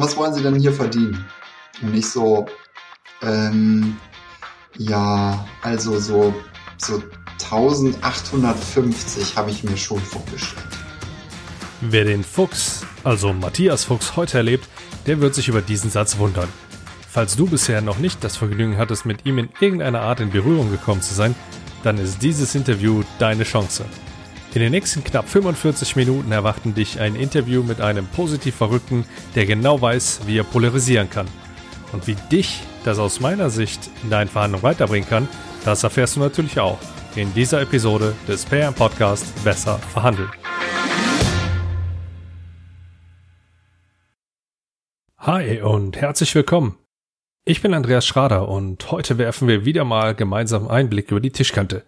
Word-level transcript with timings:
was 0.00 0.16
wollen 0.16 0.34
Sie 0.34 0.42
denn 0.42 0.56
hier 0.56 0.72
verdienen? 0.72 1.24
Und 1.82 1.92
nicht 1.92 2.08
so, 2.08 2.46
ähm, 3.22 3.96
ja, 4.76 5.46
also 5.62 5.98
so, 5.98 6.34
so 6.76 7.02
1850 7.50 9.36
habe 9.36 9.50
ich 9.50 9.64
mir 9.64 9.76
schon 9.76 10.00
vorgestellt. 10.00 10.66
Wer 11.80 12.04
den 12.04 12.24
Fuchs, 12.24 12.84
also 13.04 13.32
Matthias 13.32 13.84
Fuchs, 13.84 14.16
heute 14.16 14.38
erlebt, 14.38 14.68
der 15.06 15.20
wird 15.20 15.34
sich 15.34 15.48
über 15.48 15.62
diesen 15.62 15.90
Satz 15.90 16.18
wundern. 16.18 16.48
Falls 17.08 17.36
du 17.36 17.46
bisher 17.46 17.80
noch 17.80 17.98
nicht 17.98 18.22
das 18.22 18.36
Vergnügen 18.36 18.76
hattest, 18.76 19.06
mit 19.06 19.24
ihm 19.24 19.38
in 19.38 19.48
irgendeiner 19.60 20.02
Art 20.02 20.20
in 20.20 20.30
Berührung 20.30 20.70
gekommen 20.70 21.02
zu 21.02 21.14
sein, 21.14 21.34
dann 21.82 21.96
ist 21.98 22.22
dieses 22.22 22.54
Interview 22.54 23.02
deine 23.18 23.44
Chance. 23.44 23.84
In 24.54 24.62
den 24.62 24.70
nächsten 24.70 25.04
knapp 25.04 25.28
45 25.28 25.94
Minuten 25.96 26.32
erwarten 26.32 26.74
dich 26.74 27.00
ein 27.00 27.16
Interview 27.16 27.62
mit 27.62 27.82
einem 27.82 28.06
positiv 28.06 28.54
Verrückten, 28.54 29.04
der 29.34 29.44
genau 29.44 29.80
weiß, 29.80 30.22
wie 30.24 30.38
er 30.38 30.44
polarisieren 30.44 31.10
kann. 31.10 31.28
Und 31.92 32.06
wie 32.06 32.16
dich 32.32 32.62
das 32.82 32.98
aus 32.98 33.20
meiner 33.20 33.50
Sicht 33.50 33.90
in 34.02 34.08
deinen 34.08 34.28
Verhandlungen 34.28 34.62
weiterbringen 34.62 35.08
kann, 35.08 35.28
das 35.66 35.84
erfährst 35.84 36.16
du 36.16 36.20
natürlich 36.20 36.58
auch 36.58 36.78
in 37.14 37.32
dieser 37.34 37.60
Episode 37.60 38.14
des 38.26 38.46
PM 38.46 38.72
Podcast 38.72 39.26
Besser 39.44 39.78
verhandeln. 39.78 40.30
Hi 45.18 45.60
und 45.60 45.98
herzlich 45.98 46.34
willkommen. 46.34 46.78
Ich 47.44 47.60
bin 47.60 47.74
Andreas 47.74 48.06
Schrader 48.06 48.48
und 48.48 48.90
heute 48.90 49.18
werfen 49.18 49.46
wir 49.46 49.66
wieder 49.66 49.84
mal 49.84 50.14
gemeinsam 50.14 50.68
einen 50.68 50.88
Blick 50.88 51.10
über 51.10 51.20
die 51.20 51.32
Tischkante. 51.32 51.84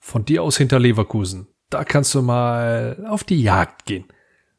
Von 0.00 0.24
dir 0.24 0.42
aus 0.42 0.56
hinter 0.56 0.80
Leverkusen. 0.80 1.46
Da 1.70 1.84
kannst 1.84 2.14
du 2.14 2.22
mal 2.22 3.04
auf 3.08 3.24
die 3.24 3.42
Jagd 3.42 3.86
gehen. 3.86 4.04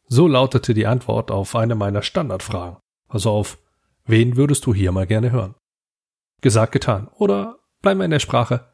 So 0.08 0.28
lautete 0.28 0.74
die 0.74 0.88
Antwort 0.88 1.32
auf 1.32 1.56
eine 1.56 1.76
meiner 1.76 2.02
Standardfragen. 2.02 2.78
Also 3.08 3.32
auf, 3.32 3.58
wen 4.06 4.38
würdest 4.38 4.66
du 4.66 4.74
hier 4.74 4.92
mal 4.92 5.08
gerne 5.08 5.32
hören? 5.32 5.56
Gesagt, 6.42 6.72
getan. 6.72 7.08
Oder 7.16 7.60
bleiben 7.82 8.00
wir 8.00 8.06
in 8.06 8.12
der 8.12 8.20
Sprache. 8.20 8.68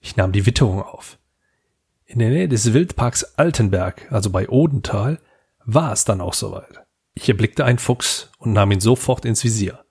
Ich 0.00 0.16
nahm 0.16 0.32
die 0.32 0.46
Witterung 0.46 0.82
auf. 0.82 1.18
In 2.04 2.18
der 2.18 2.30
Nähe 2.30 2.48
des 2.48 2.72
Wildparks 2.72 3.36
Altenberg, 3.36 4.10
also 4.10 4.30
bei 4.30 4.48
Odenthal, 4.48 5.18
war 5.64 5.92
es 5.92 6.04
dann 6.04 6.20
auch 6.20 6.34
soweit. 6.34 6.84
Ich 7.14 7.28
erblickte 7.28 7.64
einen 7.64 7.78
Fuchs 7.78 8.30
und 8.38 8.52
nahm 8.52 8.70
ihn 8.70 8.80
sofort 8.80 9.24
ins 9.24 9.42
Visier. 9.42 9.84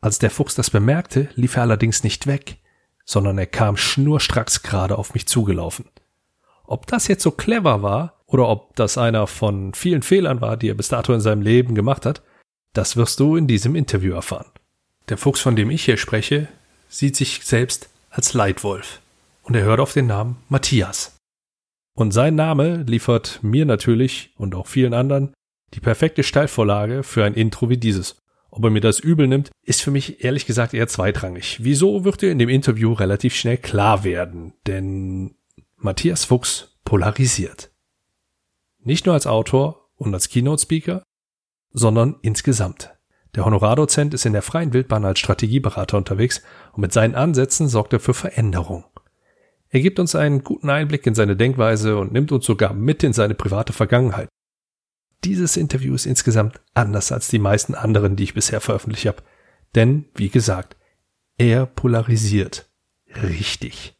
Als 0.00 0.18
der 0.18 0.30
Fuchs 0.30 0.54
das 0.54 0.70
bemerkte, 0.70 1.28
lief 1.34 1.56
er 1.56 1.62
allerdings 1.62 2.02
nicht 2.02 2.26
weg, 2.26 2.58
sondern 3.04 3.38
er 3.38 3.46
kam 3.46 3.76
schnurstracks 3.76 4.62
gerade 4.62 4.98
auf 4.98 5.14
mich 5.14 5.26
zugelaufen. 5.26 5.88
Ob 6.70 6.86
das 6.86 7.08
jetzt 7.08 7.24
so 7.24 7.32
clever 7.32 7.82
war 7.82 8.22
oder 8.26 8.48
ob 8.48 8.76
das 8.76 8.96
einer 8.96 9.26
von 9.26 9.74
vielen 9.74 10.02
Fehlern 10.02 10.40
war, 10.40 10.56
die 10.56 10.68
er 10.68 10.74
bis 10.74 10.86
dato 10.86 11.12
in 11.12 11.20
seinem 11.20 11.42
Leben 11.42 11.74
gemacht 11.74 12.06
hat, 12.06 12.22
das 12.74 12.96
wirst 12.96 13.18
du 13.18 13.34
in 13.34 13.48
diesem 13.48 13.74
Interview 13.74 14.14
erfahren. 14.14 14.46
Der 15.08 15.18
Fuchs, 15.18 15.40
von 15.40 15.56
dem 15.56 15.68
ich 15.68 15.84
hier 15.84 15.96
spreche, 15.96 16.46
sieht 16.88 17.16
sich 17.16 17.40
selbst 17.42 17.90
als 18.08 18.34
Leitwolf 18.34 19.00
und 19.42 19.56
er 19.56 19.64
hört 19.64 19.80
auf 19.80 19.94
den 19.94 20.06
Namen 20.06 20.36
Matthias. 20.48 21.16
Und 21.96 22.12
sein 22.12 22.36
Name 22.36 22.84
liefert 22.84 23.40
mir 23.42 23.66
natürlich 23.66 24.30
und 24.36 24.54
auch 24.54 24.68
vielen 24.68 24.94
anderen 24.94 25.34
die 25.74 25.80
perfekte 25.80 26.22
Steilvorlage 26.22 27.02
für 27.02 27.24
ein 27.24 27.34
Intro 27.34 27.68
wie 27.68 27.78
dieses. 27.78 28.16
Ob 28.52 28.62
er 28.62 28.70
mir 28.70 28.80
das 28.80 29.00
übel 29.00 29.26
nimmt, 29.26 29.50
ist 29.64 29.82
für 29.82 29.90
mich 29.90 30.22
ehrlich 30.22 30.46
gesagt 30.46 30.72
eher 30.72 30.86
zweitrangig. 30.86 31.58
Wieso 31.64 32.04
wird 32.04 32.22
dir 32.22 32.30
in 32.30 32.38
dem 32.38 32.48
Interview 32.48 32.92
relativ 32.92 33.34
schnell 33.34 33.58
klar 33.58 34.04
werden? 34.04 34.52
Denn 34.68 35.34
Matthias 35.82 36.26
Fuchs 36.26 36.78
polarisiert. 36.84 37.70
Nicht 38.80 39.06
nur 39.06 39.14
als 39.14 39.26
Autor 39.26 39.88
und 39.96 40.12
als 40.12 40.28
Keynote-Speaker, 40.28 41.02
sondern 41.72 42.16
insgesamt. 42.20 42.90
Der 43.34 43.46
Honorardozent 43.46 44.12
ist 44.12 44.26
in 44.26 44.34
der 44.34 44.42
freien 44.42 44.74
Wildbahn 44.74 45.06
als 45.06 45.20
Strategieberater 45.20 45.96
unterwegs 45.96 46.42
und 46.72 46.82
mit 46.82 46.92
seinen 46.92 47.14
Ansätzen 47.14 47.66
sorgt 47.66 47.94
er 47.94 48.00
für 48.00 48.12
Veränderung. 48.12 48.84
Er 49.70 49.80
gibt 49.80 49.98
uns 49.98 50.14
einen 50.14 50.44
guten 50.44 50.68
Einblick 50.68 51.06
in 51.06 51.14
seine 51.14 51.34
Denkweise 51.36 51.96
und 51.96 52.12
nimmt 52.12 52.30
uns 52.30 52.44
sogar 52.44 52.74
mit 52.74 53.02
in 53.02 53.14
seine 53.14 53.34
private 53.34 53.72
Vergangenheit. 53.72 54.28
Dieses 55.24 55.56
Interview 55.56 55.94
ist 55.94 56.04
insgesamt 56.04 56.60
anders 56.74 57.10
als 57.10 57.28
die 57.28 57.38
meisten 57.38 57.74
anderen, 57.74 58.16
die 58.16 58.24
ich 58.24 58.34
bisher 58.34 58.60
veröffentlicht 58.60 59.06
habe. 59.06 59.22
Denn, 59.74 60.10
wie 60.14 60.28
gesagt, 60.28 60.76
er 61.38 61.64
polarisiert. 61.64 62.68
Richtig. 63.22 63.96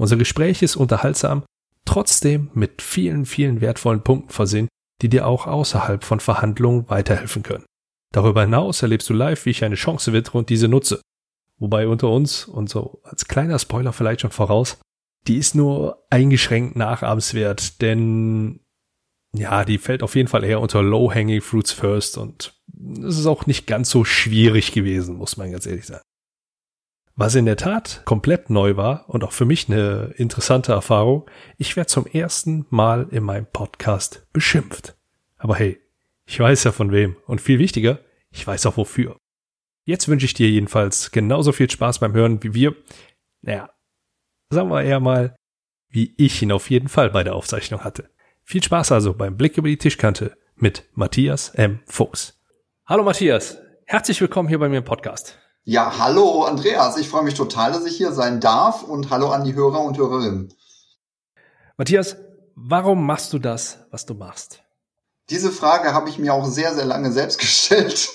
Unser 0.00 0.16
Gespräch 0.16 0.62
ist 0.62 0.76
unterhaltsam, 0.76 1.44
trotzdem 1.84 2.48
mit 2.54 2.80
vielen, 2.80 3.26
vielen 3.26 3.60
wertvollen 3.60 4.02
Punkten 4.02 4.30
versehen, 4.30 4.66
die 5.02 5.10
dir 5.10 5.26
auch 5.26 5.46
außerhalb 5.46 6.04
von 6.04 6.20
Verhandlungen 6.20 6.88
weiterhelfen 6.88 7.42
können. 7.42 7.66
Darüber 8.10 8.40
hinaus 8.40 8.80
erlebst 8.80 9.10
du 9.10 9.12
live, 9.12 9.44
wie 9.44 9.50
ich 9.50 9.62
eine 9.62 9.74
Chance 9.74 10.14
wittere 10.14 10.38
und 10.38 10.48
diese 10.48 10.68
nutze. 10.68 11.02
Wobei 11.58 11.86
unter 11.86 12.08
uns, 12.08 12.46
und 12.46 12.70
so 12.70 13.02
als 13.04 13.26
kleiner 13.26 13.58
Spoiler 13.58 13.92
vielleicht 13.92 14.22
schon 14.22 14.30
voraus, 14.30 14.78
die 15.26 15.36
ist 15.36 15.54
nur 15.54 16.02
eingeschränkt 16.08 16.76
nachahmenswert, 16.76 17.82
denn 17.82 18.60
ja, 19.34 19.66
die 19.66 19.76
fällt 19.76 20.02
auf 20.02 20.16
jeden 20.16 20.28
Fall 20.28 20.44
eher 20.44 20.62
unter 20.62 20.82
Low-Hanging 20.82 21.42
Fruits 21.42 21.72
First 21.72 22.16
und 22.16 22.58
es 23.06 23.18
ist 23.18 23.26
auch 23.26 23.44
nicht 23.44 23.66
ganz 23.66 23.90
so 23.90 24.06
schwierig 24.06 24.72
gewesen, 24.72 25.16
muss 25.16 25.36
man 25.36 25.52
ganz 25.52 25.66
ehrlich 25.66 25.84
sagen. 25.84 26.02
Was 27.22 27.34
in 27.34 27.44
der 27.44 27.58
Tat 27.58 28.00
komplett 28.06 28.48
neu 28.48 28.78
war 28.78 29.04
und 29.10 29.24
auch 29.24 29.32
für 29.32 29.44
mich 29.44 29.68
eine 29.68 30.14
interessante 30.16 30.72
Erfahrung, 30.72 31.28
ich 31.58 31.76
werde 31.76 31.88
zum 31.88 32.06
ersten 32.06 32.64
Mal 32.70 33.08
in 33.10 33.24
meinem 33.24 33.44
Podcast 33.44 34.26
beschimpft. 34.32 34.96
Aber 35.36 35.54
hey, 35.56 35.78
ich 36.24 36.40
weiß 36.40 36.64
ja 36.64 36.72
von 36.72 36.92
wem 36.92 37.16
und 37.26 37.42
viel 37.42 37.58
wichtiger, 37.58 37.98
ich 38.30 38.46
weiß 38.46 38.64
auch 38.64 38.78
wofür. 38.78 39.18
Jetzt 39.84 40.08
wünsche 40.08 40.24
ich 40.24 40.32
dir 40.32 40.48
jedenfalls 40.48 41.10
genauso 41.10 41.52
viel 41.52 41.70
Spaß 41.70 41.98
beim 41.98 42.14
Hören 42.14 42.42
wie 42.42 42.54
wir. 42.54 42.74
Naja, 43.42 43.68
sagen 44.48 44.70
wir 44.70 44.82
eher 44.82 45.00
mal, 45.00 45.36
wie 45.90 46.14
ich 46.16 46.40
ihn 46.40 46.52
auf 46.52 46.70
jeden 46.70 46.88
Fall 46.88 47.10
bei 47.10 47.22
der 47.22 47.34
Aufzeichnung 47.34 47.84
hatte. 47.84 48.08
Viel 48.44 48.62
Spaß 48.62 48.92
also 48.92 49.12
beim 49.12 49.36
Blick 49.36 49.58
über 49.58 49.68
die 49.68 49.76
Tischkante 49.76 50.38
mit 50.56 50.88
Matthias 50.94 51.50
M. 51.50 51.80
Fuchs. 51.84 52.40
Hallo 52.86 53.04
Matthias, 53.04 53.58
herzlich 53.84 54.22
willkommen 54.22 54.48
hier 54.48 54.58
bei 54.58 54.70
mir 54.70 54.78
im 54.78 54.84
Podcast. 54.84 55.38
Ja, 55.64 55.98
hallo 55.98 56.44
Andreas, 56.44 56.96
ich 56.96 57.10
freue 57.10 57.22
mich 57.22 57.34
total, 57.34 57.72
dass 57.72 57.84
ich 57.84 57.94
hier 57.94 58.12
sein 58.12 58.40
darf 58.40 58.82
und 58.82 59.10
hallo 59.10 59.28
an 59.28 59.44
die 59.44 59.54
Hörer 59.54 59.80
und 59.82 59.98
Hörerinnen. 59.98 60.54
Matthias, 61.76 62.16
warum 62.54 63.04
machst 63.04 63.34
du 63.34 63.38
das, 63.38 63.78
was 63.90 64.06
du 64.06 64.14
machst? 64.14 64.62
Diese 65.28 65.52
Frage 65.52 65.92
habe 65.92 66.08
ich 66.08 66.18
mir 66.18 66.32
auch 66.32 66.46
sehr, 66.46 66.74
sehr 66.74 66.86
lange 66.86 67.12
selbst 67.12 67.38
gestellt. 67.40 68.08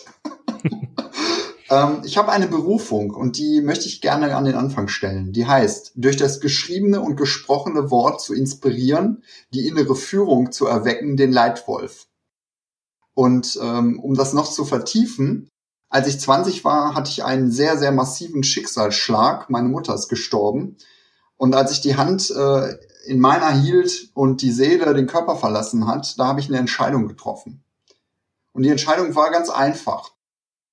ähm, 1.70 2.02
ich 2.04 2.18
habe 2.18 2.32
eine 2.32 2.48
Berufung 2.48 3.12
und 3.12 3.38
die 3.38 3.62
möchte 3.62 3.86
ich 3.86 4.02
gerne 4.02 4.36
an 4.36 4.46
den 4.46 4.56
Anfang 4.56 4.88
stellen. 4.88 5.32
Die 5.32 5.46
heißt, 5.46 5.92
durch 5.94 6.18
das 6.18 6.40
geschriebene 6.40 7.00
und 7.00 7.16
gesprochene 7.16 7.92
Wort 7.92 8.22
zu 8.22 8.34
inspirieren, 8.34 9.24
die 9.54 9.68
innere 9.68 9.96
Führung 9.96 10.52
zu 10.52 10.66
erwecken, 10.66 11.16
den 11.16 11.32
Leitwolf. 11.32 12.08
Und 13.14 13.60
ähm, 13.62 14.00
um 14.00 14.16
das 14.16 14.34
noch 14.34 14.52
zu 14.52 14.66
vertiefen, 14.66 15.48
als 15.96 16.10
ich 16.10 16.20
20 16.20 16.66
war, 16.66 16.94
hatte 16.94 17.10
ich 17.10 17.24
einen 17.24 17.52
sehr, 17.52 17.78
sehr 17.78 17.94
massiven 17.94 18.44
Schicksalsschlag. 18.44 19.50
Meine 19.50 19.70
Mutter 19.70 19.96
ist 19.96 20.10
gestorben. 20.10 20.76
Und 21.38 21.56
als 21.56 21.72
ich 21.72 21.80
die 21.80 21.96
Hand 21.96 22.32
äh, 22.32 22.76
in 23.06 23.22
meiner 23.22 23.50
hielt 23.50 24.10
und 24.14 24.42
die 24.42 24.52
Seele 24.52 24.94
den 24.94 25.08
Körper 25.08 25.38
verlassen 25.38 25.88
hat, 25.88 26.20
da 26.20 26.28
habe 26.28 26.42
ich 26.42 26.50
eine 26.50 26.58
Entscheidung 26.58 27.08
getroffen. 27.08 27.64
Und 28.52 28.64
die 28.64 28.70
Entscheidung 28.70 29.16
war 29.16 29.32
ganz 29.32 29.50
einfach. 29.50 30.12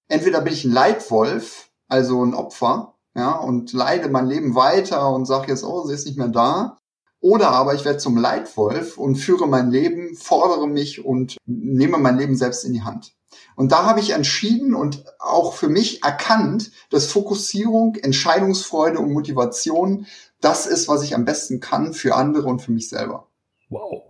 Entweder 0.09 0.41
bin 0.41 0.55
ich 0.55 0.65
ein 0.65 0.72
Leitwolf, 0.72 1.71
also 1.87 2.25
ein 2.25 2.34
Opfer, 2.34 2.94
ja, 3.15 3.31
und 3.31 3.72
leide 3.72 4.09
mein 4.09 4.27
Leben 4.27 4.56
weiter 4.56 5.09
und 5.15 5.27
sage 5.27 5.53
jetzt, 5.53 5.62
oh, 5.62 5.87
sie 5.87 5.94
ist 5.94 6.06
nicht 6.06 6.19
mehr 6.19 6.28
da. 6.31 6.78
Oder 7.21 7.50
aber 7.50 7.75
ich 7.75 7.84
werde 7.84 7.99
zum 7.99 8.16
Leitwolf 8.16 8.99
und 8.99 9.15
führe 9.15 9.47
mein 9.47 9.71
Leben, 9.71 10.16
fordere 10.16 10.66
mich 10.66 11.05
und 11.05 11.37
nehme 11.47 11.99
mein 11.99 12.19
Leben 12.19 12.37
selbst 12.37 12.65
in 12.65 12.72
die 12.72 12.82
Hand. 12.82 13.15
Und 13.56 13.72
da 13.72 13.84
habe 13.84 14.00
ich 14.00 14.11
entschieden 14.11 14.75
und 14.75 15.05
auch 15.19 15.55
für 15.55 15.69
mich 15.69 16.02
erkannt, 16.02 16.70
dass 16.90 17.06
Fokussierung, 17.06 17.96
Entscheidungsfreude 17.96 18.99
und 18.99 19.12
Motivation 19.12 20.06
das 20.40 20.67
ist, 20.67 20.88
was 20.88 21.02
ich 21.02 21.14
am 21.14 21.25
besten 21.25 21.61
kann 21.61 21.94
für 21.94 22.14
andere 22.14 22.49
und 22.49 22.61
für 22.61 22.73
mich 22.73 22.88
selber. 22.88 23.29
Wow. 23.69 24.02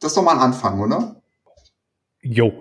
Das 0.00 0.12
ist 0.12 0.16
doch 0.16 0.22
mal 0.22 0.32
ein 0.32 0.40
Anfang, 0.40 0.80
oder? 0.80 1.20
Jo, 2.22 2.52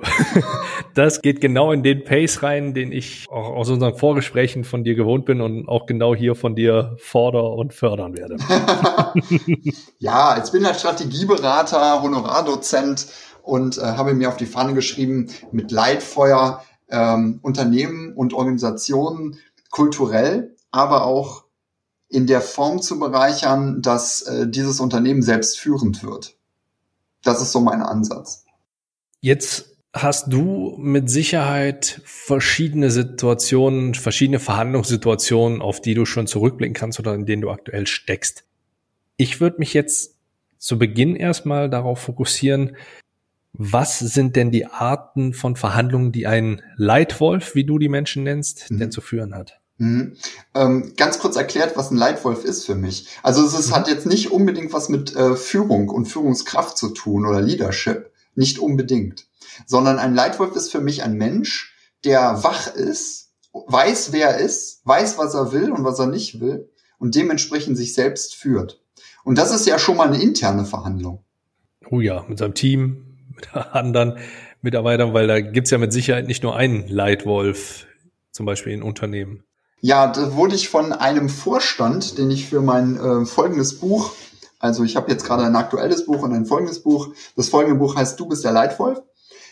das 0.96 1.22
geht 1.22 1.42
genau 1.42 1.74
in 1.74 1.84
den 1.84 2.06
Pace 2.06 2.44
rein, 2.44 2.74
den 2.74 2.94
ich 2.94 3.28
auch 3.30 3.57
aus 3.57 3.69
unseren 3.69 3.94
Vorgesprächen 3.94 4.63
von 4.63 4.86
dir 4.86 4.96
gewohnt 4.96 5.25
bin 5.25 5.42
und 5.42 5.68
auch 5.68 5.86
genau 5.86 6.16
hier 6.16 6.36
von 6.36 6.56
dir 6.56 6.96
fordern 6.98 7.57
und 7.57 7.74
fördern 7.74 8.16
werde. 8.16 8.38
ja, 10.00 10.38
jetzt 10.38 10.54
bin 10.54 10.63
ich 10.63 10.78
Strategieberater, 10.78 12.01
Honorardozent 12.01 13.07
und 13.44 13.77
äh, 13.77 13.81
habe 13.81 14.13
mir 14.13 14.30
auf 14.30 14.38
die 14.38 14.45
Fahne 14.45 14.74
geschrieben, 14.74 15.27
mit 15.51 15.71
Leitfeuer 15.71 16.63
ähm, 16.89 17.39
Unternehmen 17.41 18.13
und 18.13 18.33
Organisationen 18.33 19.39
kulturell, 19.71 20.56
aber 20.71 21.06
auch 21.06 21.45
in 22.09 22.25
der 22.25 22.41
Form 22.41 22.81
zu 22.81 23.00
bereichern, 23.00 23.81
dass 23.81 24.21
äh, 24.24 24.47
dieses 24.47 24.80
Unternehmen 24.80 25.21
selbst 25.21 25.59
führend 25.59 26.03
wird. 26.03 26.36
Das 27.24 27.41
ist 27.41 27.51
so 27.51 27.59
mein 27.59 27.81
Ansatz. 27.81 28.45
Jetzt 29.21 29.77
hast 29.94 30.31
du 30.31 30.75
mit 30.77 31.09
Sicherheit 31.09 32.01
verschiedene 32.06 32.91
Situationen, 32.91 33.94
verschiedene 33.95 34.39
Verhandlungssituationen, 34.39 35.62
auf 35.62 35.81
die 35.81 35.94
du 35.94 36.06
schon 36.06 36.27
zurückblicken 36.27 36.74
kannst 36.74 37.00
oder 37.00 37.13
in 37.13 37.25
denen 37.25 37.41
du 37.41 37.50
aktuell 37.50 37.88
steckst. 37.88 38.44
Ich 39.18 39.41
würde 39.41 39.57
mich 39.59 39.74
jetzt 39.74 40.15
zu 40.57 40.77
Beginn 40.77 41.15
erstmal 41.15 41.69
darauf 41.69 42.00
fokussieren, 42.00 42.75
was 43.54 44.00
sind 44.00 44.36
denn 44.36 44.51
die 44.51 44.66
Arten 44.66 45.34
von 45.34 45.56
Verhandlungen, 45.56 46.12
die 46.12 46.28
ein 46.28 46.62
Leitwolf, 46.75 47.56
wie 47.56 47.66
du 47.66 47.80
die 47.80 47.90
Menschen 47.90 48.24
nennst, 48.24 48.69
mhm. 48.69 48.80
denn 48.80 48.92
zu 48.92 49.01
führen 49.01 49.34
hat? 49.34 49.60
Mhm. 49.78 50.18
Ähm, 50.54 50.94
ganz 50.98 51.19
kurz 51.19 51.36
erklärt, 51.36 51.75
was 51.75 51.90
ein 51.90 51.98
Leitwolf 51.98 52.44
ist 52.44 52.66
für 52.66 52.75
mich. 52.75 53.07
Also 53.24 53.46
es 53.46 53.57
ist, 53.57 53.69
mhm. 53.69 53.75
hat 53.75 53.88
jetzt 53.88 54.06
nicht 54.06 54.31
unbedingt 54.31 54.74
was 54.74 54.90
mit 54.90 55.16
äh, 55.16 55.36
Führung 55.36 55.90
und 55.90 56.06
Führungskraft 56.06 56.78
zu 56.78 56.90
tun 56.90 57.25
oder 57.25 57.42
Leadership, 57.42 58.12
nicht 58.36 58.60
unbedingt, 58.60 59.28
sondern 59.66 59.98
ein 59.98 60.13
Leitwolf 60.13 60.56
ist 60.56 60.72
für 60.72 60.81
mich 60.81 61.04
ein 61.04 61.13
Mensch, 61.13 61.74
der 62.06 62.44
wach 62.44 62.74
ist, 62.74 63.31
weiß, 63.51 64.12
wer 64.12 64.30
er 64.30 64.38
ist, 64.38 64.81
weiß, 64.86 65.18
was 65.18 65.34
er 65.34 65.51
will 65.51 65.72
und 65.72 65.84
was 65.84 66.00
er 66.00 66.07
nicht 66.07 66.40
will 66.40 66.69
und 67.00 67.16
dementsprechend 67.16 67.78
sich 67.78 67.94
selbst 67.94 68.36
führt. 68.36 68.81
Und 69.24 69.38
das 69.38 69.51
ist 69.54 69.66
ja 69.66 69.80
schon 69.80 69.98
mal 69.98 70.07
eine 70.07 70.22
interne 70.22 70.66
Verhandlung. 70.66 71.24
Oh 71.90 72.00
ja, 72.00 72.25
mit 72.28 72.38
seinem 72.38 72.54
Team, 72.54 73.09
mit 73.39 73.56
anderen 73.56 74.18
Mitarbeitern, 74.62 75.13
weil 75.13 75.27
da 75.27 75.39
gibt's 75.39 75.71
ja 75.71 75.77
mit 75.77 75.94
Sicherheit 75.94 76.27
nicht 76.27 76.44
nur 76.44 76.56
einen 76.56 76.88
Leitwolf, 76.88 77.86
zum 78.31 78.45
Beispiel 78.45 78.74
in 78.74 78.83
Unternehmen. 78.83 79.44
Ja, 79.81 80.07
da 80.07 80.36
wurde 80.36 80.56
ich 80.56 80.69
von 80.69 80.91
einem 80.91 81.30
Vorstand, 81.30 82.18
den 82.18 82.31
ich 82.31 82.47
für 82.50 82.62
mein 82.62 82.97
äh, 82.97 83.25
folgendes 83.25 83.80
Buch, 83.80 84.12
also 84.59 84.83
ich 84.83 84.97
habe 84.97 85.09
jetzt 85.09 85.25
gerade 85.25 85.44
ein 85.44 85.56
aktuelles 85.56 86.06
Buch 86.06 86.21
und 86.21 86.33
ein 86.33 86.45
folgendes 86.45 86.83
Buch. 86.83 87.09
Das 87.36 87.47
folgende 87.47 87.80
Buch 87.80 87.95
heißt 87.95 88.19
Du 88.19 88.27
bist 88.27 88.44
der 88.44 88.51
Leitwolf. 88.51 89.01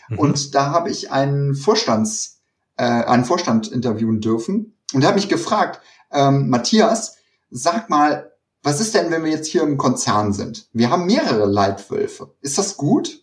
Mhm. 0.08 0.18
Und 0.18 0.54
da 0.54 0.70
habe 0.70 0.90
ich 0.90 1.10
einen 1.10 1.54
Vorstands, 1.54 2.40
äh, 2.76 2.84
einen 2.84 3.24
Vorstand 3.24 3.68
interviewen 3.68 4.20
dürfen. 4.20 4.76
Und 4.92 5.00
der 5.00 5.08
hat 5.08 5.16
mich 5.16 5.28
gefragt, 5.28 5.80
ähm, 6.12 6.50
Matthias, 6.50 7.16
sag 7.50 7.88
mal, 7.88 8.32
was 8.62 8.80
ist 8.80 8.94
denn, 8.94 9.10
wenn 9.10 9.24
wir 9.24 9.30
jetzt 9.30 9.46
hier 9.46 9.62
im 9.62 9.78
Konzern 9.78 10.32
sind? 10.32 10.68
Wir 10.72 10.90
haben 10.90 11.06
mehrere 11.06 11.46
Leitwölfe. 11.46 12.34
Ist 12.42 12.58
das 12.58 12.76
gut? 12.76 13.22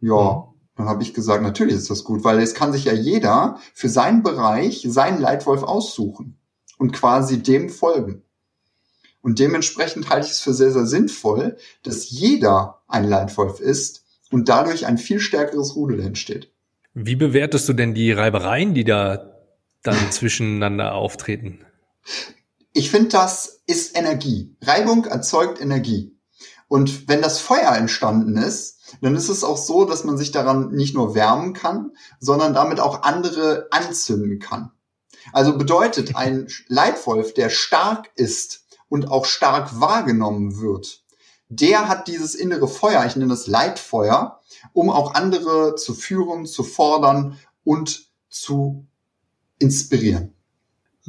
Ja, 0.00 0.52
dann 0.76 0.88
habe 0.88 1.02
ich 1.02 1.14
gesagt, 1.14 1.42
natürlich 1.42 1.74
ist 1.74 1.90
das 1.90 2.04
gut, 2.04 2.22
weil 2.24 2.38
es 2.38 2.54
kann 2.54 2.72
sich 2.72 2.84
ja 2.84 2.92
jeder 2.92 3.58
für 3.72 3.88
seinen 3.88 4.22
Bereich 4.22 4.86
seinen 4.88 5.20
Leitwolf 5.20 5.62
aussuchen 5.62 6.38
und 6.78 6.92
quasi 6.92 7.42
dem 7.42 7.70
folgen. 7.70 8.22
Und 9.22 9.38
dementsprechend 9.38 10.10
halte 10.10 10.26
ich 10.26 10.32
es 10.32 10.40
für 10.40 10.54
sehr, 10.54 10.70
sehr 10.70 10.86
sinnvoll, 10.86 11.56
dass 11.82 12.10
jeder 12.10 12.82
ein 12.86 13.08
Leitwolf 13.08 13.58
ist 13.58 14.04
und 14.30 14.48
dadurch 14.48 14.86
ein 14.86 14.98
viel 14.98 15.18
stärkeres 15.18 15.74
Rudel 15.74 16.00
entsteht. 16.00 16.52
Wie 16.94 17.16
bewertest 17.16 17.68
du 17.68 17.72
denn 17.72 17.94
die 17.94 18.12
Reibereien, 18.12 18.74
die 18.74 18.84
da 18.84 19.34
dann 19.82 19.96
zwischeneinander 20.10 20.94
auftreten? 20.94 21.60
Ich 22.72 22.90
finde, 22.90 23.08
das 23.08 23.62
ist 23.66 23.96
Energie. 23.96 24.54
Reibung 24.62 25.06
erzeugt 25.06 25.60
Energie. 25.60 26.15
Und 26.68 27.08
wenn 27.08 27.22
das 27.22 27.38
Feuer 27.38 27.72
entstanden 27.72 28.36
ist, 28.36 28.80
dann 29.00 29.14
ist 29.14 29.28
es 29.28 29.44
auch 29.44 29.56
so, 29.56 29.84
dass 29.84 30.04
man 30.04 30.16
sich 30.16 30.32
daran 30.32 30.70
nicht 30.70 30.94
nur 30.94 31.14
wärmen 31.14 31.52
kann, 31.52 31.92
sondern 32.20 32.54
damit 32.54 32.80
auch 32.80 33.02
andere 33.02 33.68
anzünden 33.70 34.38
kann. 34.38 34.72
Also 35.32 35.56
bedeutet 35.56 36.16
ein 36.16 36.48
Leitwolf, 36.68 37.34
der 37.34 37.50
stark 37.50 38.10
ist 38.14 38.66
und 38.88 39.10
auch 39.10 39.24
stark 39.24 39.80
wahrgenommen 39.80 40.60
wird, 40.60 41.04
der 41.48 41.88
hat 41.88 42.08
dieses 42.08 42.34
innere 42.34 42.66
Feuer, 42.68 43.04
ich 43.06 43.16
nenne 43.16 43.30
das 43.30 43.46
Leitfeuer, 43.46 44.40
um 44.72 44.90
auch 44.90 45.14
andere 45.14 45.76
zu 45.76 45.94
führen, 45.94 46.46
zu 46.46 46.64
fordern 46.64 47.38
und 47.62 48.06
zu 48.28 48.86
inspirieren. 49.58 50.34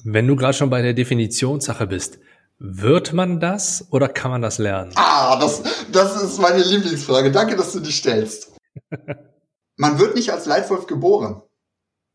Wenn 0.03 0.27
du 0.27 0.35
gerade 0.35 0.53
schon 0.53 0.69
bei 0.69 0.83
der 0.83 0.93
Definitionssache 0.93 1.87
bist, 1.87 2.19
wird 2.59 3.13
man 3.13 3.39
das 3.39 3.85
oder 3.91 4.09
kann 4.09 4.31
man 4.31 4.41
das 4.41 4.57
lernen? 4.57 4.91
Ah, 4.95 5.39
das, 5.39 5.61
das 5.91 6.21
ist 6.21 6.39
meine 6.39 6.63
Lieblingsfrage. 6.63 7.31
Danke, 7.31 7.55
dass 7.55 7.71
du 7.71 7.79
die 7.79 7.91
stellst. 7.91 8.53
man 9.75 9.99
wird 9.99 10.15
nicht 10.15 10.31
als 10.31 10.45
Leitwolf 10.45 10.87
geboren. 10.87 11.41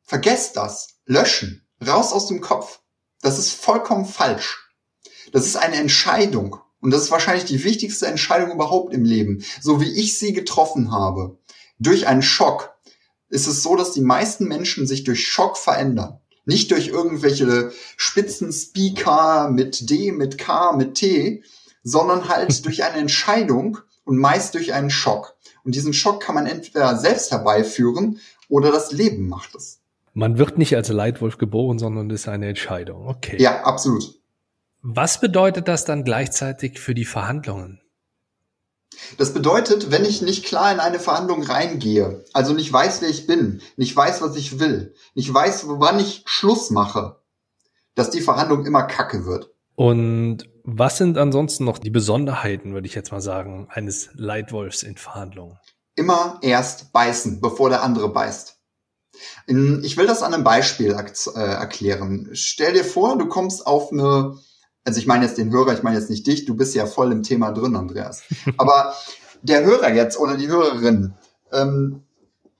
Vergesst 0.02 0.56
das. 0.56 0.98
Löschen. 1.06 1.66
Raus 1.86 2.12
aus 2.12 2.26
dem 2.26 2.40
Kopf. 2.40 2.80
Das 3.20 3.38
ist 3.38 3.52
vollkommen 3.52 4.06
falsch. 4.06 4.70
Das 5.32 5.46
ist 5.46 5.56
eine 5.56 5.76
Entscheidung. 5.76 6.58
Und 6.80 6.90
das 6.90 7.02
ist 7.02 7.10
wahrscheinlich 7.12 7.44
die 7.44 7.62
wichtigste 7.62 8.06
Entscheidung 8.06 8.50
überhaupt 8.50 8.92
im 8.92 9.04
Leben. 9.04 9.44
So 9.60 9.80
wie 9.80 9.92
ich 9.92 10.18
sie 10.18 10.32
getroffen 10.32 10.90
habe. 10.90 11.38
Durch 11.78 12.08
einen 12.08 12.22
Schock 12.22 12.74
ist 13.28 13.46
es 13.46 13.62
so, 13.62 13.76
dass 13.76 13.92
die 13.92 14.00
meisten 14.00 14.46
Menschen 14.46 14.86
sich 14.86 15.04
durch 15.04 15.26
Schock 15.28 15.56
verändern. 15.56 16.20
Nicht 16.44 16.70
durch 16.70 16.88
irgendwelche 16.88 17.72
Spitzenspeaker 17.96 19.50
mit 19.50 19.90
D, 19.90 20.12
mit 20.12 20.38
K, 20.38 20.72
mit 20.72 20.94
T, 20.94 21.42
sondern 21.82 22.28
halt 22.28 22.64
durch 22.66 22.84
eine 22.84 22.98
Entscheidung 22.98 23.78
und 24.04 24.18
meist 24.18 24.54
durch 24.54 24.72
einen 24.72 24.90
Schock. 24.90 25.36
Und 25.64 25.74
diesen 25.74 25.92
Schock 25.92 26.22
kann 26.22 26.34
man 26.34 26.46
entweder 26.46 26.96
selbst 26.96 27.30
herbeiführen 27.30 28.18
oder 28.48 28.72
das 28.72 28.92
Leben 28.92 29.28
macht 29.28 29.54
es. 29.54 29.80
Man 30.14 30.36
wird 30.36 30.58
nicht 30.58 30.76
als 30.76 30.88
Leitwolf 30.88 31.38
geboren, 31.38 31.78
sondern 31.78 32.10
es 32.10 32.22
ist 32.22 32.28
eine 32.28 32.48
Entscheidung. 32.48 33.06
Okay. 33.06 33.40
Ja, 33.40 33.62
absolut. 33.62 34.20
Was 34.82 35.20
bedeutet 35.20 35.68
das 35.68 35.84
dann 35.84 36.04
gleichzeitig 36.04 36.80
für 36.80 36.94
die 36.94 37.04
Verhandlungen? 37.04 37.81
Das 39.18 39.34
bedeutet, 39.34 39.90
wenn 39.90 40.04
ich 40.04 40.22
nicht 40.22 40.44
klar 40.44 40.72
in 40.72 40.80
eine 40.80 40.98
Verhandlung 40.98 41.42
reingehe, 41.42 42.24
also 42.32 42.52
nicht 42.52 42.72
weiß, 42.72 43.02
wer 43.02 43.08
ich 43.08 43.26
bin, 43.26 43.60
nicht 43.76 43.94
weiß, 43.94 44.22
was 44.22 44.36
ich 44.36 44.58
will, 44.58 44.94
nicht 45.14 45.32
weiß, 45.32 45.64
wann 45.66 46.00
ich 46.00 46.22
Schluss 46.26 46.70
mache, 46.70 47.16
dass 47.94 48.10
die 48.10 48.20
Verhandlung 48.20 48.64
immer 48.66 48.84
kacke 48.84 49.26
wird. 49.26 49.50
Und 49.74 50.48
was 50.64 50.98
sind 50.98 51.18
ansonsten 51.18 51.64
noch 51.64 51.78
die 51.78 51.90
Besonderheiten, 51.90 52.74
würde 52.74 52.86
ich 52.86 52.94
jetzt 52.94 53.12
mal 53.12 53.20
sagen, 53.20 53.68
eines 53.70 54.10
Leitwolfs 54.14 54.82
in 54.82 54.96
Verhandlungen? 54.96 55.58
Immer 55.94 56.38
erst 56.42 56.92
beißen, 56.92 57.40
bevor 57.40 57.68
der 57.68 57.82
andere 57.82 58.08
beißt. 58.08 58.58
Ich 59.46 59.96
will 59.96 60.06
das 60.06 60.22
an 60.22 60.32
einem 60.32 60.44
Beispiel 60.44 60.92
äh, 60.92 61.38
erklären. 61.38 62.30
Stell 62.32 62.72
dir 62.72 62.84
vor, 62.84 63.18
du 63.18 63.26
kommst 63.26 63.66
auf 63.66 63.92
eine 63.92 64.38
also 64.84 64.98
ich 64.98 65.06
meine 65.06 65.24
jetzt 65.24 65.38
den 65.38 65.50
Hörer, 65.50 65.74
ich 65.74 65.82
meine 65.82 65.98
jetzt 65.98 66.10
nicht 66.10 66.26
dich, 66.26 66.44
du 66.44 66.56
bist 66.56 66.74
ja 66.74 66.86
voll 66.86 67.12
im 67.12 67.22
Thema 67.22 67.52
drin, 67.52 67.76
Andreas. 67.76 68.22
Aber 68.58 68.94
der 69.42 69.64
Hörer 69.64 69.92
jetzt 69.92 70.18
oder 70.18 70.36
die 70.36 70.48
Hörerin, 70.48 71.14
ähm, 71.52 72.02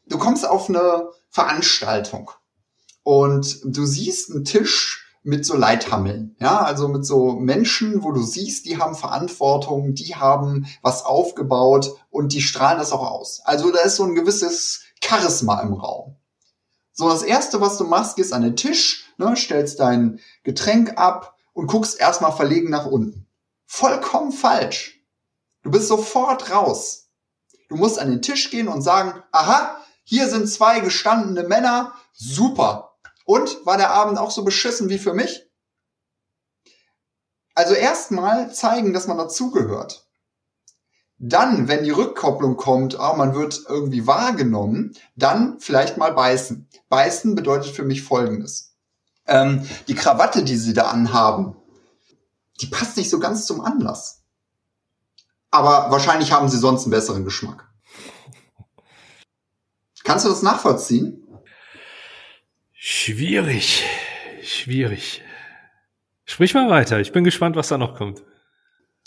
du 0.08 0.18
kommst 0.18 0.46
auf 0.46 0.68
eine 0.68 1.10
Veranstaltung 1.28 2.30
und 3.02 3.60
du 3.64 3.84
siehst 3.86 4.30
einen 4.30 4.44
Tisch 4.44 5.02
mit 5.24 5.46
so 5.46 5.56
Leithammeln, 5.56 6.34
ja, 6.40 6.62
also 6.62 6.88
mit 6.88 7.06
so 7.06 7.32
Menschen, 7.32 8.02
wo 8.02 8.10
du 8.10 8.22
siehst, 8.22 8.66
die 8.66 8.78
haben 8.78 8.96
Verantwortung, 8.96 9.94
die 9.94 10.16
haben 10.16 10.66
was 10.82 11.04
aufgebaut 11.04 11.96
und 12.10 12.32
die 12.32 12.42
strahlen 12.42 12.78
das 12.78 12.92
auch 12.92 13.08
aus. 13.08 13.40
Also 13.44 13.70
da 13.70 13.80
ist 13.80 13.96
so 13.96 14.04
ein 14.04 14.16
gewisses 14.16 14.82
Charisma 15.02 15.60
im 15.60 15.74
Raum. 15.74 16.16
So, 16.92 17.08
das 17.08 17.22
erste, 17.22 17.60
was 17.60 17.78
du 17.78 17.84
machst, 17.84 18.16
gehst 18.16 18.32
an 18.32 18.42
den 18.42 18.56
Tisch, 18.56 19.12
ne, 19.16 19.34
stellst 19.36 19.80
dein 19.80 20.18
Getränk 20.42 20.98
ab, 20.98 21.31
und 21.52 21.66
guckst 21.66 21.98
erstmal 22.00 22.32
verlegen 22.32 22.70
nach 22.70 22.86
unten. 22.86 23.26
Vollkommen 23.66 24.32
falsch. 24.32 25.00
Du 25.62 25.70
bist 25.70 25.88
sofort 25.88 26.50
raus. 26.50 27.10
Du 27.68 27.76
musst 27.76 27.98
an 27.98 28.10
den 28.10 28.22
Tisch 28.22 28.50
gehen 28.50 28.68
und 28.68 28.82
sagen, 28.82 29.22
aha, 29.32 29.82
hier 30.04 30.28
sind 30.28 30.48
zwei 30.48 30.80
gestandene 30.80 31.48
Männer, 31.48 31.94
super. 32.12 32.98
Und 33.24 33.64
war 33.64 33.76
der 33.76 33.90
Abend 33.90 34.18
auch 34.18 34.30
so 34.30 34.44
beschissen 34.44 34.88
wie 34.88 34.98
für 34.98 35.14
mich? 35.14 35.48
Also 37.54 37.74
erstmal 37.74 38.52
zeigen, 38.52 38.92
dass 38.92 39.06
man 39.06 39.18
dazugehört. 39.18 40.08
Dann, 41.18 41.68
wenn 41.68 41.84
die 41.84 41.90
Rückkopplung 41.90 42.56
kommt, 42.56 42.98
oh, 42.98 43.14
man 43.14 43.34
wird 43.34 43.62
irgendwie 43.68 44.06
wahrgenommen, 44.06 44.96
dann 45.14 45.60
vielleicht 45.60 45.96
mal 45.96 46.12
beißen. 46.12 46.68
Beißen 46.88 47.34
bedeutet 47.36 47.76
für 47.76 47.84
mich 47.84 48.02
Folgendes. 48.02 48.71
Ähm, 49.26 49.68
die 49.88 49.94
Krawatte, 49.94 50.44
die 50.44 50.56
sie 50.56 50.72
da 50.72 50.88
anhaben, 50.88 51.56
die 52.60 52.66
passt 52.66 52.96
nicht 52.96 53.10
so 53.10 53.18
ganz 53.18 53.46
zum 53.46 53.60
Anlass. 53.60 54.22
Aber 55.50 55.90
wahrscheinlich 55.90 56.32
haben 56.32 56.48
sie 56.48 56.58
sonst 56.58 56.84
einen 56.84 56.92
besseren 56.92 57.24
Geschmack. 57.24 57.68
Kannst 60.04 60.24
du 60.24 60.30
das 60.30 60.42
nachvollziehen? 60.42 61.22
Schwierig. 62.72 63.84
Schwierig. 64.42 65.22
Sprich 66.24 66.54
mal 66.54 66.68
weiter. 66.68 66.98
Ich 67.00 67.12
bin 67.12 67.24
gespannt, 67.24 67.56
was 67.56 67.68
da 67.68 67.78
noch 67.78 67.96
kommt. 67.96 68.22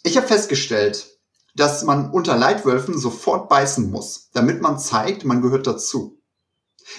Ich 0.04 0.16
habe 0.18 0.28
festgestellt, 0.28 1.08
dass 1.56 1.84
man 1.84 2.12
unter 2.12 2.38
Leitwölfen 2.38 2.98
sofort 2.98 3.50
beißen 3.50 3.90
muss, 3.90 4.30
damit 4.32 4.62
man 4.62 4.78
zeigt, 4.78 5.26
man 5.26 5.42
gehört 5.42 5.68
dazu. 5.68 6.22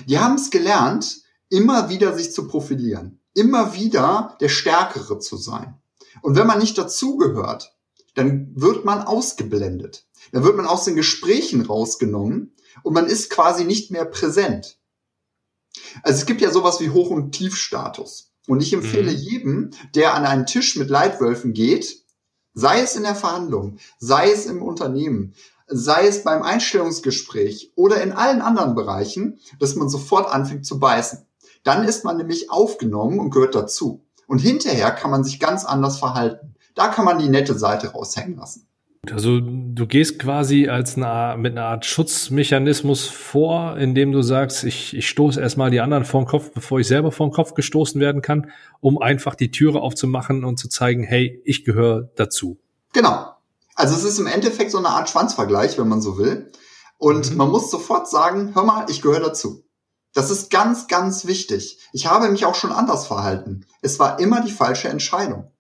Die 0.07 0.19
haben 0.19 0.35
es 0.35 0.51
gelernt, 0.51 1.23
immer 1.49 1.89
wieder 1.89 2.17
sich 2.17 2.33
zu 2.33 2.47
profilieren, 2.49 3.21
immer 3.35 3.75
wieder 3.75 4.37
der 4.41 4.49
Stärkere 4.49 5.19
zu 5.19 5.37
sein. 5.37 5.81
Und 6.23 6.37
wenn 6.37 6.47
man 6.47 6.59
nicht 6.59 6.79
dazugehört, 6.79 7.77
dann 8.15 8.51
wird 8.55 8.85
man 8.85 9.03
ausgeblendet. 9.03 10.07
Dann 10.33 10.43
wird 10.45 10.57
man 10.57 10.67
aus 10.67 10.85
den 10.85 10.97
Gesprächen 10.97 11.61
rausgenommen 11.63 12.55
und 12.83 12.95
man 12.95 13.07
ist 13.07 13.31
quasi 13.31 13.65
nicht 13.65 13.91
mehr 13.91 14.05
präsent. 14.05 14.79
Also 16.03 16.21
es 16.21 16.27
gibt 16.27 16.41
ja 16.41 16.51
sowas 16.51 16.81
wie 16.81 16.91
Hoch- 16.91 17.11
und 17.11 17.33
Tiefstatus. 17.33 18.33
Und 18.47 18.63
ich 18.63 18.73
empfehle 18.73 19.13
mhm. 19.13 19.19
jedem, 19.19 19.71
der 19.95 20.15
an 20.15 20.25
einen 20.25 20.47
Tisch 20.47 20.77
mit 20.77 20.89
Leitwölfen 20.89 21.53
geht, 21.53 22.05
sei 22.55 22.81
es 22.81 22.97
in 22.97 23.03
der 23.03 23.15
Verhandlung, 23.15 23.79
sei 23.99 24.31
es 24.31 24.47
im 24.47 24.63
Unternehmen, 24.63 25.35
sei 25.67 26.07
es 26.07 26.23
beim 26.23 26.43
Einstellungsgespräch 26.43 27.73
oder 27.75 28.03
in 28.03 28.13
allen 28.13 28.41
anderen 28.41 28.75
Bereichen, 28.75 29.41
dass 29.59 29.75
man 29.75 29.89
sofort 29.89 30.33
anfängt 30.33 30.65
zu 30.65 30.79
beißen. 30.79 31.26
Dann 31.67 31.83
ist 31.83 32.05
man 32.05 32.17
nämlich 32.17 32.49
aufgenommen 32.49 33.19
und 33.19 33.31
gehört 33.31 33.57
dazu. 33.57 34.07
Und 34.29 34.39
hinterher 34.39 34.93
kann 34.93 35.11
man 35.11 35.25
sich 35.25 35.41
ganz 35.41 35.65
anders 35.65 35.99
verhalten. 35.99 36.55
Da 36.77 36.89
kann 36.89 37.05
man 37.05 37.19
die 37.19 37.29
nette 37.29 37.59
Seite 37.59 37.89
raushängen 37.89 38.37
lassen. 38.37 38.69
Also 39.11 39.41
du 39.41 39.87
gehst 39.87 40.21
quasi 40.21 40.69
als 40.69 40.97
eine, 40.97 41.37
mit 41.37 41.53
einer 41.53 41.67
Art 41.67 41.85
Schutzmechanismus 41.85 43.07
vor, 43.09 43.77
indem 43.79 44.13
du 44.13 44.23
sagst, 44.23 44.63
ich, 44.63 44.97
ich 44.97 45.09
stoße 45.09 45.41
erstmal 45.41 45.71
die 45.71 45.81
anderen 45.81 46.05
vor 46.05 46.23
den 46.23 46.29
Kopf, 46.29 46.53
bevor 46.53 46.79
ich 46.79 46.87
selber 46.87 47.11
vor 47.11 47.27
den 47.27 47.33
Kopf 47.33 47.55
gestoßen 47.55 48.01
werden 48.01 48.23
kann, 48.23 48.53
um 48.81 49.01
einfach 49.03 49.35
die 49.35 49.51
Türe 49.51 49.81
aufzumachen 49.81 50.45
und 50.45 50.59
zu 50.59 50.69
zeigen, 50.69 51.03
hey, 51.03 51.43
ich 51.45 51.65
gehöre 51.65 52.11
dazu. 52.15 52.59
Genau. 52.93 53.27
Also 53.75 53.97
es 53.97 54.05
ist 54.05 54.21
im 54.21 54.29
Endeffekt 54.29 54.71
so 54.71 54.79
eine 54.79 54.91
Art 54.91 55.11
Schwanzvergleich, 55.11 55.79
wenn 55.79 55.89
man 55.89 56.01
so 56.01 56.17
will. 56.17 56.53
Und 56.97 57.33
mhm. 57.33 57.37
man 57.37 57.51
muss 57.51 57.73
sofort 57.73 58.09
sagen, 58.09 58.55
hör 58.55 58.65
mal, 58.65 58.87
ich 58.89 59.03
gehöre 59.03 59.21
dazu. 59.21 59.66
Das 60.17 60.31
ist 60.31 60.51
ganz, 60.51 60.89
ganz 60.89 61.27
wichtig. 61.27 61.79
Ich 61.93 62.07
habe 62.07 62.31
mich 62.31 62.47
auch 62.47 62.55
schon 62.55 62.73
anders 62.73 63.07
verhalten. 63.07 63.67
Es 63.83 63.99
war 63.99 64.19
immer 64.19 64.43
die 64.43 64.51
falsche 64.51 64.89
Entscheidung. 64.89 65.53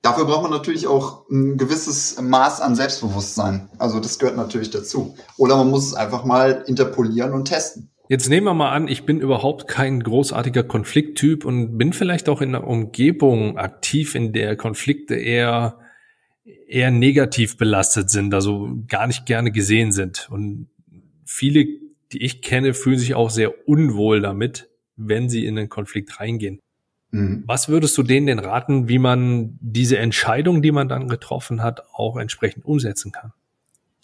Dafür 0.00 0.24
braucht 0.24 0.44
man 0.44 0.50
natürlich 0.50 0.86
auch 0.86 1.28
ein 1.28 1.58
gewisses 1.58 2.18
Maß 2.18 2.62
an 2.62 2.74
Selbstbewusstsein. 2.74 3.68
Also 3.76 4.00
das 4.00 4.18
gehört 4.18 4.38
natürlich 4.38 4.70
dazu. 4.70 5.14
Oder 5.36 5.56
man 5.56 5.68
muss 5.68 5.84
es 5.84 5.92
einfach 5.92 6.24
mal 6.24 6.64
interpolieren 6.66 7.34
und 7.34 7.44
testen. 7.44 7.90
Jetzt 8.08 8.30
nehmen 8.30 8.46
wir 8.46 8.54
mal 8.54 8.72
an, 8.72 8.88
ich 8.88 9.04
bin 9.04 9.20
überhaupt 9.20 9.68
kein 9.68 10.02
großartiger 10.02 10.62
Konflikttyp 10.62 11.44
und 11.44 11.76
bin 11.76 11.92
vielleicht 11.92 12.30
auch 12.30 12.40
in 12.40 12.54
einer 12.54 12.66
Umgebung 12.66 13.58
aktiv, 13.58 14.14
in 14.14 14.32
der 14.32 14.56
Konflikte 14.56 15.14
eher 15.14 15.78
eher 16.66 16.90
negativ 16.90 17.58
belastet 17.58 18.08
sind, 18.08 18.32
also 18.32 18.78
gar 18.88 19.06
nicht 19.06 19.26
gerne 19.26 19.52
gesehen 19.52 19.92
sind. 19.92 20.28
Und 20.30 20.68
viele, 21.26 21.66
die 22.14 22.22
ich 22.22 22.42
kenne, 22.42 22.74
fühlen 22.74 22.98
sich 22.98 23.14
auch 23.14 23.30
sehr 23.30 23.68
unwohl 23.68 24.20
damit, 24.20 24.70
wenn 24.96 25.28
sie 25.28 25.44
in 25.44 25.58
einen 25.58 25.68
Konflikt 25.68 26.20
reingehen. 26.20 26.60
Mhm. 27.10 27.44
Was 27.46 27.68
würdest 27.68 27.96
du 27.98 28.02
denen 28.02 28.26
denn 28.26 28.38
raten, 28.38 28.88
wie 28.88 28.98
man 28.98 29.58
diese 29.60 29.98
Entscheidung, 29.98 30.62
die 30.62 30.72
man 30.72 30.88
dann 30.88 31.08
getroffen 31.08 31.62
hat, 31.62 31.82
auch 31.92 32.16
entsprechend 32.16 32.64
umsetzen 32.64 33.12
kann? 33.12 33.32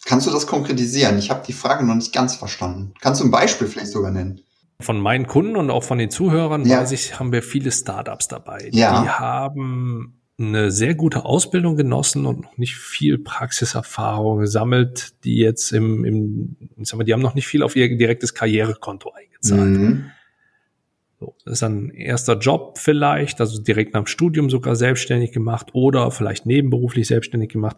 Kannst 0.05 0.27
du 0.27 0.31
das 0.31 0.47
konkretisieren? 0.47 1.17
Ich 1.17 1.29
habe 1.29 1.43
die 1.45 1.53
Frage 1.53 1.85
noch 1.85 1.95
nicht 1.95 2.13
ganz 2.13 2.35
verstanden. 2.35 2.93
Kannst 3.01 3.21
du 3.21 3.25
ein 3.25 3.31
Beispiel 3.31 3.67
vielleicht 3.67 3.91
sogar 3.91 4.11
nennen? 4.11 4.41
Von 4.79 4.99
meinen 4.99 5.27
Kunden 5.27 5.55
und 5.55 5.69
auch 5.69 5.83
von 5.83 5.99
den 5.99 6.09
Zuhörern 6.09 6.65
ja. 6.65 6.79
weiß 6.79 6.91
ich, 6.91 7.19
haben 7.19 7.31
wir 7.31 7.43
viele 7.43 7.71
Startups 7.71 8.27
dabei. 8.27 8.69
Ja. 8.71 9.03
Die 9.03 9.09
haben 9.09 10.20
eine 10.41 10.71
sehr 10.71 10.95
gute 10.95 11.25
Ausbildung 11.25 11.75
genossen 11.75 12.25
und 12.25 12.41
noch 12.41 12.57
nicht 12.57 12.75
viel 12.75 13.17
Praxiserfahrung 13.17 14.39
gesammelt, 14.39 15.13
die 15.23 15.37
jetzt 15.37 15.71
im, 15.71 16.05
im 16.05 16.57
ich 16.77 16.89
sag 16.89 16.97
mal, 16.97 17.03
die 17.03 17.13
haben 17.13 17.21
noch 17.21 17.35
nicht 17.35 17.47
viel 17.47 17.63
auf 17.63 17.75
ihr 17.75 17.95
direktes 17.97 18.33
Karrierekonto 18.33 19.11
eingezahlt. 19.11 19.69
Mhm. 19.69 20.11
So, 21.19 21.35
das 21.45 21.53
ist 21.53 21.63
ein 21.63 21.91
erster 21.91 22.37
Job 22.39 22.79
vielleicht, 22.79 23.39
also 23.39 23.61
direkt 23.61 23.93
nach 23.93 24.01
dem 24.01 24.07
Studium 24.07 24.49
sogar 24.49 24.75
selbstständig 24.75 25.31
gemacht 25.31 25.67
oder 25.73 26.09
vielleicht 26.09 26.45
nebenberuflich 26.45 27.07
selbstständig 27.07 27.49
gemacht. 27.49 27.77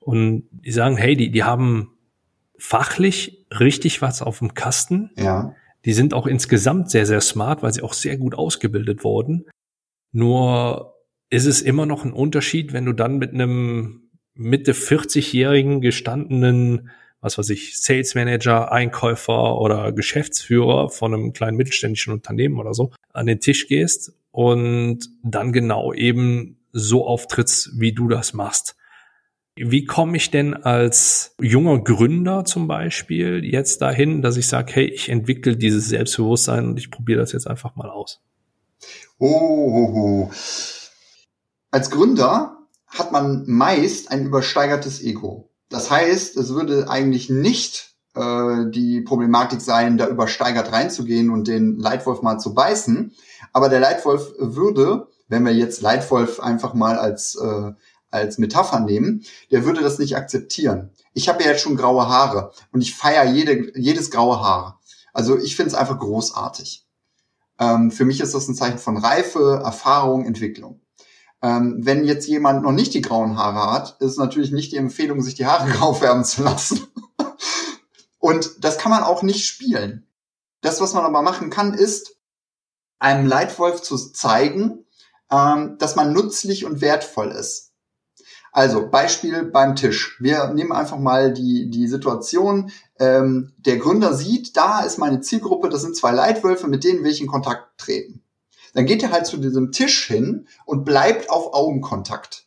Und 0.00 0.48
die 0.50 0.72
sagen, 0.72 0.96
hey, 0.96 1.14
die, 1.14 1.30
die 1.30 1.44
haben 1.44 1.92
fachlich 2.58 3.46
richtig 3.58 4.02
was 4.02 4.22
auf 4.22 4.40
dem 4.40 4.54
Kasten. 4.54 5.10
Ja. 5.16 5.54
Die 5.84 5.92
sind 5.92 6.14
auch 6.14 6.26
insgesamt 6.26 6.90
sehr, 6.90 7.06
sehr 7.06 7.20
smart, 7.20 7.62
weil 7.62 7.72
sie 7.72 7.82
auch 7.82 7.92
sehr 7.94 8.16
gut 8.16 8.34
ausgebildet 8.34 9.04
wurden. 9.04 9.46
Nur 10.12 10.94
ist 11.30 11.46
es 11.46 11.62
immer 11.62 11.86
noch 11.86 12.04
ein 12.04 12.12
Unterschied, 12.12 12.72
wenn 12.72 12.84
du 12.84 12.92
dann 12.92 13.18
mit 13.18 13.32
einem 13.32 14.10
Mitte 14.34 14.72
40-jährigen 14.72 15.80
gestandenen, 15.80 16.90
was 17.20 17.38
weiß 17.38 17.50
ich, 17.50 17.80
Sales 17.80 18.14
Manager, 18.14 18.72
Einkäufer 18.72 19.58
oder 19.60 19.92
Geschäftsführer 19.92 20.90
von 20.90 21.14
einem 21.14 21.32
kleinen 21.32 21.56
mittelständischen 21.56 22.12
Unternehmen 22.12 22.58
oder 22.58 22.74
so 22.74 22.90
an 23.12 23.26
den 23.26 23.40
Tisch 23.40 23.68
gehst 23.68 24.12
und 24.32 25.08
dann 25.22 25.52
genau 25.52 25.92
eben 25.92 26.58
so 26.72 27.06
auftrittst, 27.06 27.80
wie 27.80 27.92
du 27.92 28.08
das 28.08 28.32
machst. 28.32 28.76
Wie 29.56 29.84
komme 29.84 30.16
ich 30.16 30.30
denn 30.30 30.54
als 30.54 31.34
junger 31.40 31.80
Gründer 31.82 32.44
zum 32.44 32.66
Beispiel 32.66 33.44
jetzt 33.44 33.82
dahin, 33.82 34.22
dass 34.22 34.36
ich 34.36 34.46
sage, 34.46 34.72
hey, 34.74 34.84
ich 34.86 35.08
entwickle 35.08 35.56
dieses 35.56 35.88
Selbstbewusstsein 35.88 36.66
und 36.68 36.78
ich 36.78 36.90
probiere 36.90 37.20
das 37.20 37.32
jetzt 37.32 37.46
einfach 37.46 37.76
mal 37.76 37.90
aus? 37.90 38.22
Oh, 39.18 39.26
oh, 39.28 39.92
oh. 39.94 40.30
Als 41.70 41.90
Gründer 41.90 42.66
hat 42.86 43.12
man 43.12 43.44
meist 43.46 44.10
ein 44.10 44.26
übersteigertes 44.26 45.02
Ego. 45.02 45.50
Das 45.68 45.90
heißt, 45.90 46.36
es 46.36 46.52
würde 46.52 46.90
eigentlich 46.90 47.30
nicht 47.30 47.94
äh, 48.14 48.66
die 48.70 49.00
Problematik 49.02 49.60
sein, 49.60 49.96
da 49.96 50.08
übersteigert 50.08 50.72
reinzugehen 50.72 51.30
und 51.30 51.46
den 51.46 51.78
Leitwolf 51.78 52.22
mal 52.22 52.38
zu 52.38 52.54
beißen. 52.54 53.14
Aber 53.52 53.68
der 53.68 53.78
Leitwolf 53.78 54.32
würde, 54.38 55.06
wenn 55.28 55.44
wir 55.44 55.54
jetzt 55.54 55.80
Leitwolf 55.80 56.40
einfach 56.40 56.74
mal 56.74 56.98
als, 56.98 57.36
äh, 57.36 57.72
als 58.10 58.38
Metapher 58.38 58.80
nehmen, 58.80 59.24
der 59.52 59.64
würde 59.64 59.80
das 59.80 60.00
nicht 60.00 60.16
akzeptieren. 60.16 60.90
Ich 61.14 61.28
habe 61.28 61.44
ja 61.44 61.50
jetzt 61.50 61.62
schon 61.62 61.76
graue 61.76 62.08
Haare 62.08 62.52
und 62.72 62.80
ich 62.80 62.96
feiere 62.96 63.30
jede, 63.30 63.78
jedes 63.78 64.10
graue 64.10 64.40
Haar. 64.40 64.80
Also 65.12 65.38
ich 65.38 65.54
finde 65.54 65.70
es 65.70 65.74
einfach 65.76 65.98
großartig. 66.00 66.84
Ähm, 67.60 67.92
für 67.92 68.04
mich 68.04 68.20
ist 68.20 68.34
das 68.34 68.48
ein 68.48 68.56
Zeichen 68.56 68.78
von 68.78 68.96
Reife, 68.96 69.60
Erfahrung, 69.62 70.24
Entwicklung. 70.24 70.80
Ähm, 71.42 71.76
wenn 71.78 72.04
jetzt 72.04 72.28
jemand 72.28 72.62
noch 72.62 72.72
nicht 72.72 72.92
die 72.92 73.00
grauen 73.00 73.36
Haare 73.36 73.72
hat, 73.72 74.00
ist 74.00 74.18
natürlich 74.18 74.52
nicht 74.52 74.72
die 74.72 74.76
Empfehlung, 74.76 75.22
sich 75.22 75.34
die 75.34 75.46
Haare 75.46 75.70
grau 75.72 75.94
färben 75.94 76.24
zu 76.24 76.42
lassen. 76.42 76.86
Und 78.18 78.64
das 78.64 78.78
kann 78.78 78.90
man 78.90 79.02
auch 79.02 79.22
nicht 79.22 79.46
spielen. 79.46 80.06
Das, 80.60 80.80
was 80.80 80.92
man 80.92 81.04
aber 81.04 81.22
machen 81.22 81.48
kann, 81.48 81.72
ist, 81.72 82.16
einem 82.98 83.26
Leitwolf 83.26 83.80
zu 83.80 83.96
zeigen, 83.96 84.84
ähm, 85.30 85.76
dass 85.78 85.96
man 85.96 86.12
nützlich 86.12 86.66
und 86.66 86.82
wertvoll 86.82 87.30
ist. 87.30 87.72
Also 88.52 88.90
Beispiel 88.90 89.44
beim 89.44 89.76
Tisch. 89.76 90.20
Wir 90.20 90.48
nehmen 90.48 90.72
einfach 90.72 90.98
mal 90.98 91.32
die, 91.32 91.70
die 91.70 91.86
Situation, 91.86 92.72
ähm, 92.98 93.54
der 93.58 93.78
Gründer 93.78 94.12
sieht, 94.12 94.56
da 94.56 94.80
ist 94.80 94.98
meine 94.98 95.20
Zielgruppe, 95.20 95.70
das 95.70 95.82
sind 95.82 95.96
zwei 95.96 96.10
Leitwölfe, 96.10 96.66
mit 96.66 96.84
denen 96.84 97.04
will 97.04 97.12
ich 97.12 97.20
in 97.22 97.28
Kontakt 97.28 97.78
treten 97.78 98.22
dann 98.74 98.86
geht 98.86 99.02
er 99.02 99.10
halt 99.10 99.26
zu 99.26 99.36
diesem 99.36 99.72
Tisch 99.72 100.06
hin 100.06 100.46
und 100.64 100.84
bleibt 100.84 101.30
auf 101.30 101.54
Augenkontakt. 101.54 102.46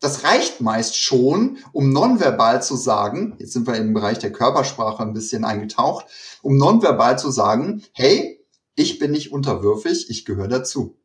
Das 0.00 0.24
reicht 0.24 0.60
meist 0.60 1.00
schon, 1.00 1.58
um 1.72 1.92
nonverbal 1.92 2.60
zu 2.60 2.74
sagen, 2.74 3.36
jetzt 3.38 3.52
sind 3.52 3.68
wir 3.68 3.76
im 3.76 3.94
Bereich 3.94 4.18
der 4.18 4.32
Körpersprache 4.32 5.00
ein 5.00 5.12
bisschen 5.12 5.44
eingetaucht, 5.44 6.06
um 6.42 6.56
nonverbal 6.56 7.18
zu 7.20 7.30
sagen, 7.30 7.84
hey, 7.92 8.44
ich 8.74 8.98
bin 8.98 9.12
nicht 9.12 9.32
unterwürfig, 9.32 10.10
ich 10.10 10.24
gehöre 10.24 10.48
dazu. 10.48 10.98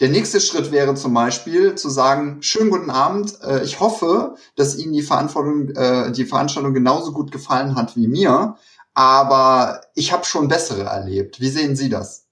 Der 0.00 0.08
nächste 0.08 0.40
Schritt 0.40 0.70
wäre 0.70 0.94
zum 0.94 1.12
Beispiel 1.12 1.74
zu 1.74 1.90
sagen, 1.90 2.40
schönen 2.40 2.70
guten 2.70 2.90
Abend, 2.90 3.36
äh, 3.42 3.64
ich 3.64 3.80
hoffe, 3.80 4.36
dass 4.54 4.78
Ihnen 4.78 4.92
die, 4.92 5.02
Verantwortung, 5.02 5.70
äh, 5.70 6.12
die 6.12 6.24
Veranstaltung 6.24 6.72
genauso 6.72 7.12
gut 7.12 7.32
gefallen 7.32 7.74
hat 7.74 7.96
wie 7.96 8.06
mir 8.06 8.56
aber 8.98 9.82
ich 9.94 10.10
habe 10.10 10.24
schon 10.24 10.48
bessere 10.48 10.82
erlebt. 10.82 11.40
Wie 11.40 11.50
sehen 11.50 11.76
Sie 11.76 11.88
das? 11.88 12.26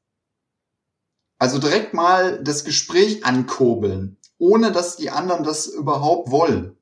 Also 1.38 1.60
direkt 1.60 1.94
mal 1.94 2.42
das 2.42 2.64
Gespräch 2.64 3.24
ankurbeln, 3.24 4.16
ohne 4.36 4.72
dass 4.72 4.96
die 4.96 5.10
anderen 5.10 5.44
das 5.44 5.68
überhaupt 5.68 6.32
wollen. 6.32 6.76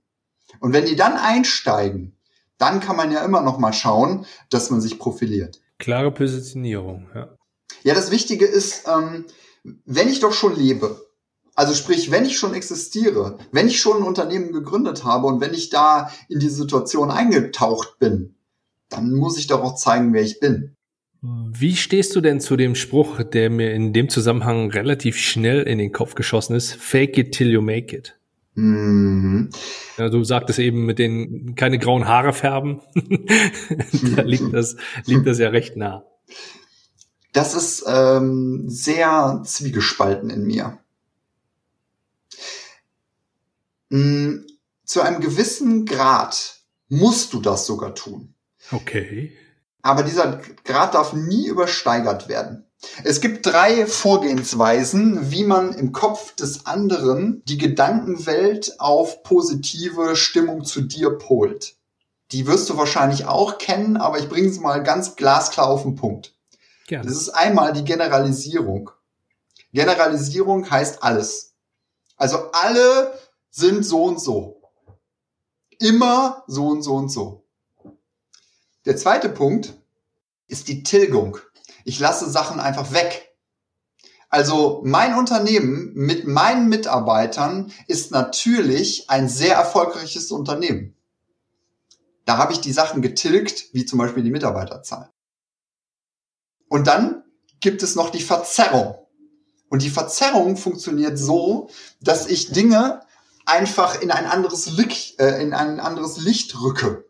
Und 0.59 0.73
wenn 0.73 0.87
die 0.87 0.97
dann 0.97 1.19
einsteigen, 1.19 2.17
dann 2.57 2.81
kann 2.81 2.97
man 2.97 3.13
ja 3.13 3.23
immer 3.27 3.43
noch 3.43 3.59
mal 3.59 3.75
schauen, 3.75 4.25
dass 4.49 4.71
man 4.71 4.81
sich 4.81 4.99
profiliert. 4.99 5.61
Klare 5.79 6.13
Positionierung, 6.13 7.07
ja. 7.15 7.37
Ja, 7.83 7.93
das 7.93 8.11
Wichtige 8.11 8.47
ist, 8.47 8.89
ähm, 8.89 9.27
wenn 9.85 10.09
ich 10.09 10.21
doch 10.21 10.33
schon 10.33 10.57
lebe, 10.57 10.99
also 11.55 11.75
sprich, 11.75 12.11
wenn 12.11 12.25
ich 12.25 12.39
schon 12.39 12.55
existiere, 12.55 13.37
wenn 13.53 13.69
ich 13.69 13.83
schon 13.83 13.99
ein 13.99 14.09
Unternehmen 14.09 14.51
gegründet 14.51 15.05
habe 15.05 15.27
und 15.27 15.43
wenn 15.43 15.53
ich 15.53 15.69
da 15.69 16.11
in 16.31 16.41
die 16.41 16.49
Situation 16.49 17.11
eingetaucht 17.11 17.99
bin, 17.99 18.34
dann 18.89 19.13
muss 19.13 19.39
ich 19.39 19.47
doch 19.47 19.63
auch 19.63 19.75
zeigen, 19.75 20.13
wer 20.13 20.23
ich 20.23 20.41
bin. 20.41 20.77
Wie 21.23 21.75
stehst 21.75 22.15
du 22.15 22.21
denn 22.21 22.41
zu 22.41 22.57
dem 22.57 22.75
Spruch, 22.75 23.23
der 23.23 23.49
mir 23.49 23.73
in 23.73 23.95
dem 23.95 24.11
Zusammenhang 24.11 24.71
relativ 24.71 25.17
schnell 25.17 25.63
in 25.63 25.79
den 25.79 25.91
Kopf 25.91 26.15
geschossen 26.15 26.55
ist? 26.55 26.75
Fake 26.75 27.17
it 27.17 27.33
till 27.33 27.51
you 27.51 27.63
make 27.63 27.97
it. 27.97 28.19
Mhm. 28.55 29.51
Ja, 29.97 30.11
du 30.11 30.23
sagtest 30.23 30.59
eben 30.59 30.85
mit 30.85 30.99
den 30.99 31.55
keine 31.55 31.79
grauen 31.79 32.07
Haare 32.07 32.33
färben. 32.33 32.81
da 34.17 34.23
liegt 34.23 34.53
das, 34.53 34.77
liegt 35.07 35.27
das 35.27 35.39
ja 35.39 35.49
recht 35.49 35.77
nah. 35.77 36.05
Das 37.33 37.55
ist 37.55 37.85
ähm, 37.87 38.65
sehr 38.69 39.43
zwiegespalten 39.45 40.31
in 40.31 40.45
mir. 40.45 40.79
Mhm. 43.89 44.47
Zu 44.85 45.01
einem 45.01 45.21
gewissen 45.21 45.87
Grad 45.87 46.61
musst 46.89 47.33
du 47.33 47.41
das 47.41 47.67
sogar 47.67 47.95
tun. 47.95 48.35
Okay. 48.71 49.37
Aber 49.83 50.03
dieser 50.03 50.41
Grad 50.65 50.95
darf 50.95 51.13
nie 51.13 51.47
übersteigert 51.47 52.29
werden. 52.29 52.65
Es 53.03 53.21
gibt 53.21 53.47
drei 53.47 53.87
Vorgehensweisen, 53.87 55.31
wie 55.31 55.45
man 55.45 55.73
im 55.73 55.93
Kopf 55.93 56.35
des 56.35 56.67
anderen 56.67 57.43
die 57.47 57.59
Gedankenwelt 57.59 58.79
auf 58.79 59.23
positive 59.23 60.17
Stimmung 60.17 60.65
zu 60.65 60.83
dir 60.83 61.11
polt. 61.11 61.77
Die 62.33 62.47
wirst 62.47 62.69
du 62.69 62.77
wahrscheinlich 62.77 63.27
auch 63.27 63.59
kennen, 63.59 63.97
aber 63.97 64.19
ich 64.19 64.29
bringe 64.29 64.49
es 64.49 64.61
mal 64.61 64.83
ganz 64.83 65.17
glasklar 65.17 65.69
auf 65.69 65.83
den 65.83 65.95
Punkt. 65.95 66.35
Gerne. 66.87 67.07
Das 67.07 67.17
ist 67.17 67.31
einmal 67.31 67.73
die 67.73 67.85
Generalisierung. 67.85 68.91
Generalisierung 69.73 70.71
heißt 70.71 71.03
alles. 71.03 71.55
Also 72.17 72.51
alle 72.53 73.19
sind 73.51 73.85
so 73.85 74.05
und 74.05 74.21
so. 74.21 74.61
Immer 75.79 76.45
so 76.47 76.69
und 76.69 76.83
so 76.83 76.95
und 76.95 77.09
so. 77.09 77.44
Der 78.87 78.97
zweite 78.97 79.29
Punkt 79.29 79.75
ist 80.47 80.69
die 80.69 80.83
Tilgung. 80.83 81.39
Ich 81.85 81.99
lasse 82.01 82.31
Sachen 82.31 82.61
einfach 82.61 82.93
weg. 82.93 83.35
Also 84.29 84.83
mein 84.85 85.15
Unternehmen 85.15 85.93
mit 85.95 86.27
meinen 86.27 86.69
Mitarbeitern 86.69 87.73
ist 87.87 88.11
natürlich 88.11 89.09
ein 89.09 89.29
sehr 89.29 89.55
erfolgreiches 89.55 90.31
Unternehmen. 90.33 90.97
Da 92.25 92.39
habe 92.39 92.53
ich 92.53 92.61
die 92.61 92.73
Sachen 92.73 93.01
getilgt, 93.01 93.73
wie 93.73 93.87
zum 93.87 93.99
Beispiel 93.99 94.23
die 94.23 94.31
Mitarbeiterzahl. 94.31 95.11
Und 96.69 96.87
dann 96.87 97.23
gibt 97.61 97.83
es 97.83 97.95
noch 97.95 98.11
die 98.11 98.23
Verzerrung. 98.23 98.97
Und 99.69 99.83
die 99.83 99.91
Verzerrung 99.91 100.57
funktioniert 100.57 101.19
so, 101.19 101.71
dass 102.01 102.27
ich 102.27 102.53
Dinge 102.53 103.01
einfach 103.47 104.01
in 104.01 104.11
ein 104.11 104.27
anderes 104.27 104.71
Licht, 104.71 105.21
äh, 105.21 105.41
in 105.41 105.55
ein 105.55 105.81
anderes 105.81 106.19
Licht 106.19 106.61
rücke. 106.61 107.05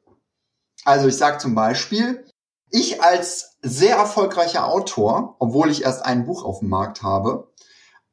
Also 0.85 1.09
ich 1.09 1.17
sage 1.17 1.39
zum 1.39 1.55
Beispiel, 1.55 2.25
ich 2.71 3.03
als 3.03 3.57
sehr 3.63 3.97
erfolgreicher 3.97 4.67
Autor, 4.67 5.37
obwohl 5.39 5.71
ich 5.71 5.85
erst 5.85 6.05
ein 6.05 6.27
Buch 6.27 6.45
auf 6.45 6.59
dem 6.59 6.69
Markt 6.69 7.03
habe, 7.03 7.53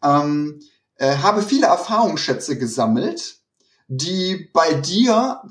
ähm, 0.03 0.61
äh, 0.95 1.17
habe 1.17 1.41
viele 1.41 1.67
Erfahrungsschätze 1.67 2.57
gesammelt, 2.57 3.39
die 3.87 4.49
bei 4.53 4.73
dir 4.73 5.41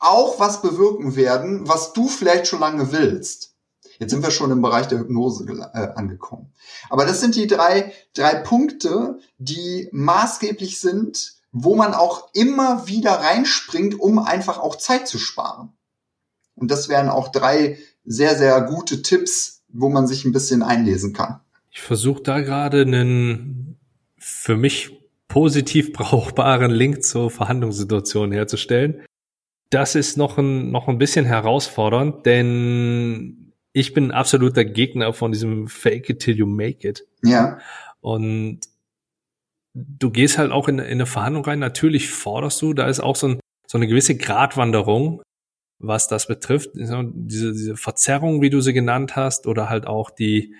auch 0.00 0.38
was 0.38 0.60
bewirken 0.60 1.16
werden, 1.16 1.68
was 1.68 1.92
du 1.92 2.08
vielleicht 2.08 2.46
schon 2.46 2.60
lange 2.60 2.92
willst. 2.92 3.54
Jetzt 3.98 4.10
sind 4.10 4.22
wir 4.22 4.30
schon 4.30 4.50
im 4.50 4.62
Bereich 4.62 4.86
der 4.86 4.98
Hypnose 4.98 5.44
äh, 5.74 5.88
angekommen. 5.94 6.52
Aber 6.88 7.04
das 7.04 7.20
sind 7.20 7.34
die 7.34 7.46
drei, 7.46 7.92
drei 8.14 8.34
Punkte, 8.36 9.18
die 9.38 9.88
maßgeblich 9.92 10.80
sind, 10.80 11.38
wo 11.50 11.74
man 11.74 11.94
auch 11.94 12.28
immer 12.32 12.86
wieder 12.86 13.12
reinspringt, 13.12 13.98
um 13.98 14.18
einfach 14.18 14.58
auch 14.58 14.76
Zeit 14.76 15.08
zu 15.08 15.18
sparen. 15.18 15.77
Und 16.58 16.70
das 16.70 16.88
wären 16.88 17.08
auch 17.08 17.28
drei 17.28 17.78
sehr, 18.04 18.36
sehr 18.36 18.60
gute 18.62 19.02
Tipps, 19.02 19.62
wo 19.68 19.88
man 19.88 20.06
sich 20.06 20.24
ein 20.24 20.32
bisschen 20.32 20.62
einlesen 20.62 21.12
kann. 21.12 21.40
Ich 21.70 21.80
versuche 21.80 22.22
da 22.22 22.40
gerade 22.40 22.82
einen 22.82 23.78
für 24.16 24.56
mich 24.56 24.98
positiv 25.28 25.92
brauchbaren 25.94 26.70
Link 26.70 27.02
zur 27.04 27.30
Verhandlungssituation 27.30 28.32
herzustellen. 28.32 29.02
Das 29.70 29.94
ist 29.94 30.16
noch 30.16 30.38
ein, 30.38 30.70
noch 30.70 30.88
ein 30.88 30.98
bisschen 30.98 31.26
herausfordernd, 31.26 32.24
denn 32.24 33.52
ich 33.72 33.92
bin 33.92 34.06
ein 34.06 34.12
absoluter 34.12 34.64
Gegner 34.64 35.12
von 35.12 35.30
diesem 35.30 35.68
Fake 35.68 36.08
it 36.08 36.20
till 36.20 36.36
you 36.36 36.46
make 36.46 36.88
it. 36.88 37.06
Ja. 37.22 37.58
Und 38.00 38.60
du 39.74 40.10
gehst 40.10 40.38
halt 40.38 40.52
auch 40.52 40.68
in, 40.68 40.78
in 40.78 40.84
eine 40.84 41.06
Verhandlung 41.06 41.44
rein. 41.44 41.58
Natürlich 41.58 42.10
forderst 42.10 42.62
du, 42.62 42.72
da 42.72 42.88
ist 42.88 43.00
auch 43.00 43.16
so, 43.16 43.28
ein, 43.28 43.40
so 43.66 43.76
eine 43.76 43.86
gewisse 43.86 44.16
Gratwanderung, 44.16 45.22
was 45.78 46.08
das 46.08 46.26
betrifft. 46.26 46.70
Diese, 46.74 47.12
diese 47.14 47.76
Verzerrung, 47.76 48.42
wie 48.42 48.50
du 48.50 48.60
sie 48.60 48.72
genannt 48.72 49.16
hast, 49.16 49.46
oder 49.46 49.68
halt 49.68 49.86
auch 49.86 50.10
die 50.10 50.54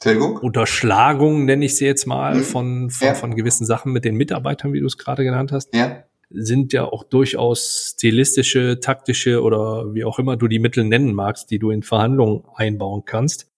Tilgung? 0.00 0.36
Unterschlagung, 0.36 1.44
nenne 1.44 1.64
ich 1.64 1.76
sie 1.76 1.86
jetzt 1.86 2.06
mal, 2.06 2.36
mhm. 2.36 2.42
von, 2.42 2.90
von, 2.90 3.06
ja. 3.08 3.14
von 3.14 3.34
gewissen 3.34 3.66
Sachen 3.66 3.92
mit 3.92 4.04
den 4.04 4.14
Mitarbeitern, 4.14 4.72
wie 4.72 4.80
du 4.80 4.86
es 4.86 4.96
gerade 4.96 5.24
genannt 5.24 5.52
hast. 5.52 5.74
Ja 5.74 6.04
sind 6.30 6.72
ja 6.72 6.84
auch 6.84 7.04
durchaus 7.04 7.94
stilistische, 7.94 8.80
taktische 8.80 9.42
oder 9.42 9.94
wie 9.94 10.04
auch 10.04 10.18
immer 10.18 10.36
du 10.36 10.48
die 10.48 10.58
Mittel 10.58 10.84
nennen 10.84 11.14
magst, 11.14 11.50
die 11.50 11.58
du 11.58 11.70
in 11.70 11.82
Verhandlungen 11.82 12.44
einbauen 12.54 13.04
kannst. 13.04 13.50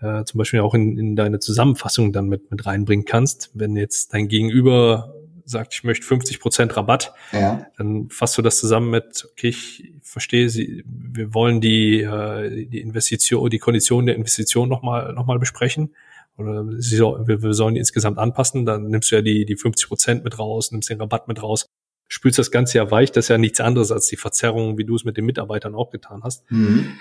Äh, 0.00 0.24
zum 0.24 0.38
Beispiel 0.38 0.60
auch 0.60 0.74
in, 0.74 0.98
in 0.98 1.16
deine 1.16 1.38
Zusammenfassung 1.38 2.12
dann 2.12 2.28
mit, 2.28 2.50
mit 2.50 2.66
reinbringen 2.66 3.04
kannst. 3.04 3.50
Wenn 3.54 3.76
jetzt 3.76 4.12
dein 4.12 4.28
Gegenüber 4.28 5.14
sagt, 5.50 5.74
ich 5.74 5.84
möchte 5.84 6.06
50 6.06 6.40
Prozent 6.40 6.76
Rabatt, 6.76 7.12
ja. 7.32 7.66
dann 7.76 8.08
fasst 8.10 8.38
du 8.38 8.42
das 8.42 8.58
zusammen 8.58 8.90
mit, 8.90 9.26
okay, 9.32 9.48
ich 9.48 9.92
verstehe, 10.02 10.48
Sie, 10.48 10.84
wir 10.86 11.34
wollen 11.34 11.60
die, 11.60 12.02
äh, 12.02 12.66
die 12.66 12.80
Investition, 12.80 13.50
die 13.50 13.58
Kondition 13.58 14.06
der 14.06 14.16
Investition 14.16 14.68
nochmal 14.68 15.12
noch 15.12 15.26
mal 15.26 15.38
besprechen. 15.38 15.94
Oder 16.36 16.64
sie 16.78 16.96
soll, 16.96 17.26
wir, 17.26 17.42
wir 17.42 17.52
sollen 17.52 17.74
die 17.74 17.80
insgesamt 17.80 18.16
anpassen, 18.16 18.64
dann 18.64 18.86
nimmst 18.86 19.10
du 19.10 19.16
ja 19.16 19.22
die, 19.22 19.44
die 19.44 19.56
50 19.56 19.88
Prozent 19.88 20.24
mit 20.24 20.38
raus, 20.38 20.72
nimmst 20.72 20.88
den 20.88 21.00
Rabatt 21.00 21.28
mit 21.28 21.42
raus 21.42 21.66
spülst 22.10 22.38
das 22.38 22.50
Ganze 22.50 22.78
ja 22.78 22.90
weich. 22.90 23.12
Das 23.12 23.26
ist 23.26 23.28
ja 23.28 23.38
nichts 23.38 23.60
anderes 23.60 23.90
als 23.92 24.08
die 24.08 24.16
Verzerrung, 24.16 24.76
wie 24.76 24.84
du 24.84 24.96
es 24.96 25.04
mit 25.04 25.16
den 25.16 25.24
Mitarbeitern 25.24 25.74
auch 25.74 25.90
getan 25.90 26.22
hast. 26.24 26.50
Mhm. 26.50 26.98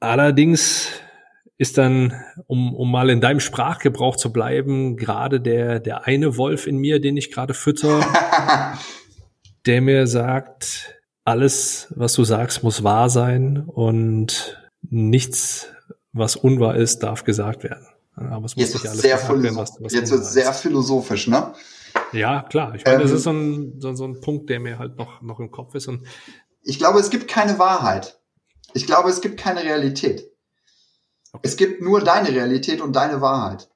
Allerdings 0.00 0.88
ist 1.56 1.78
dann, 1.78 2.20
um, 2.46 2.74
um 2.74 2.90
mal 2.90 3.10
in 3.10 3.20
deinem 3.20 3.40
Sprachgebrauch 3.40 4.16
zu 4.16 4.32
bleiben, 4.32 4.96
gerade 4.96 5.40
der, 5.40 5.80
der 5.80 6.06
eine 6.06 6.36
Wolf 6.36 6.66
in 6.66 6.78
mir, 6.78 7.00
den 7.00 7.16
ich 7.16 7.30
gerade 7.30 7.54
fütter, 7.54 8.04
der 9.66 9.80
mir 9.80 10.06
sagt, 10.06 10.94
alles, 11.24 11.92
was 11.94 12.12
du 12.14 12.24
sagst, 12.24 12.62
muss 12.62 12.82
wahr 12.82 13.08
sein 13.08 13.64
und 13.66 14.60
nichts, 14.82 15.68
was 16.12 16.36
unwahr 16.36 16.76
ist, 16.76 17.02
darf 17.02 17.24
gesagt 17.24 17.62
werden. 17.62 17.86
Aber 18.16 18.46
es 18.46 18.56
muss 18.56 18.64
jetzt 18.66 18.74
nicht 18.74 18.88
alles 18.88 19.02
sehr 19.02 19.28
werden, 19.28 19.56
was, 19.56 19.76
was 19.80 19.92
Jetzt 19.92 20.10
wird 20.10 20.24
sehr 20.24 20.52
philosophisch, 20.52 21.26
ne? 21.26 21.52
Ja, 22.12 22.42
klar. 22.42 22.74
Ich 22.74 22.84
meine, 22.84 22.96
ähm, 22.96 23.02
das 23.02 23.10
ist 23.10 23.24
so 23.24 23.30
ein, 23.30 23.80
so, 23.80 23.94
so 23.94 24.04
ein 24.04 24.20
Punkt, 24.20 24.50
der 24.50 24.60
mir 24.60 24.78
halt 24.78 24.96
noch, 24.96 25.22
noch 25.22 25.40
im 25.40 25.50
Kopf 25.50 25.74
ist. 25.74 25.88
Und 25.88 26.06
ich 26.62 26.78
glaube, 26.78 27.00
es 27.00 27.10
gibt 27.10 27.28
keine 27.28 27.58
Wahrheit. 27.58 28.20
Ich 28.72 28.86
glaube, 28.86 29.08
es 29.08 29.20
gibt 29.20 29.38
keine 29.38 29.62
Realität. 29.62 30.30
Okay. 31.34 31.40
Es 31.42 31.56
gibt 31.56 31.82
nur 31.82 32.00
deine 32.00 32.28
Realität 32.28 32.80
und 32.80 32.94
deine 32.94 33.20
Wahrheit. 33.20 33.68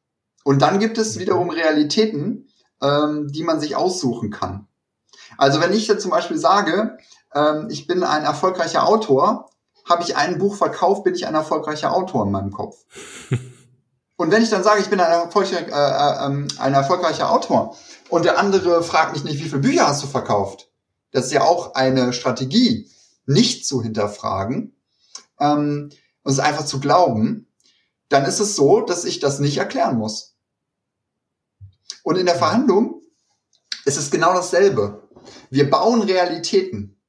Und 0.45 0.63
dann 0.63 0.79
gibt 0.79 0.97
es 0.97 1.19
wiederum 1.19 1.51
Realitäten, 1.51 2.49
ähm, 2.81 3.27
die 3.33 3.43
man 3.43 3.59
sich 3.59 3.75
aussuchen 3.75 4.31
kann. 4.31 4.69
Also 5.37 5.61
wenn 5.61 5.73
ich 5.73 5.89
jetzt 5.89 6.03
zum 6.03 6.13
Beispiel 6.13 6.39
sage, 6.39 6.97
ähm, 7.35 7.67
ich 7.69 7.89
bin 7.89 8.05
ein 8.05 8.23
erfolgreicher 8.23 8.87
Autor, 8.87 9.51
habe 9.85 10.05
ich 10.05 10.17
ein 10.17 10.39
Buch 10.39 10.55
verkauft, 10.55 11.03
bin 11.03 11.15
ich 11.15 11.27
ein 11.27 11.35
erfolgreicher 11.35 11.93
Autor 11.93 12.25
in 12.25 12.31
meinem 12.31 12.53
Kopf. 12.53 12.77
und 14.17 14.31
wenn 14.31 14.43
ich 14.43 14.51
dann 14.51 14.63
sage, 14.63 14.81
ich 14.81 14.89
bin 14.89 15.01
ein 15.01 15.11
erfolgreicher, 15.11 15.67
äh, 15.67 16.25
äh, 16.25 16.27
ähm, 16.27 16.49
ein 16.59 16.75
erfolgreicher 16.75 17.31
Autor, 17.31 17.77
und 18.09 18.25
der 18.25 18.39
andere 18.39 18.83
fragt 18.85 19.15
mich 19.15 19.25
nicht, 19.25 19.43
wie 19.43 19.49
viele 19.49 19.61
Bücher 19.61 19.89
hast 19.89 20.03
du 20.05 20.07
verkauft? 20.07 20.71
Das 21.11 21.27
ist 21.27 21.33
ja 21.33 21.43
auch 21.43 21.75
eine 21.75 22.13
Strategie, 22.13 22.89
nicht 23.27 23.67
zu 23.67 23.83
hinterfragen 23.83 24.77
ähm, 25.41 25.91
und 26.23 26.33
es 26.33 26.39
einfach 26.39 26.65
zu 26.65 26.81
glauben. 26.81 27.48
Dann 28.09 28.25
ist 28.25 28.41
es 28.41 28.57
so, 28.57 28.81
dass 28.81 29.05
ich 29.05 29.21
das 29.21 29.39
nicht 29.39 29.59
erklären 29.59 29.99
muss. 29.99 30.35
Und 32.03 32.17
in 32.17 32.27
der 32.27 32.37
Verhandlung 32.37 33.03
ist 33.85 33.99
es 33.99 34.11
genau 34.11 34.33
dasselbe. 34.33 35.09
Wir 35.51 35.69
bauen 35.69 36.03
Realitäten. 36.03 37.01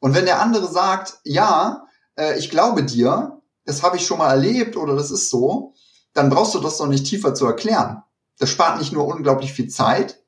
Und 0.00 0.14
wenn 0.14 0.26
der 0.26 0.40
andere 0.40 0.70
sagt, 0.70 1.18
ja, 1.24 1.86
äh, 2.16 2.38
ich 2.38 2.50
glaube 2.50 2.84
dir, 2.84 3.40
das 3.64 3.82
habe 3.82 3.96
ich 3.96 4.06
schon 4.06 4.18
mal 4.18 4.30
erlebt 4.30 4.76
oder 4.76 4.94
das 4.94 5.10
ist 5.10 5.30
so, 5.30 5.74
dann 6.12 6.30
brauchst 6.30 6.54
du 6.54 6.60
das 6.60 6.78
doch 6.78 6.86
nicht 6.86 7.06
tiefer 7.06 7.34
zu 7.34 7.46
erklären. 7.46 8.02
Das 8.38 8.48
spart 8.48 8.78
nicht 8.78 8.92
nur 8.92 9.06
unglaublich 9.06 9.52
viel 9.52 9.68
Zeit, 9.68 10.22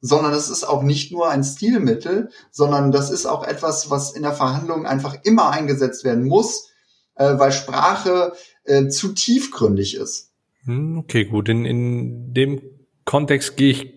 sondern 0.00 0.32
es 0.32 0.50
ist 0.50 0.64
auch 0.64 0.82
nicht 0.82 1.12
nur 1.12 1.30
ein 1.30 1.44
Stilmittel, 1.44 2.30
sondern 2.50 2.92
das 2.92 3.10
ist 3.10 3.26
auch 3.26 3.44
etwas, 3.44 3.88
was 3.90 4.12
in 4.12 4.22
der 4.22 4.34
Verhandlung 4.34 4.86
einfach 4.86 5.16
immer 5.22 5.50
eingesetzt 5.50 6.04
werden 6.04 6.24
muss, 6.24 6.68
äh, 7.14 7.38
weil 7.38 7.52
Sprache 7.52 8.34
äh, 8.64 8.88
zu 8.88 9.12
tiefgründig 9.12 9.96
ist. 9.96 10.30
Hm, 10.64 10.98
okay, 10.98 11.24
gut. 11.24 11.48
In, 11.48 11.64
in 11.64 12.34
dem 12.34 12.62
Kontext 13.04 13.56
gehe 13.56 13.70
ich 13.70 13.94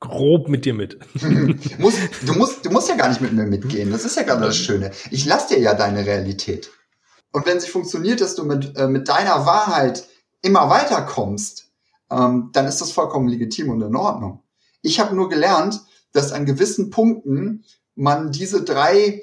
grob 0.00 0.48
mit 0.48 0.64
dir 0.64 0.74
mit. 0.74 0.98
musst, 1.78 1.98
du, 2.26 2.34
musst, 2.34 2.64
du 2.64 2.70
musst 2.70 2.88
ja 2.88 2.96
gar 2.96 3.08
nicht 3.08 3.20
mit 3.20 3.32
mir 3.32 3.46
mitgehen. 3.46 3.90
Das 3.90 4.04
ist 4.04 4.16
ja 4.16 4.22
gerade 4.22 4.42
das 4.42 4.56
Schöne. 4.56 4.92
Ich 5.10 5.24
lasse 5.24 5.54
dir 5.54 5.60
ja 5.60 5.74
deine 5.74 6.06
Realität. 6.06 6.70
Und 7.32 7.46
wenn 7.46 7.60
sie 7.60 7.68
funktioniert, 7.68 8.20
dass 8.20 8.34
du 8.34 8.44
mit, 8.44 8.76
äh, 8.76 8.88
mit 8.88 9.08
deiner 9.08 9.44
Wahrheit 9.44 10.06
immer 10.42 10.70
weiterkommst, 10.70 11.70
ähm, 12.10 12.50
dann 12.52 12.66
ist 12.66 12.80
das 12.80 12.92
vollkommen 12.92 13.28
legitim 13.28 13.70
und 13.70 13.82
in 13.82 13.96
Ordnung. 13.96 14.42
Ich 14.82 15.00
habe 15.00 15.14
nur 15.14 15.28
gelernt, 15.28 15.80
dass 16.12 16.32
an 16.32 16.46
gewissen 16.46 16.90
Punkten 16.90 17.64
man 17.94 18.30
diese 18.32 18.62
drei 18.62 19.22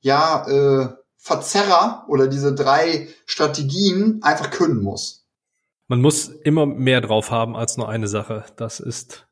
ja, 0.00 0.46
äh, 0.46 0.88
Verzerrer 1.24 2.04
oder 2.06 2.26
diese 2.26 2.54
drei 2.54 3.08
Strategien 3.24 4.20
einfach 4.22 4.50
können 4.50 4.82
muss. 4.82 5.24
Man 5.88 6.02
muss 6.02 6.28
immer 6.28 6.66
mehr 6.66 7.00
drauf 7.00 7.30
haben 7.30 7.56
als 7.56 7.78
nur 7.78 7.88
eine 7.88 8.08
Sache. 8.08 8.44
Das 8.56 8.78
ist 8.78 9.26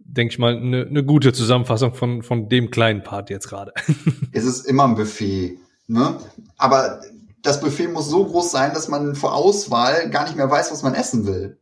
denke 0.00 0.32
ich 0.32 0.38
mal, 0.40 0.56
eine, 0.56 0.86
eine 0.86 1.04
gute 1.04 1.32
Zusammenfassung 1.32 1.94
von, 1.94 2.22
von 2.22 2.48
dem 2.48 2.72
kleinen 2.72 3.04
Part 3.04 3.30
jetzt 3.30 3.48
gerade. 3.48 3.72
es 4.32 4.44
ist 4.44 4.66
immer 4.66 4.84
ein 4.84 4.96
Buffet, 4.96 5.56
ne? 5.86 6.18
Aber 6.58 7.00
das 7.42 7.60
Buffet 7.60 7.86
muss 7.86 8.08
so 8.08 8.26
groß 8.26 8.50
sein, 8.50 8.74
dass 8.74 8.88
man 8.88 9.14
vor 9.14 9.34
Auswahl 9.34 10.10
gar 10.10 10.24
nicht 10.24 10.36
mehr 10.36 10.50
weiß, 10.50 10.72
was 10.72 10.82
man 10.82 10.94
essen 10.94 11.26
will. 11.26 11.58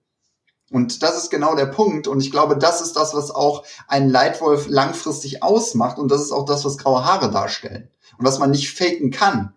Und 0.73 1.03
das 1.03 1.19
ist 1.19 1.31
genau 1.31 1.55
der 1.55 1.67
Punkt. 1.67 2.09
Und 2.09 2.21
ich 2.21 2.31
glaube, 2.31 2.57
das 2.57 2.81
ist 2.81 2.95
das, 2.95 3.15
was 3.15 3.31
auch 3.31 3.65
einen 3.89 4.09
Leitwolf 4.09 4.69
langfristig 4.69 5.43
ausmacht. 5.43 5.99
Und 5.99 6.11
das 6.11 6.23
ist 6.23 6.33
auch 6.33 6.47
das, 6.47 6.65
was 6.65 6.79
graue 6.79 7.05
Haare 7.05 7.31
darstellen. 7.31 7.91
Und 8.19 8.27
was 8.27 8.39
man 8.39 8.51
nicht 8.51 8.73
faken 8.73 9.11
kann. 9.11 9.53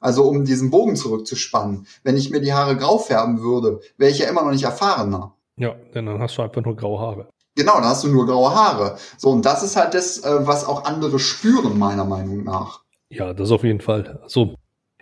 Also 0.00 0.24
um 0.24 0.44
diesen 0.44 0.70
Bogen 0.70 0.96
zurückzuspannen. 0.96 1.86
Wenn 2.02 2.16
ich 2.16 2.30
mir 2.30 2.40
die 2.40 2.52
Haare 2.52 2.76
grau 2.76 2.98
färben 2.98 3.40
würde, 3.40 3.80
wäre 3.96 4.10
ich 4.10 4.18
ja 4.18 4.28
immer 4.28 4.42
noch 4.42 4.50
nicht 4.50 4.64
erfahrener. 4.64 5.34
Ja, 5.56 5.74
denn 5.94 6.06
dann 6.06 6.20
hast 6.20 6.36
du 6.36 6.42
einfach 6.42 6.62
nur 6.62 6.76
graue 6.76 7.00
Haare. 7.00 7.28
Genau, 7.54 7.74
dann 7.74 7.84
hast 7.84 8.04
du 8.04 8.08
nur 8.08 8.26
graue 8.26 8.54
Haare. 8.54 8.96
So, 9.18 9.30
und 9.30 9.44
das 9.44 9.62
ist 9.62 9.76
halt 9.76 9.94
das, 9.94 10.18
äh, 10.18 10.46
was 10.46 10.64
auch 10.64 10.84
andere 10.84 11.18
spüren, 11.18 11.78
meiner 11.78 12.04
Meinung 12.04 12.44
nach. 12.44 12.80
Ja, 13.08 13.32
das 13.34 13.50
auf 13.50 13.64
jeden 13.64 13.80
Fall. 13.80 14.20
Also, 14.22 14.54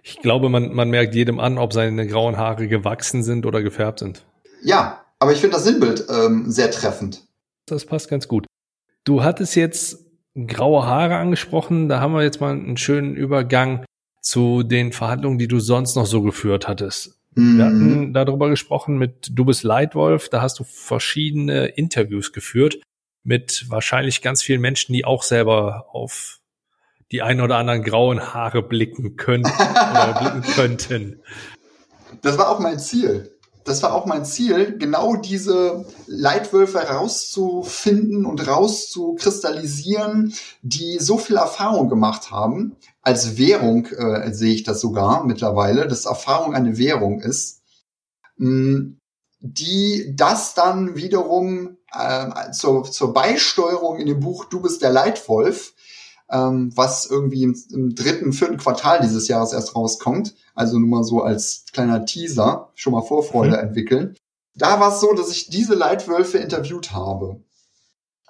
ich 0.03 0.21
glaube, 0.21 0.49
man, 0.49 0.73
man 0.75 0.88
merkt 0.88 1.14
jedem 1.14 1.38
an, 1.40 1.59
ob 1.59 1.73
seine 1.73 2.07
grauen 2.07 2.37
Haare 2.37 2.66
gewachsen 2.66 3.23
sind 3.23 3.44
oder 3.44 3.62
gefärbt 3.62 3.99
sind. 4.01 4.25
Ja, 4.62 5.05
aber 5.18 5.33
ich 5.33 5.40
finde 5.40 5.57
das 5.57 5.64
Sinnbild 5.64 6.07
ähm, 6.09 6.50
sehr 6.50 6.70
treffend. 6.70 7.24
Das 7.66 7.85
passt 7.85 8.09
ganz 8.09 8.28
gut. 8.28 8.46
Du 9.04 9.22
hattest 9.22 9.57
jetzt 9.57 10.04
graue 10.46 10.87
Haare 10.87 11.16
angesprochen. 11.16 11.88
Da 11.88 12.00
haben 12.00 12.12
wir 12.12 12.22
jetzt 12.22 12.40
mal 12.40 12.52
einen 12.52 12.76
schönen 12.76 13.16
Übergang 13.16 13.85
zu 14.20 14.62
den 14.62 14.92
Verhandlungen, 14.92 15.38
die 15.38 15.48
du 15.48 15.61
sonst 15.61 15.96
noch 15.96 16.07
so 16.07 16.22
geführt 16.22 16.68
hattest. 16.68 17.18
Mhm. 17.35 17.59
Wir 17.59 17.64
hatten 17.64 18.12
darüber 18.12 18.48
gesprochen 18.48 18.98
mit 18.98 19.31
Du 19.33 19.44
bist 19.44 19.62
Leitwolf. 19.62 20.28
Da 20.28 20.42
hast 20.42 20.59
du 20.59 20.64
verschiedene 20.64 21.66
Interviews 21.66 22.33
geführt 22.33 22.78
mit 23.24 23.66
wahrscheinlich 23.68 24.22
ganz 24.22 24.42
vielen 24.42 24.61
Menschen, 24.61 24.92
die 24.92 25.04
auch 25.04 25.22
selber 25.22 25.87
auf 25.92 26.40
die 27.11 27.22
ein 27.22 27.40
oder 27.40 27.57
anderen 27.57 27.83
grauen 27.83 28.35
Haare 28.35 28.62
blicken 28.62 29.16
können 29.16 29.44
oder 29.90 30.18
blicken 30.20 30.42
könnten. 30.54 31.22
Das 32.22 32.38
war 32.38 32.48
auch 32.50 32.61
mein 32.61 32.78
Ziel 32.78 33.38
das 33.68 33.83
war 33.83 33.92
auch 33.92 34.07
mein 34.07 34.24
Ziel, 34.24 34.76
genau 34.78 35.16
diese 35.16 35.85
Leitwölfe 36.07 36.78
rauszufinden 36.78 38.26
und 38.26 38.46
rauszukristallisieren, 38.46 40.35
die 40.62 40.98
so 40.98 41.18
viel 41.18 41.37
Erfahrung 41.37 41.88
gemacht 41.88 42.31
haben. 42.31 42.76
Als 43.02 43.37
Währung 43.37 43.87
äh, 43.87 44.33
sehe 44.33 44.54
ich 44.54 44.64
das 44.64 44.81
sogar 44.81 45.24
mittlerweile, 45.24 45.87
dass 45.87 46.07
Erfahrung 46.07 46.54
eine 46.54 46.78
Währung 46.78 47.20
ist, 47.20 47.62
mh, 48.37 48.48
mm, 48.48 48.98
die 49.40 50.12
das 50.16 50.54
dann 50.54 50.96
wiederum 50.96 51.76
äh, 51.92 52.50
zur, 52.50 52.85
zur 52.85 53.12
Beisteuerung 53.12 53.98
in 53.98 54.07
dem 54.07 54.20
Buch 54.20 54.46
Du 54.46 54.61
bist 54.61 54.83
der 54.83 54.90
Leitwolf 54.90 55.74
ähm, 56.31 56.73
was 56.75 57.07
irgendwie 57.07 57.43
im, 57.43 57.57
im, 57.71 57.95
dritten, 57.95 58.33
vierten 58.33 58.59
Quartal 58.59 59.01
dieses 59.01 59.29
Jahres 59.29 59.53
erst 59.53 59.75
rauskommt. 59.75 60.35
Also 60.55 60.79
nur 60.79 60.88
mal 60.88 61.05
so 61.05 61.23
als 61.23 61.64
kleiner 61.73 62.05
Teaser, 62.05 62.71
schon 62.75 62.93
mal 62.93 63.03
Vorfreude 63.03 63.57
mhm. 63.57 63.69
entwickeln. 63.69 64.17
Da 64.55 64.81
war 64.81 64.93
es 64.93 65.01
so, 65.01 65.12
dass 65.12 65.31
ich 65.31 65.49
diese 65.49 65.75
Leitwölfe 65.75 66.38
interviewt 66.38 66.93
habe. 66.93 67.41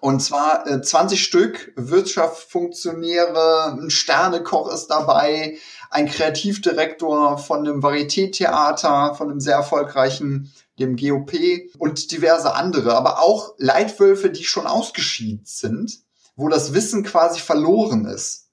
Und 0.01 0.21
zwar 0.21 0.67
äh, 0.69 0.81
20 0.81 1.23
Stück, 1.23 1.73
Wirtschaftsfunktionäre, 1.75 3.73
ein 3.73 3.91
Sternekoch 3.91 4.73
ist 4.73 4.89
dabei, 4.89 5.59
ein 5.91 6.07
Kreativdirektor 6.07 7.39
von 7.39 7.67
einem 7.67 7.83
Varieté-Theater, 7.83 9.15
von 9.17 9.31
einem 9.31 9.41
sehr 9.41 9.57
erfolgreichen, 9.57 10.53
dem 10.79 10.97
GOP 10.97 11.33
und 11.79 12.13
diverse 12.13 12.55
andere, 12.55 12.95
aber 12.95 13.21
auch 13.21 13.55
Leitwölfe, 13.59 14.31
die 14.31 14.45
schon 14.45 14.69
ausgeschieden 14.69 15.43
sind 15.45 16.05
wo 16.39 16.49
das 16.49 16.73
Wissen 16.73 17.03
quasi 17.03 17.41
verloren 17.41 18.07
ist. 18.07 18.49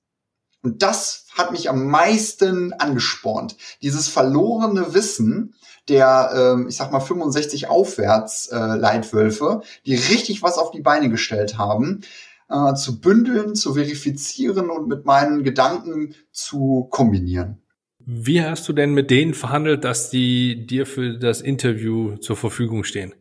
Und 0.62 0.82
das 0.82 1.28
hat 1.32 1.52
mich 1.52 1.70
am 1.70 1.86
meisten 1.86 2.74
angespornt. 2.74 3.56
Dieses 3.84 4.10
verlorene 4.10 4.94
Wissen 4.94 5.54
der, 5.88 6.32
ähm, 6.36 6.68
ich 6.68 6.78
sag 6.78 6.92
mal, 6.92 7.00
65 7.00 7.68
aufwärts 7.68 8.48
äh, 8.48 8.58
Leitwölfe, 8.58 9.62
die 9.86 9.94
richtig 9.94 10.42
was 10.42 10.58
auf 10.58 10.72
die 10.72 10.82
Beine 10.82 11.10
gestellt 11.10 11.60
haben, 11.60 12.02
äh, 12.50 12.74
zu 12.74 13.00
bündeln, 13.00 13.54
zu 13.54 13.76
verifizieren 13.76 14.72
und 14.72 14.88
mit 14.88 15.06
meinen 15.06 15.44
Gedanken 15.44 16.16
zu 16.32 16.88
kombinieren. 16.90 17.62
Wie 18.00 18.42
hast 18.42 18.68
du 18.68 18.74
denn 18.74 18.96
mit 18.96 19.12
denen 19.12 19.36
verhandelt, 19.36 19.84
dass 19.84 20.10
die 20.10 20.66
dir 20.66 20.88
für 20.88 21.20
das 21.20 21.42
Interview 21.42 22.18
zur 22.18 22.36
Verfügung 22.36 22.84
stehen? 22.84 23.14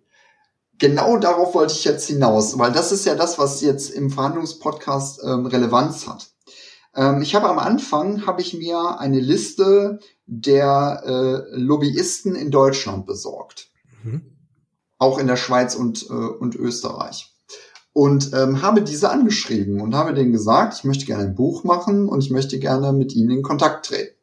Genau 0.79 1.19
darauf 1.19 1.55
wollte 1.55 1.75
ich 1.75 1.85
jetzt 1.85 2.07
hinaus, 2.07 2.59
weil 2.59 2.73
das 2.73 2.93
ist 2.93 3.05
ja 3.05 3.15
das, 3.15 3.39
was 3.39 3.61
jetzt 3.61 3.91
im 3.91 4.11
Verhandlungspodcast 4.11 5.23
ähm, 5.25 5.47
Relevanz 5.47 6.07
hat. 6.07 6.31
Ähm, 6.95 7.23
ich 7.23 7.35
habe 7.35 7.49
am 7.49 7.59
Anfang 7.59 8.27
habe 8.27 8.41
ich 8.41 8.55
mir 8.55 8.99
eine 9.01 9.21
Liste 9.21 9.99
der 10.27 11.03
äh, 11.05 11.57
Lobbyisten 11.57 12.35
in 12.35 12.51
Deutschland 12.51 13.07
besorgt, 13.07 13.71
mhm. 14.03 14.37
auch 14.99 15.19
in 15.19 15.27
der 15.27 15.37
Schweiz 15.37 15.75
und 15.75 16.09
äh, 16.09 16.13
und 16.13 16.55
Österreich 16.55 17.35
und 17.95 18.33
ähm, 18.35 18.61
habe 18.61 18.83
diese 18.83 19.09
angeschrieben 19.09 19.81
und 19.81 19.95
habe 19.95 20.13
denen 20.13 20.33
gesagt, 20.33 20.75
ich 20.75 20.85
möchte 20.85 21.07
gerne 21.07 21.23
ein 21.23 21.35
Buch 21.37 21.63
machen 21.63 22.09
und 22.09 22.23
ich 22.23 22.31
möchte 22.31 22.59
gerne 22.59 22.93
mit 22.93 23.15
ihnen 23.15 23.31
in 23.31 23.43
Kontakt 23.43 23.87
treten. 23.87 24.14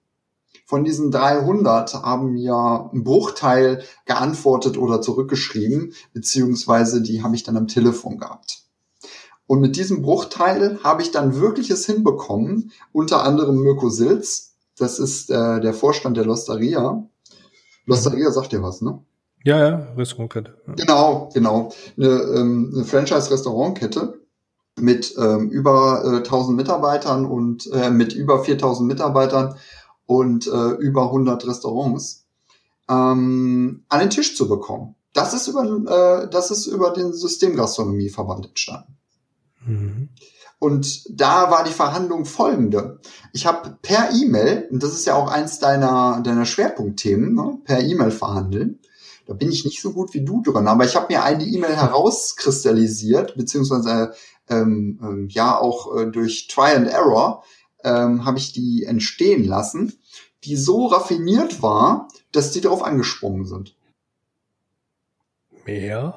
Von 0.71 0.85
diesen 0.85 1.11
300 1.11 1.95
haben 1.95 2.31
mir 2.31 2.89
ein 2.93 3.03
Bruchteil 3.03 3.83
geantwortet 4.05 4.77
oder 4.77 5.01
zurückgeschrieben, 5.01 5.93
beziehungsweise 6.13 7.01
die 7.01 7.23
habe 7.23 7.35
ich 7.35 7.43
dann 7.43 7.57
am 7.57 7.67
Telefon 7.67 8.19
gehabt. 8.19 8.61
Und 9.47 9.59
mit 9.59 9.75
diesem 9.75 10.01
Bruchteil 10.01 10.79
habe 10.81 11.01
ich 11.01 11.11
dann 11.11 11.35
wirklich 11.35 11.71
es 11.71 11.85
hinbekommen, 11.85 12.71
unter 12.93 13.25
anderem 13.25 13.59
Mirko 13.59 13.89
Silz, 13.89 14.53
das 14.77 14.97
ist 14.97 15.29
äh, 15.29 15.59
der 15.59 15.73
Vorstand 15.73 16.15
der 16.15 16.23
Losteria. 16.23 17.05
Losteria 17.85 18.31
sagt 18.31 18.53
dir 18.53 18.63
was, 18.63 18.81
ne? 18.81 19.03
Ja, 19.43 19.67
ja, 19.67 19.87
Restaurantkette. 19.97 20.57
Ja. 20.67 20.73
Genau, 20.75 21.29
genau. 21.33 21.73
Eine, 21.97 22.07
ähm, 22.07 22.71
eine 22.73 22.85
Franchise-Restaurantkette 22.85 24.21
mit 24.79 25.15
ähm, 25.17 25.49
über 25.49 26.01
äh, 26.05 26.17
1000 26.19 26.55
Mitarbeitern 26.55 27.25
und 27.25 27.69
äh, 27.73 27.89
mit 27.89 28.13
über 28.13 28.41
4000 28.41 28.87
Mitarbeitern 28.87 29.55
und 30.11 30.45
äh, 30.45 30.71
über 30.71 31.03
100 31.03 31.47
Restaurants 31.47 32.25
ähm, 32.89 33.85
an 33.87 33.99
den 34.01 34.09
Tisch 34.09 34.35
zu 34.35 34.49
bekommen. 34.49 34.95
Das 35.13 35.33
ist 35.33 35.47
über, 35.47 35.63
äh, 35.63 36.29
das 36.29 36.51
ist 36.51 36.65
über 36.65 36.89
den 36.89 37.13
Systemgastronomieverband 37.13 38.47
entstanden. 38.47 38.97
Mhm. 39.65 40.09
Und 40.59 41.05
da 41.17 41.49
war 41.49 41.63
die 41.63 41.71
Verhandlung 41.71 42.25
folgende. 42.25 42.99
Ich 43.31 43.45
habe 43.45 43.77
per 43.81 44.09
E-Mail, 44.13 44.67
und 44.69 44.83
das 44.83 44.91
ist 44.91 45.05
ja 45.05 45.15
auch 45.15 45.31
eins 45.31 45.59
deiner, 45.59 46.19
deiner 46.21 46.45
Schwerpunktthemen, 46.45 47.33
ne, 47.33 47.59
per 47.63 47.79
E-Mail 47.79 48.11
verhandeln. 48.11 48.79
Da 49.27 49.33
bin 49.33 49.49
ich 49.49 49.63
nicht 49.63 49.81
so 49.81 49.93
gut 49.93 50.13
wie 50.13 50.25
du 50.25 50.41
drin, 50.41 50.67
aber 50.67 50.83
ich 50.83 50.97
habe 50.97 51.07
mir 51.09 51.23
eine 51.23 51.45
E-Mail 51.45 51.75
herauskristallisiert, 51.77 53.37
beziehungsweise 53.37 54.11
ähm, 54.49 54.99
ähm, 55.01 55.27
ja 55.29 55.57
auch 55.57 55.95
äh, 55.95 56.07
durch 56.07 56.49
Try 56.49 56.75
and 56.75 56.89
Error 56.89 57.43
ähm, 57.83 58.25
habe 58.25 58.37
ich 58.37 58.53
die 58.53 58.83
entstehen 58.83 59.45
lassen 59.45 59.97
die 60.43 60.55
so 60.55 60.87
raffiniert 60.87 61.61
war, 61.61 62.07
dass 62.31 62.51
die 62.51 62.61
darauf 62.61 62.83
angesprungen 62.83 63.45
sind. 63.45 63.75
Mehr? 65.65 66.15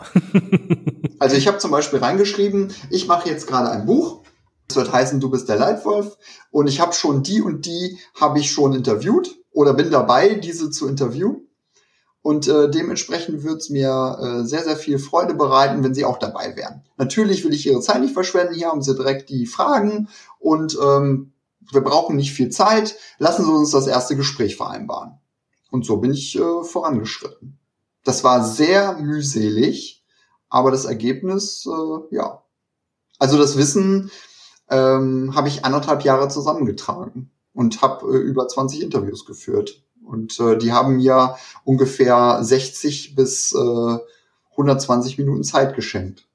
also 1.19 1.37
ich 1.37 1.47
habe 1.47 1.59
zum 1.59 1.71
Beispiel 1.71 1.99
reingeschrieben, 1.99 2.73
ich 2.91 3.07
mache 3.07 3.29
jetzt 3.29 3.47
gerade 3.47 3.71
ein 3.71 3.87
Buch. 3.87 4.23
Das 4.69 4.79
wird 4.79 4.93
heißen, 4.93 5.21
du 5.21 5.31
bist 5.31 5.49
der 5.51 5.57
Leitwolf. 5.57 6.17
Und 6.51 6.69
ich 6.69 6.81
habe 6.81 6.95
schon 6.95 7.23
die 7.23 7.43
und 7.43 7.67
die 7.67 7.99
habe 8.19 8.39
ich 8.39 8.51
schon 8.51 8.73
interviewt 8.73 9.37
oder 9.53 9.75
bin 9.75 9.91
dabei, 9.91 10.35
diese 10.35 10.71
zu 10.71 10.89
interviewen. 10.89 11.49
Und 12.23 12.49
äh, 12.49 12.71
dementsprechend 12.71 13.45
wird 13.45 13.61
es 13.61 13.69
mir 13.69 14.19
äh, 14.19 14.45
sehr, 14.47 14.65
sehr 14.65 14.77
viel 14.77 14.99
Freude 14.99 15.35
bereiten, 15.35 15.85
wenn 15.85 15.93
Sie 15.93 16.07
auch 16.07 16.19
dabei 16.19 16.57
wären. 16.57 16.83
Natürlich 16.97 17.45
will 17.45 17.53
ich 17.53 17.67
Ihre 17.67 17.83
Zeit 17.83 18.01
nicht 18.01 18.15
verschwenden. 18.15 18.55
Hier 18.55 18.69
haben 18.69 18.81
Sie 18.81 18.95
direkt 18.95 19.29
die 19.29 19.45
Fragen 19.45 20.09
und 20.39 20.79
ähm, 20.83 21.34
wir 21.73 21.81
brauchen 21.81 22.17
nicht 22.17 22.33
viel 22.33 22.51
Zeit, 22.51 22.97
lassen 23.19 23.45
Sie 23.45 23.53
uns 23.53 23.71
das 23.71 23.87
erste 23.87 24.17
Gespräch 24.17 24.57
vereinbaren. 24.57 25.19
Und 25.71 25.85
so 25.85 25.97
bin 25.97 26.13
ich 26.13 26.37
äh, 26.37 26.63
vorangeschritten. 26.63 27.59
Das 28.05 28.23
war 28.23 28.45
sehr 28.45 28.99
mühselig, 28.99 30.05
aber 30.49 30.71
das 30.71 30.85
Ergebnis, 30.85 31.67
äh, 31.67 32.15
ja. 32.15 32.43
Also 33.19 33.39
das 33.39 33.57
Wissen 33.57 34.11
ähm, 34.71 35.35
habe 35.35 35.49
ich 35.49 35.65
anderthalb 35.65 36.03
Jahre 36.03 36.29
zusammengetragen 36.29 37.31
und 37.55 37.83
habe 37.83 38.07
äh, 38.15 38.19
über 38.19 38.47
20 38.47 38.83
Interviews 38.83 39.25
geführt. 39.25 39.83
Und 40.05 40.39
äh, 40.41 40.59
die 40.59 40.73
haben 40.73 40.97
mir 40.97 41.37
ungefähr 41.65 42.39
60 42.43 43.15
bis 43.15 43.53
äh, 43.55 43.99
120 44.53 45.19
Minuten 45.19 45.45
Zeit 45.45 45.75
geschenkt. 45.75 46.29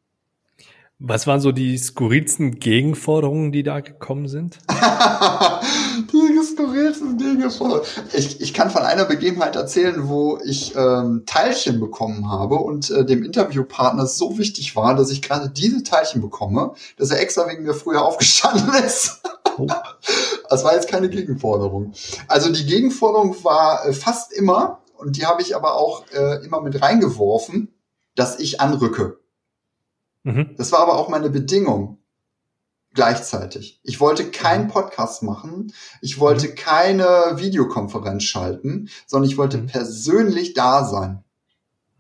Was 1.02 1.28
waren 1.28 1.40
so 1.40 1.54
die 1.54 1.78
skurrilsten 1.78 2.60
Gegenforderungen, 2.60 3.54
die 3.54 3.64
da 3.64 3.80
gekommen 3.80 4.28
sind? 4.28 4.60
die 6.12 6.44
skurrilsten 6.44 7.50
vor. 7.52 7.84
Ich, 8.12 8.42
ich 8.42 8.54
kann 8.54 8.70
von 8.70 8.82
einer 8.82 9.06
Begebenheit 9.06 9.56
erzählen, 9.56 10.10
wo 10.10 10.40
ich 10.44 10.76
ähm, 10.76 11.24
Teilchen 11.26 11.80
bekommen 11.80 12.30
habe 12.30 12.56
und 12.56 12.92
äh, 12.92 13.06
dem 13.06 13.24
Interviewpartner 13.24 14.06
so 14.08 14.38
wichtig 14.38 14.76
war, 14.76 14.94
dass 14.94 15.10
ich 15.10 15.22
gerade 15.22 15.50
diese 15.50 15.84
Teilchen 15.84 16.22
bekomme, 16.22 16.74
dass 16.98 17.12
er 17.12 17.22
extra 17.22 17.48
wegen 17.48 17.64
mir 17.64 17.74
früher 17.74 18.04
aufgestanden 18.04 18.74
ist. 18.86 19.22
Das 20.50 20.66
war 20.66 20.74
jetzt 20.76 20.90
keine 20.90 21.10
Gegenforderung. 21.10 21.94
Also 22.28 22.52
die 22.52 22.66
Gegenforderung 22.66 23.42
war 23.46 23.86
äh, 23.86 23.94
fast 23.94 24.34
immer, 24.34 24.82
und 24.98 25.16
die 25.16 25.26
habe 25.26 25.42
ich 25.42 25.56
aber 25.56 25.76
auch 25.76 26.04
äh, 26.12 26.44
immer 26.44 26.60
mit 26.60 26.82
reingeworfen, 26.82 27.74
dass 28.16 28.38
ich 28.38 28.60
anrücke. 28.60 29.18
Mhm. 30.24 30.56
Das 30.58 30.72
war 30.72 30.80
aber 30.80 30.98
auch 30.98 31.10
meine 31.10 31.30
Bedingung 31.30 32.00
gleichzeitig. 32.94 33.80
Ich 33.84 34.00
wollte 34.00 34.26
keinen 34.26 34.66
mhm. 34.66 34.72
Podcast 34.72 35.24
machen, 35.24 35.74
ich 36.02 36.20
wollte 36.20 36.50
mhm. 36.50 36.56
keine 36.56 37.34
Videokonferenz 37.36 38.24
schalten, 38.24 38.90
sondern 39.06 39.30
ich 39.30 39.38
wollte 39.38 39.58
mhm. 39.58 39.68
persönlich 39.68 40.54
da 40.54 40.86
sein. 40.86 41.24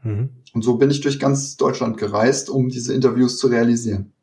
Mhm. 0.03 0.29
Und 0.53 0.63
so 0.63 0.77
bin 0.77 0.89
ich 0.89 1.01
durch 1.01 1.19
ganz 1.19 1.58
Deutschland 1.58 1.97
gereist, 1.97 2.49
um 2.49 2.69
diese 2.69 2.93
Interviews 2.93 3.38
zu 3.38 3.47
realisieren. 3.47 4.13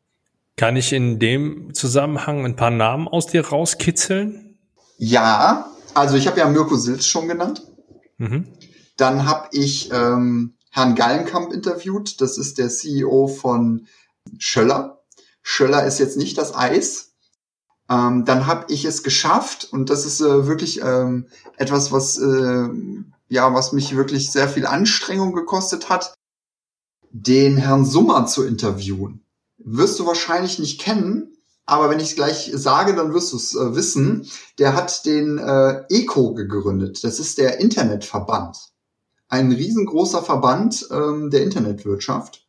Kann 0.57 0.75
ich 0.75 0.91
in 0.91 1.19
dem 1.19 1.73
Zusammenhang 1.73 2.43
ein 2.43 2.55
paar 2.55 2.71
Namen 2.71 3.07
aus 3.07 3.27
dir 3.27 3.47
rauskitzeln? 3.47 4.57
Ja, 4.97 5.71
also 5.93 6.17
ich 6.17 6.27
habe 6.27 6.39
ja 6.39 6.49
Mirko 6.49 6.75
Silz 6.75 7.05
schon 7.05 7.27
genannt. 7.27 7.63
Mhm. 8.17 8.47
Dann 8.97 9.25
habe 9.25 9.47
ich 9.51 9.91
ähm, 9.93 10.56
Herrn 10.77 10.93
Gallenkamp 10.93 11.51
interviewt. 11.51 12.21
Das 12.21 12.37
ist 12.37 12.59
der 12.59 12.69
CEO 12.69 13.27
von 13.27 13.87
Schöller. 14.37 15.01
Schöller 15.41 15.87
ist 15.87 15.97
jetzt 15.97 16.17
nicht 16.17 16.37
das 16.37 16.55
Eis. 16.55 17.13
Ähm, 17.89 18.25
dann 18.25 18.45
habe 18.45 18.71
ich 18.71 18.85
es 18.85 19.01
geschafft 19.01 19.69
und 19.71 19.89
das 19.89 20.05
ist 20.05 20.21
äh, 20.21 20.45
wirklich 20.45 20.81
ähm, 20.83 21.29
etwas, 21.55 21.91
was 21.91 22.19
äh, 22.19 22.69
ja, 23.27 23.53
was 23.55 23.71
mich 23.71 23.95
wirklich 23.95 24.31
sehr 24.31 24.47
viel 24.47 24.67
Anstrengung 24.67 25.33
gekostet 25.33 25.89
hat, 25.89 26.13
den 27.09 27.57
Herrn 27.57 27.83
Summer 27.83 28.27
zu 28.27 28.45
interviewen. 28.45 29.25
Wirst 29.57 29.99
du 29.99 30.05
wahrscheinlich 30.05 30.59
nicht 30.59 30.79
kennen, 30.79 31.37
aber 31.65 31.89
wenn 31.89 31.99
ich 31.99 32.09
es 32.09 32.15
gleich 32.15 32.51
sage, 32.53 32.93
dann 32.93 33.15
wirst 33.15 33.33
du 33.33 33.37
es 33.37 33.55
äh, 33.55 33.73
wissen. 33.73 34.29
Der 34.59 34.75
hat 34.75 35.07
den 35.07 35.39
äh, 35.39 35.85
ECO 35.89 36.35
gegründet. 36.35 37.03
Das 37.03 37.19
ist 37.19 37.39
der 37.39 37.59
Internetverband. 37.59 38.57
Ein 39.29 39.51
riesengroßer 39.51 40.23
Verband 40.23 40.87
ähm, 40.91 41.29
der 41.29 41.43
Internetwirtschaft. 41.43 42.47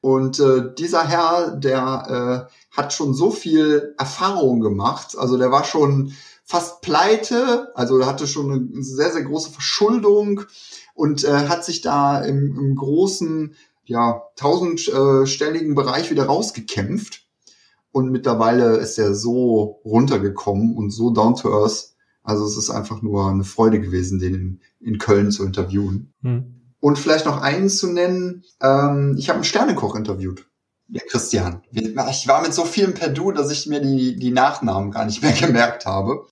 Und 0.00 0.40
äh, 0.40 0.74
dieser 0.76 1.06
Herr, 1.06 1.56
der 1.56 2.48
äh, 2.50 2.76
hat 2.76 2.92
schon 2.92 3.14
so 3.14 3.30
viel 3.30 3.94
Erfahrung 3.98 4.60
gemacht. 4.60 5.16
Also 5.16 5.38
der 5.38 5.52
war 5.52 5.64
schon 5.64 6.12
fast 6.44 6.82
pleite, 6.82 7.70
also 7.76 7.98
er 7.98 8.06
hatte 8.06 8.26
schon 8.26 8.50
eine 8.50 8.82
sehr, 8.82 9.12
sehr 9.12 9.22
große 9.22 9.50
Verschuldung 9.50 10.42
und 10.94 11.24
äh, 11.24 11.48
hat 11.48 11.64
sich 11.64 11.82
da 11.82 12.20
im, 12.20 12.58
im 12.58 12.76
großen, 12.76 13.54
ja, 13.84 14.22
tausendstelligen 14.36 15.74
Bereich 15.74 16.10
wieder 16.10 16.26
rausgekämpft. 16.26 17.26
Und 17.92 18.10
mittlerweile 18.10 18.76
ist 18.78 18.98
er 18.98 19.14
so 19.14 19.80
runtergekommen 19.84 20.76
und 20.76 20.90
so 20.90 21.10
down 21.10 21.36
to 21.36 21.52
earth. 21.52 21.91
Also 22.22 22.46
es 22.46 22.56
ist 22.56 22.70
einfach 22.70 23.02
nur 23.02 23.28
eine 23.28 23.44
Freude 23.44 23.80
gewesen, 23.80 24.18
den 24.18 24.34
in, 24.34 24.60
in 24.80 24.98
Köln 24.98 25.30
zu 25.32 25.44
interviewen. 25.44 26.12
Hm. 26.22 26.60
Und 26.80 26.98
vielleicht 26.98 27.26
noch 27.26 27.40
einen 27.40 27.68
zu 27.68 27.92
nennen, 27.92 28.44
ähm, 28.60 29.16
ich 29.18 29.28
habe 29.28 29.36
einen 29.36 29.44
Sternekoch 29.44 29.94
interviewt. 29.94 30.46
Ja, 30.88 31.00
Christian. 31.08 31.62
Ich 31.70 32.28
war 32.28 32.42
mit 32.42 32.52
so 32.52 32.64
vielen 32.64 32.94
per 32.94 33.08
Du, 33.08 33.32
dass 33.32 33.50
ich 33.50 33.66
mir 33.66 33.80
die, 33.80 34.16
die 34.16 34.30
Nachnamen 34.30 34.90
gar 34.90 35.06
nicht 35.06 35.22
mehr 35.22 35.32
gemerkt 35.40 35.86
habe. 35.86 36.26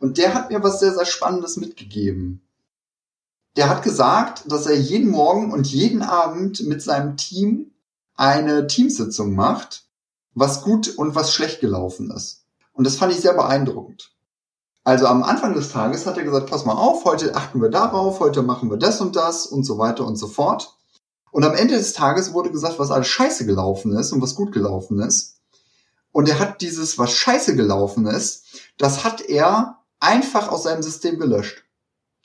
Und 0.00 0.18
der 0.18 0.34
hat 0.34 0.50
mir 0.50 0.62
was 0.62 0.80
sehr, 0.80 0.92
sehr 0.92 1.06
Spannendes 1.06 1.56
mitgegeben. 1.56 2.42
Der 3.56 3.70
hat 3.70 3.82
gesagt, 3.82 4.50
dass 4.50 4.66
er 4.66 4.76
jeden 4.76 5.10
Morgen 5.10 5.52
und 5.52 5.66
jeden 5.66 6.02
Abend 6.02 6.66
mit 6.66 6.82
seinem 6.82 7.16
Team 7.16 7.72
eine 8.14 8.66
Teamsitzung 8.66 9.34
macht, 9.34 9.86
was 10.34 10.62
gut 10.62 10.88
und 10.88 11.14
was 11.14 11.32
schlecht 11.32 11.60
gelaufen 11.60 12.10
ist. 12.10 12.44
Und 12.72 12.86
das 12.86 12.96
fand 12.96 13.12
ich 13.12 13.20
sehr 13.20 13.32
beeindruckend. 13.32 14.15
Also 14.86 15.08
am 15.08 15.24
Anfang 15.24 15.52
des 15.52 15.70
Tages 15.72 16.06
hat 16.06 16.16
er 16.16 16.22
gesagt, 16.22 16.48
pass 16.48 16.64
mal 16.64 16.74
auf, 16.74 17.04
heute 17.04 17.34
achten 17.34 17.60
wir 17.60 17.70
darauf, 17.70 18.20
heute 18.20 18.42
machen 18.42 18.70
wir 18.70 18.76
das 18.76 19.00
und 19.00 19.16
das 19.16 19.44
und 19.44 19.64
so 19.64 19.78
weiter 19.78 20.06
und 20.06 20.14
so 20.14 20.28
fort. 20.28 20.76
Und 21.32 21.44
am 21.44 21.56
Ende 21.56 21.76
des 21.76 21.92
Tages 21.92 22.32
wurde 22.32 22.52
gesagt, 22.52 22.78
was 22.78 22.92
alles 22.92 23.08
scheiße 23.08 23.46
gelaufen 23.46 23.96
ist 23.96 24.12
und 24.12 24.22
was 24.22 24.36
gut 24.36 24.52
gelaufen 24.52 25.00
ist. 25.00 25.40
Und 26.12 26.28
er 26.28 26.38
hat 26.38 26.60
dieses, 26.60 26.98
was 26.98 27.10
scheiße 27.10 27.56
gelaufen 27.56 28.06
ist, 28.06 28.44
das 28.78 29.02
hat 29.02 29.22
er 29.22 29.78
einfach 29.98 30.52
aus 30.52 30.62
seinem 30.62 30.84
System 30.84 31.18
gelöscht. 31.18 31.64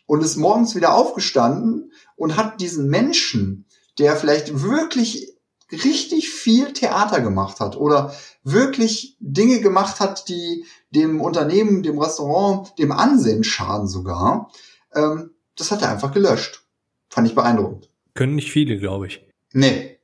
Und 0.05 0.23
ist 0.23 0.35
morgens 0.35 0.75
wieder 0.75 0.93
aufgestanden 0.93 1.91
und 2.15 2.37
hat 2.37 2.61
diesen 2.61 2.89
Menschen, 2.89 3.65
der 3.97 4.15
vielleicht 4.15 4.61
wirklich 4.61 5.35
richtig 5.71 6.29
viel 6.29 6.73
Theater 6.73 7.21
gemacht 7.21 7.59
hat 7.59 7.75
oder 7.75 8.13
wirklich 8.43 9.17
Dinge 9.19 9.61
gemacht 9.61 9.99
hat, 9.99 10.29
die 10.29 10.65
dem 10.91 11.21
Unternehmen, 11.21 11.83
dem 11.83 11.99
Restaurant, 11.99 12.77
dem 12.77 12.91
Ansehen 12.91 13.43
schaden 13.43 13.87
sogar, 13.87 14.51
ähm, 14.93 15.31
das 15.55 15.71
hat 15.71 15.81
er 15.81 15.91
einfach 15.91 16.13
gelöscht. 16.13 16.63
Fand 17.09 17.27
ich 17.27 17.35
beeindruckend. 17.35 17.89
Können 18.13 18.35
nicht 18.35 18.51
viele, 18.51 18.77
glaube 18.77 19.07
ich. 19.07 19.25
Nee. 19.53 19.99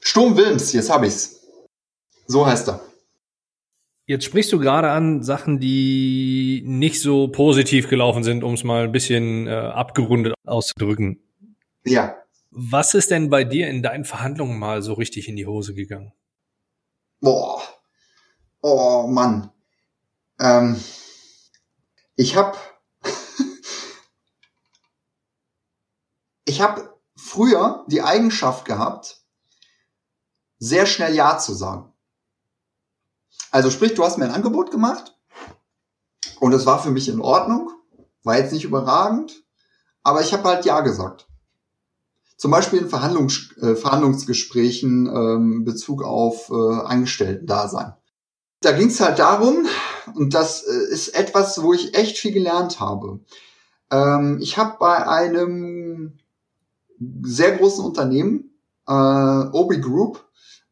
Sturm 0.00 0.36
Wilms, 0.36 0.72
jetzt 0.72 0.90
hab 0.90 1.02
ich's. 1.02 1.40
So 2.26 2.46
heißt 2.46 2.68
er. 2.68 2.80
Jetzt 4.06 4.24
sprichst 4.24 4.52
du 4.52 4.58
gerade 4.58 4.90
an 4.90 5.22
Sachen, 5.22 5.60
die 5.60 6.62
nicht 6.66 7.00
so 7.00 7.28
positiv 7.28 7.88
gelaufen 7.88 8.22
sind, 8.22 8.44
um 8.44 8.52
es 8.52 8.64
mal 8.64 8.84
ein 8.84 8.92
bisschen 8.92 9.46
äh, 9.46 9.50
abgerundet 9.50 10.34
auszudrücken. 10.44 11.20
Ja. 11.84 12.16
Was 12.50 12.92
ist 12.92 13.10
denn 13.10 13.30
bei 13.30 13.44
dir 13.44 13.68
in 13.68 13.82
deinen 13.82 14.04
Verhandlungen 14.04 14.58
mal 14.58 14.82
so 14.82 14.92
richtig 14.92 15.28
in 15.28 15.36
die 15.36 15.46
Hose 15.46 15.74
gegangen? 15.74 16.12
Boah. 17.20 17.62
Oh 18.60 19.06
Mann. 19.08 19.50
Ähm, 20.38 20.82
ich 22.16 22.36
habe 22.36 22.56
ich 26.44 26.60
habe 26.60 26.94
früher 27.16 27.84
die 27.88 28.02
Eigenschaft 28.02 28.64
gehabt, 28.64 29.22
sehr 30.58 30.86
schnell 30.86 31.14
Ja 31.14 31.38
zu 31.38 31.54
sagen. 31.54 31.92
Also 33.50 33.70
sprich, 33.70 33.94
du 33.94 34.04
hast 34.04 34.18
mir 34.18 34.24
ein 34.24 34.34
Angebot 34.34 34.70
gemacht 34.70 35.16
und 36.40 36.52
es 36.52 36.66
war 36.66 36.82
für 36.82 36.90
mich 36.90 37.08
in 37.08 37.20
Ordnung, 37.20 37.70
war 38.22 38.38
jetzt 38.38 38.52
nicht 38.52 38.64
überragend, 38.64 39.44
aber 40.02 40.20
ich 40.20 40.32
habe 40.32 40.48
halt 40.48 40.64
Ja 40.64 40.80
gesagt. 40.80 41.28
Zum 42.36 42.50
Beispiel 42.50 42.80
in 42.80 42.88
Verhandlungs 42.88 43.56
äh, 43.58 43.76
Verhandlungsgesprächen 43.76 45.06
ähm, 45.06 45.64
Bezug 45.64 46.02
auf 46.02 46.50
äh, 46.50 46.80
Angestellten-Dasein. 46.84 47.94
Da 48.60 48.72
ging 48.72 48.88
es 48.88 49.00
halt 49.00 49.18
darum, 49.18 49.66
und 50.14 50.34
das 50.34 50.62
äh, 50.62 50.92
ist 50.92 51.08
etwas, 51.08 51.62
wo 51.62 51.72
ich 51.72 51.94
echt 51.94 52.18
viel 52.18 52.32
gelernt 52.32 52.80
habe. 52.80 53.20
Ähm, 53.90 54.38
ich 54.40 54.58
habe 54.58 54.76
bei 54.78 55.06
einem 55.06 56.18
sehr 57.22 57.56
großen 57.56 57.84
Unternehmen, 57.84 58.50
äh, 58.86 58.92
Obi 58.92 59.80
Group, 59.80 60.24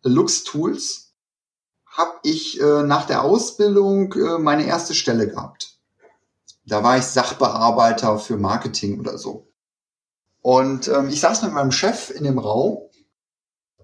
Lux 0.03 0.45
Tools, 0.45 1.13
habe 1.87 2.13
ich 2.23 2.61
äh, 2.61 2.83
nach 2.83 3.07
der 3.07 3.23
Ausbildung 3.23 4.13
äh, 4.15 4.39
meine 4.39 4.67
erste 4.67 4.95
Stelle 4.95 5.29
gehabt. 5.29 5.79
Da 6.65 6.83
war 6.83 6.97
ich 6.97 7.05
Sachbearbeiter 7.05 8.19
für 8.19 8.37
Marketing 8.37 9.01
oder 9.01 9.19
so. 9.19 9.49
Und 10.41 10.89
ähm, 10.89 11.09
ich 11.09 11.21
saß 11.21 11.43
mit 11.43 11.53
meinem 11.53 11.73
Chef 11.73 12.11
in 12.11 12.25
dem 12.25 12.39
Raum, 12.39 12.79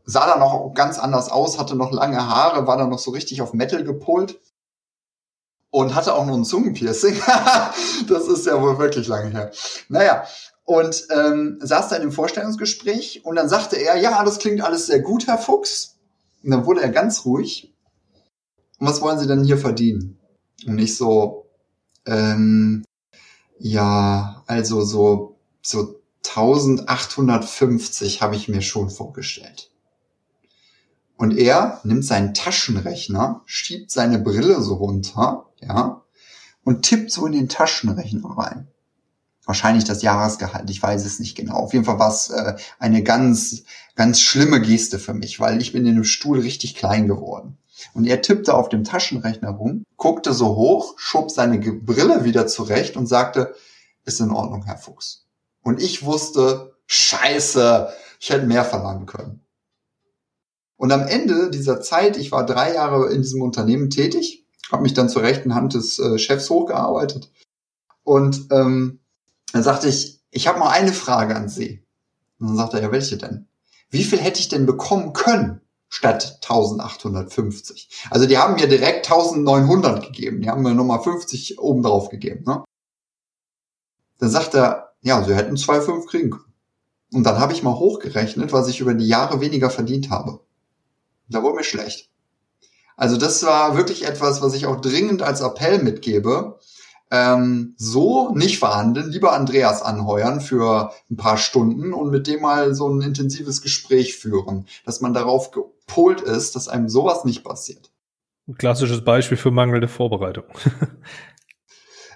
sah 0.04 0.26
da 0.26 0.38
noch 0.38 0.72
ganz 0.74 0.98
anders 0.98 1.28
aus, 1.28 1.58
hatte 1.58 1.76
noch 1.76 1.92
lange 1.92 2.26
Haare, 2.26 2.66
war 2.66 2.78
da 2.78 2.86
noch 2.86 2.98
so 2.98 3.10
richtig 3.10 3.42
auf 3.42 3.52
Metal 3.52 3.84
gepolt 3.84 4.40
und 5.70 5.94
hatte 5.94 6.14
auch 6.14 6.26
noch 6.26 6.34
ein 6.34 6.44
Zungenpiercing. 6.44 7.16
das 8.08 8.26
ist 8.28 8.46
ja 8.46 8.60
wohl 8.60 8.78
wirklich 8.78 9.06
lange 9.08 9.30
her. 9.30 9.50
Naja, 9.88 10.24
und 10.64 11.06
ähm, 11.10 11.58
saß 11.60 11.88
da 11.88 11.96
in 11.96 12.02
dem 12.02 12.12
Vorstellungsgespräch 12.12 13.24
und 13.24 13.36
dann 13.36 13.48
sagte 13.48 13.76
er, 13.76 13.96
ja, 13.96 14.22
das 14.24 14.38
klingt 14.38 14.60
alles 14.60 14.86
sehr 14.86 15.00
gut, 15.00 15.26
Herr 15.26 15.38
Fuchs. 15.38 15.96
Und 16.42 16.50
dann 16.50 16.66
wurde 16.66 16.82
er 16.82 16.90
ganz 16.90 17.24
ruhig. 17.24 17.72
Und 18.78 18.86
was 18.86 19.00
wollen 19.00 19.18
Sie 19.18 19.26
denn 19.26 19.44
hier 19.44 19.58
verdienen? 19.58 20.18
Und 20.66 20.74
nicht 20.76 20.96
so, 20.96 21.46
ähm, 22.06 22.84
ja, 23.58 24.44
also 24.46 24.82
so, 24.82 25.38
so 25.62 26.00
1850 26.22 28.20
habe 28.22 28.36
ich 28.36 28.48
mir 28.48 28.60
schon 28.60 28.90
vorgestellt. 28.90 29.70
Und 31.16 31.36
er 31.36 31.80
nimmt 31.82 32.04
seinen 32.04 32.34
Taschenrechner, 32.34 33.42
schiebt 33.46 33.90
seine 33.90 34.18
Brille 34.20 34.62
so 34.62 34.74
runter, 34.74 35.47
ja, 35.60 36.02
und 36.64 36.82
tippt 36.82 37.10
so 37.10 37.26
in 37.26 37.32
den 37.32 37.48
Taschenrechner 37.48 38.36
rein. 38.36 38.68
Wahrscheinlich 39.44 39.84
das 39.84 40.02
Jahresgehalt, 40.02 40.68
ich 40.68 40.82
weiß 40.82 41.06
es 41.06 41.20
nicht 41.20 41.34
genau. 41.34 41.54
Auf 41.54 41.72
jeden 41.72 41.86
Fall 41.86 41.98
war 41.98 42.10
es 42.10 42.28
äh, 42.28 42.56
eine 42.78 43.02
ganz, 43.02 43.62
ganz 43.94 44.20
schlimme 44.20 44.60
Geste 44.60 44.98
für 44.98 45.14
mich, 45.14 45.40
weil 45.40 45.62
ich 45.62 45.72
bin 45.72 45.86
in 45.86 45.94
dem 45.94 46.04
Stuhl 46.04 46.40
richtig 46.40 46.74
klein 46.74 47.08
geworden. 47.08 47.56
Und 47.94 48.06
er 48.06 48.20
tippte 48.20 48.54
auf 48.54 48.68
dem 48.68 48.84
Taschenrechner 48.84 49.50
rum, 49.50 49.84
guckte 49.96 50.34
so 50.34 50.56
hoch, 50.56 50.98
schob 50.98 51.30
seine 51.30 51.58
Brille 51.58 52.24
wieder 52.24 52.46
zurecht 52.46 52.96
und 52.96 53.06
sagte, 53.06 53.54
ist 54.04 54.20
in 54.20 54.30
Ordnung, 54.30 54.64
Herr 54.64 54.78
Fuchs. 54.78 55.26
Und 55.62 55.80
ich 55.80 56.04
wusste, 56.04 56.74
scheiße, 56.86 57.88
ich 58.20 58.30
hätte 58.30 58.46
mehr 58.46 58.64
verlangen 58.64 59.06
können. 59.06 59.44
Und 60.76 60.92
am 60.92 61.06
Ende 61.06 61.50
dieser 61.50 61.80
Zeit, 61.80 62.16
ich 62.16 62.32
war 62.32 62.46
drei 62.46 62.74
Jahre 62.74 63.10
in 63.12 63.22
diesem 63.22 63.42
Unternehmen 63.42 63.90
tätig, 63.90 64.46
habe 64.70 64.82
mich 64.82 64.94
dann 64.94 65.08
zur 65.08 65.22
rechten 65.22 65.54
Hand 65.54 65.74
des 65.74 65.98
äh, 65.98 66.18
Chefs 66.18 66.50
hochgearbeitet. 66.50 67.30
Und 68.02 68.46
ähm, 68.50 69.00
dann 69.52 69.62
sagte 69.62 69.88
ich, 69.88 70.20
ich 70.30 70.46
habe 70.46 70.58
mal 70.58 70.70
eine 70.70 70.92
Frage 70.92 71.34
an 71.36 71.48
Sie. 71.48 71.84
Und 72.38 72.48
dann 72.48 72.56
sagte 72.56 72.78
er, 72.78 72.84
ja, 72.84 72.92
welche 72.92 73.16
denn? 73.16 73.46
Wie 73.90 74.04
viel 74.04 74.18
hätte 74.18 74.40
ich 74.40 74.48
denn 74.48 74.66
bekommen 74.66 75.12
können 75.12 75.60
statt 75.88 76.38
1850? 76.42 78.06
Also 78.10 78.26
die 78.26 78.38
haben 78.38 78.54
mir 78.54 78.68
direkt 78.68 79.10
1900 79.10 80.04
gegeben. 80.04 80.42
Die 80.42 80.50
haben 80.50 80.62
mir 80.62 80.74
nochmal 80.74 81.02
50 81.02 81.58
obendrauf 81.58 82.10
gegeben. 82.10 82.44
Ne? 82.46 82.64
Dann 84.18 84.30
sagt 84.30 84.54
er, 84.54 84.94
ja, 85.00 85.22
Sie 85.24 85.34
hätten 85.34 85.56
2,5 85.56 86.06
kriegen 86.06 86.30
können. 86.30 86.44
Und 87.12 87.24
dann 87.24 87.38
habe 87.38 87.54
ich 87.54 87.62
mal 87.62 87.74
hochgerechnet, 87.74 88.52
was 88.52 88.68
ich 88.68 88.80
über 88.80 88.92
die 88.92 89.08
Jahre 89.08 89.40
weniger 89.40 89.70
verdient 89.70 90.10
habe. 90.10 90.40
Da 91.28 91.42
wurde 91.42 91.56
mir 91.56 91.64
schlecht. 91.64 92.10
Also 92.98 93.16
das 93.16 93.44
war 93.44 93.76
wirklich 93.76 94.04
etwas, 94.04 94.42
was 94.42 94.54
ich 94.54 94.66
auch 94.66 94.80
dringend 94.80 95.22
als 95.22 95.40
Appell 95.40 95.80
mitgebe. 95.80 96.58
Ähm, 97.12 97.74
so 97.78 98.34
nicht 98.34 98.58
verhandeln, 98.58 99.10
lieber 99.10 99.32
Andreas 99.32 99.82
anheuern 99.82 100.40
für 100.40 100.92
ein 101.08 101.16
paar 101.16 101.38
Stunden 101.38 101.94
und 101.94 102.10
mit 102.10 102.26
dem 102.26 102.42
mal 102.42 102.74
so 102.74 102.88
ein 102.88 103.00
intensives 103.00 103.62
Gespräch 103.62 104.16
führen, 104.16 104.66
dass 104.84 105.00
man 105.00 105.14
darauf 105.14 105.52
gepolt 105.52 106.20
ist, 106.20 106.56
dass 106.56 106.68
einem 106.68 106.88
sowas 106.88 107.24
nicht 107.24 107.44
passiert. 107.44 107.92
Ein 108.48 108.56
klassisches 108.56 109.04
Beispiel 109.04 109.38
für 109.38 109.52
mangelnde 109.52 109.88
Vorbereitung. 109.88 110.44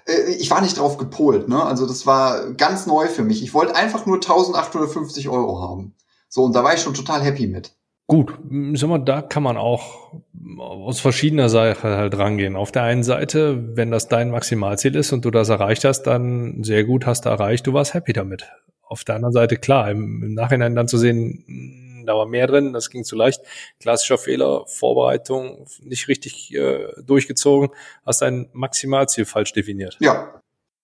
Äh, 0.05 0.33
ich 0.33 0.51
war 0.51 0.59
nicht 0.59 0.77
drauf 0.77 0.97
gepolt, 0.97 1.47
ne? 1.47 1.63
Also 1.63 1.87
das 1.87 2.05
war 2.05 2.51
ganz 2.55 2.87
neu 2.87 3.07
für 3.07 3.23
mich. 3.23 3.41
Ich 3.41 3.53
wollte 3.53 3.73
einfach 3.73 4.05
nur 4.05 4.17
1850 4.17 5.29
Euro 5.29 5.61
haben. 5.61 5.95
So, 6.27 6.43
und 6.43 6.51
da 6.51 6.61
war 6.61 6.73
ich 6.73 6.81
schon 6.81 6.93
total 6.93 7.21
happy 7.21 7.47
mit. 7.47 7.73
Gut, 8.07 8.33
sag 8.73 8.89
mal, 8.89 8.99
da 8.99 9.21
kann 9.21 9.43
man 9.43 9.55
auch 9.55 10.11
aus 10.57 10.99
verschiedener 10.99 11.47
Seite 11.47 11.83
halt 11.83 12.17
rangehen. 12.17 12.57
Auf 12.57 12.71
der 12.71 12.83
einen 12.83 13.03
Seite, 13.03 13.75
wenn 13.77 13.91
das 13.91 14.09
dein 14.09 14.29
Maximalziel 14.29 14.95
ist 14.95 15.13
und 15.13 15.23
du 15.23 15.31
das 15.31 15.49
erreicht 15.49 15.85
hast, 15.85 16.03
dann 16.03 16.63
sehr 16.63 16.83
gut 16.83 17.05
hast 17.05 17.25
du 17.25 17.29
erreicht, 17.29 17.65
du 17.65 17.73
warst 17.73 17.93
happy 17.93 18.11
damit. 18.11 18.51
Auf 18.81 19.05
der 19.05 19.15
anderen 19.15 19.33
Seite, 19.33 19.55
klar, 19.55 19.89
im, 19.89 20.21
im 20.21 20.33
Nachhinein 20.33 20.75
dann 20.75 20.89
zu 20.89 20.97
sehen, 20.97 21.45
hm, 21.47 21.83
da 22.05 22.15
war 22.15 22.25
mehr 22.25 22.47
drin, 22.47 22.73
das 22.73 22.89
ging 22.89 23.05
zu 23.05 23.15
leicht. 23.15 23.41
Klassischer 23.79 24.17
Fehler, 24.17 24.65
Vorbereitung 24.67 25.65
nicht 25.81 26.09
richtig 26.09 26.53
äh, 26.53 26.87
durchgezogen, 27.01 27.69
hast 28.05 28.21
dein 28.21 28.49
Maximalziel 28.51 29.25
falsch 29.25 29.53
definiert. 29.53 29.97
Ja. 29.99 30.41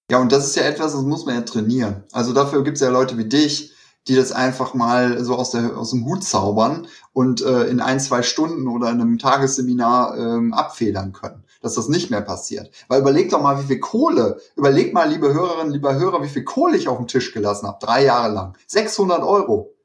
Ja, 0.10 0.18
und 0.20 0.32
das 0.32 0.48
ist 0.48 0.56
ja 0.56 0.64
etwas, 0.64 0.94
das 0.94 1.04
muss 1.04 1.26
man 1.26 1.36
ja 1.36 1.42
trainieren. 1.42 2.04
Also 2.12 2.34
dafür 2.34 2.64
gibt 2.64 2.78
es 2.78 2.82
ja 2.82 2.90
Leute 2.90 3.18
wie 3.20 3.26
dich, 3.26 3.74
die 4.10 4.16
das 4.16 4.32
einfach 4.32 4.74
mal 4.74 5.24
so 5.24 5.36
aus, 5.36 5.52
der, 5.52 5.78
aus 5.78 5.92
dem 5.92 6.06
Hut 6.06 6.24
zaubern 6.24 6.88
und 7.14 7.42
äh, 7.42 7.66
in 7.66 7.80
ein, 7.80 8.00
zwei 8.00 8.24
Stunden 8.24 8.68
oder 8.68 8.90
in 8.90 9.00
einem 9.00 9.20
Tagesseminar 9.20 10.18
ähm, 10.18 10.54
abfedern 10.54 11.14
können, 11.14 11.44
dass 11.62 11.76
das 11.76 11.88
nicht 11.88 12.10
mehr 12.10 12.22
passiert. 12.22 12.72
Weil 12.88 13.02
überleg 13.02 13.30
doch 13.30 13.42
mal, 13.42 13.62
wie 13.62 13.68
viel 13.68 13.80
Kohle, 13.80 14.40
überleg 14.56 14.94
mal, 14.94 15.10
liebe 15.10 15.34
Hörerinnen, 15.34 15.72
lieber 15.72 15.94
Hörer, 15.96 16.24
wie 16.24 16.28
viel 16.28 16.44
Kohle 16.44 16.76
ich 16.76 16.88
auf 16.88 16.98
dem 16.98 17.08
Tisch 17.08 17.34
gelassen 17.34 17.68
habe, 17.68 17.78
drei 17.80 18.04
Jahre 18.04 18.34
lang. 18.34 18.58
600 18.68 19.22
Euro. 19.22 19.76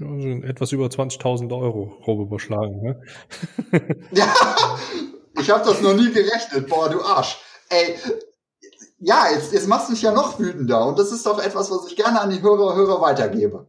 Also 0.00 0.28
etwas 0.28 0.72
über 0.72 0.86
20.000 0.86 1.56
Euro 1.56 1.96
grob 2.02 2.20
überschlagen. 2.20 2.82
Ne? 2.82 3.00
ja, 4.12 4.26
ich 5.38 5.50
habe 5.50 5.64
das 5.64 5.82
noch 5.82 5.94
nie 5.94 6.10
gerechnet. 6.10 6.68
Boah, 6.68 6.88
du 6.88 7.02
Arsch. 7.02 7.38
Ey, 7.68 7.96
ja, 8.98 9.26
jetzt, 9.30 9.52
jetzt 9.52 9.68
machst 9.68 9.88
du 9.88 9.92
mich 9.92 10.02
ja 10.02 10.12
noch 10.12 10.38
wütender. 10.38 10.86
Und 10.86 10.98
das 10.98 11.12
ist 11.12 11.26
doch 11.26 11.38
etwas, 11.38 11.70
was 11.70 11.86
ich 11.86 11.96
gerne 11.96 12.20
an 12.20 12.30
die 12.30 12.40
Hörer, 12.40 12.74
Hörer 12.74 13.00
weitergebe. 13.02 13.68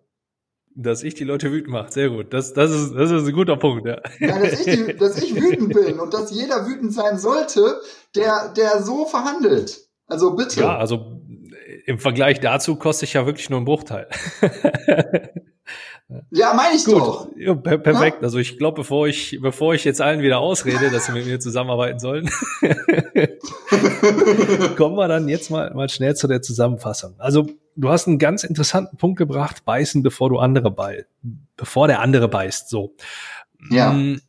Dass 0.78 1.04
ich 1.04 1.14
die 1.14 1.24
Leute 1.24 1.52
wütend 1.52 1.72
mache, 1.72 1.92
sehr 1.92 2.10
gut. 2.10 2.34
Das, 2.34 2.54
das, 2.54 2.72
ist, 2.72 2.94
das 2.94 3.10
ist 3.10 3.26
ein 3.28 3.34
guter 3.34 3.56
Punkt, 3.56 3.86
ja. 3.86 4.02
ja 4.20 4.40
dass, 4.40 4.60
ich 4.60 4.76
die, 4.76 4.94
dass 5.00 5.22
ich 5.22 5.34
wütend 5.34 5.74
bin 5.74 6.00
und 6.00 6.14
dass 6.14 6.32
jeder 6.32 6.68
wütend 6.68 6.94
sein 6.94 7.18
sollte, 7.18 7.80
der, 8.14 8.54
der 8.56 8.84
so 8.84 9.06
verhandelt. 9.06 9.88
Also 10.08 10.36
bitte. 10.36 10.60
Ja, 10.60 10.78
also 10.78 11.22
im 11.86 12.00
Vergleich 12.00 12.40
dazu 12.42 12.76
kostet 12.76 13.10
ich 13.10 13.14
ja 13.14 13.26
wirklich 13.26 13.50
nur 13.50 13.58
einen 13.58 13.66
Bruchteil. 13.66 14.08
Ja, 16.30 16.54
meine 16.54 16.76
ich 16.76 16.86
Gut. 16.86 16.96
doch. 16.96 17.30
Ja, 17.36 17.56
per 17.56 17.80
perfekt. 17.80 18.24
Also 18.24 18.38
ich 18.38 18.60
glaube, 18.60 18.76
bevor 18.76 19.08
ich, 19.08 19.40
bevor 19.42 19.74
ich 19.74 19.84
jetzt 19.86 20.02
allen 20.02 20.22
wieder 20.22 20.38
ausrede, 20.38 20.92
dass 20.92 21.08
sie 21.08 21.14
mit 21.14 21.26
mir 21.26 21.40
zusammenarbeiten 21.40 21.98
sollen, 21.98 22.30
kommen 24.78 24.98
wir 24.98 25.08
dann 25.08 25.28
jetzt 25.28 25.50
mal, 25.50 25.74
mal 25.74 25.90
schnell 25.90 26.16
zu 26.16 26.28
der 26.28 26.44
Zusammenfassung. 26.44 27.16
Also 27.18 27.48
du 27.76 27.90
hast 27.90 28.08
einen 28.08 28.20
ganz 28.20 28.44
interessanten 28.44 28.98
Punkt 28.98 29.18
gebracht, 29.18 29.66
beißen, 29.66 30.04
bevor 30.04 30.30
du 30.30 30.38
andere 30.38 30.70
beißt, 30.70 31.08
bevor 31.58 31.88
der 31.88 32.02
andere 32.02 32.28
beißt, 32.28 32.70
so. 32.70 32.94
Ja. 33.72 33.92
Mm, 33.92 34.22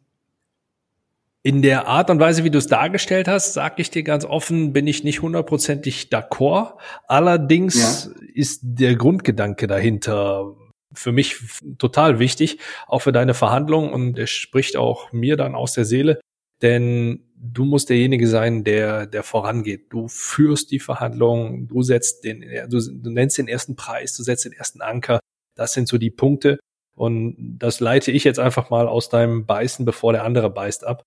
in 1.43 1.63
der 1.63 1.87
Art 1.87 2.11
und 2.11 2.19
Weise, 2.19 2.43
wie 2.43 2.51
du 2.51 2.59
es 2.59 2.67
dargestellt 2.69 3.29
hast, 3.29 3.53
sag 3.53 3.79
ich 3.79 3.91
dir 3.91 4.03
ganz 4.03 4.25
offen, 4.25 4.73
bin 4.73 4.87
ich 4.87 5.05
nicht 5.05 5.21
hundertprozentig 5.21 6.09
d'accord. 6.11 6.73
Allerdings 7.07 8.07
ja. 8.07 8.11
ist 8.35 8.61
der 8.63 8.97
Grundgedanke 8.97 9.67
dahinter 9.67 10.55
für 10.97 11.13
mich 11.13 11.37
total 11.79 12.19
wichtig, 12.19 12.59
auch 12.87 13.01
für 13.01 13.13
deine 13.13 13.35
Verhandlungen 13.35 13.93
und 13.93 14.19
es 14.19 14.31
spricht 14.31 14.77
auch 14.77 15.13
mir 15.13 15.37
dann 15.37 15.55
aus 15.55 15.73
der 15.73 15.85
Seele, 15.85 16.21
denn 16.63 17.27
du 17.37 17.65
musst 17.65 17.91
derjenige 17.91 18.29
sein, 18.29 18.65
der, 18.65 19.07
der 19.07 19.23
vorangeht. 19.23 19.87
Du 19.93 20.09
führst 20.09 20.71
die 20.71 20.81
Verhandlungen, 20.81 21.69
du 21.69 21.83
setzt 21.83 22.25
den, 22.25 22.45
du, 22.69 22.81
du 22.81 23.11
nennst 23.11 23.39
den 23.39 23.49
ersten 23.49 23.77
Preis, 23.77 24.17
du 24.17 24.23
setzt 24.23 24.45
den 24.45 24.53
ersten 24.53 24.81
Anker. 24.81 25.21
Das 25.55 25.73
sind 25.73 25.89
so 25.89 25.99
die 25.99 26.11
Punkte. 26.11 26.59
Und 26.95 27.37
das 27.59 27.81
leite 27.81 28.11
ich 28.11 28.25
jetzt 28.25 28.39
einfach 28.39 28.71
mal 28.71 28.89
aus 28.89 29.11
deinem 29.11 29.45
Beißen, 29.45 29.85
bevor 29.85 30.13
der 30.13 30.25
andere 30.25 30.51
beißt 30.51 30.85
ab. 30.87 31.03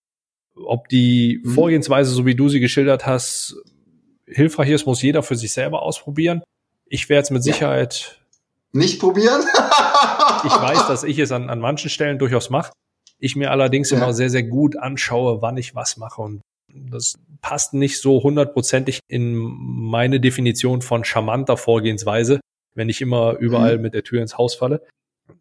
Ob 0.56 0.88
die 0.88 1.42
mhm. 1.44 1.50
Vorgehensweise, 1.50 2.12
so 2.12 2.26
wie 2.26 2.36
du 2.36 2.48
sie 2.48 2.60
geschildert 2.60 3.06
hast, 3.06 3.56
hilfreich 4.28 4.70
ist, 4.70 4.86
muss 4.86 5.02
jeder 5.02 5.24
für 5.24 5.36
sich 5.36 5.52
selber 5.52 5.82
ausprobieren. 5.82 6.44
Ich 6.86 7.10
werde 7.10 7.24
es 7.24 7.32
mit 7.32 7.44
Sicherheit 7.44 8.19
nicht 8.72 9.00
probieren? 9.00 9.42
ich 10.44 10.52
weiß, 10.52 10.88
dass 10.88 11.04
ich 11.04 11.20
es 11.20 11.32
an, 11.32 11.50
an 11.50 11.60
manchen 11.60 11.90
Stellen 11.90 12.20
durchaus 12.20 12.50
mache. 12.50 12.72
Ich 13.18 13.36
mir 13.36 13.52
allerdings 13.52 13.90
ja. 13.90 13.98
immer 13.98 14.14
sehr, 14.14 14.30
sehr 14.30 14.44
gut 14.44 14.78
anschaue, 14.78 15.42
wann 15.42 15.58
ich 15.58 15.76
was 15.76 15.98
mache. 15.98 16.22
Und 16.22 16.42
das 16.74 17.16
passt 17.42 17.74
nicht 17.74 18.00
so 18.00 18.24
hundertprozentig 18.24 19.00
in 19.08 19.36
meine 19.36 20.20
Definition 20.20 20.82
von 20.82 21.04
charmanter 21.04 21.58
Vorgehensweise, 21.58 22.40
wenn 22.76 22.90
ich 22.90 23.02
immer 23.02 23.38
überall 23.38 23.78
mhm. 23.78 23.84
mit 23.84 23.94
der 23.94 24.04
Tür 24.04 24.22
ins 24.22 24.38
Haus 24.38 24.56
falle. 24.56 24.86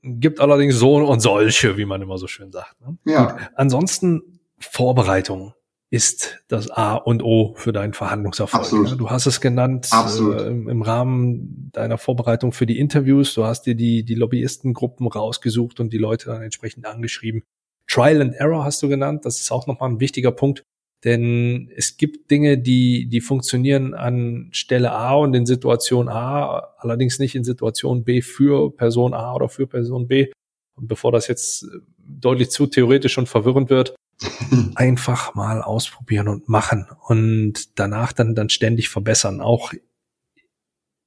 Gibt 0.03 0.41
allerdings 0.41 0.77
so 0.77 0.97
und 0.97 1.21
solche, 1.21 1.77
wie 1.77 1.85
man 1.85 2.03
immer 2.03 2.19
so 2.19 2.27
schön 2.27 2.53
sagt. 2.53 2.81
Ne? 2.81 2.99
Ja. 3.05 3.33
Gut. 3.33 3.41
Ansonsten 3.55 4.41
Vorbereitung 4.59 5.55
ist 5.91 6.43
das 6.49 6.71
A 6.71 6.95
und 6.97 7.23
O 7.23 7.55
für 7.57 7.73
deinen 7.73 7.95
Verhandlungserfolg. 7.95 8.63
Absolut. 8.63 9.01
Du 9.01 9.11
hast 9.11 9.27
es 9.27 9.41
genannt 9.41 9.89
Absolut. 9.91 10.41
Äh, 10.41 10.49
im 10.49 10.83
Rahmen 10.83 11.71
deiner 11.73 11.97
Vorbereitung 11.97 12.53
für 12.53 12.67
die 12.67 12.79
Interviews. 12.79 13.33
Du 13.35 13.45
hast 13.45 13.63
dir 13.63 13.75
die, 13.75 14.05
die 14.05 14.15
Lobbyistengruppen 14.15 15.07
rausgesucht 15.07 15.81
und 15.81 15.93
die 15.93 15.99
Leute 15.99 16.27
dann 16.27 16.43
entsprechend 16.43 16.85
angeschrieben. 16.87 17.43
Trial 17.91 18.21
and 18.21 18.35
Error 18.35 18.65
hast 18.65 18.83
du 18.83 18.89
genannt. 18.89 19.25
Das 19.25 19.41
ist 19.41 19.51
auch 19.51 19.67
nochmal 19.67 19.89
ein 19.89 20.01
wichtiger 20.01 20.31
Punkt. 20.31 20.63
Denn 21.05 21.71
es 21.75 21.97
gibt 21.97 22.31
Dinge, 22.31 22.59
die, 22.59 23.09
die 23.09 23.21
funktionieren 23.21 23.95
an 23.95 24.49
Stelle 24.51 24.91
A 24.93 25.15
und 25.15 25.33
in 25.33 25.47
Situation 25.47 26.09
A, 26.09 26.75
allerdings 26.79 27.19
nicht 27.19 27.35
in 27.37 27.45
Situation 27.45 28.05
B 28.05 28.21
für 28.21 28.75
Person 28.75 29.15
A 29.15 29.33
oder 29.33 29.49
für 29.49 29.67
Person 29.67 30.09
B. 30.09 30.31
Und 30.75 30.89
bevor 30.89 31.13
das 31.13 31.29
jetzt 31.29 31.67
deutlich 31.99 32.51
zu 32.51 32.67
theoretisch 32.67 33.17
und 33.17 33.29
verwirrend 33.29 33.71
wird, 33.71 33.95
einfach 34.75 35.35
mal 35.35 35.63
ausprobieren 35.63 36.29
und 36.29 36.49
machen 36.49 36.87
und 37.07 37.79
danach 37.79 38.13
dann, 38.13 38.35
dann 38.35 38.49
ständig 38.49 38.89
verbessern. 38.89 39.41
Auch 39.41 39.73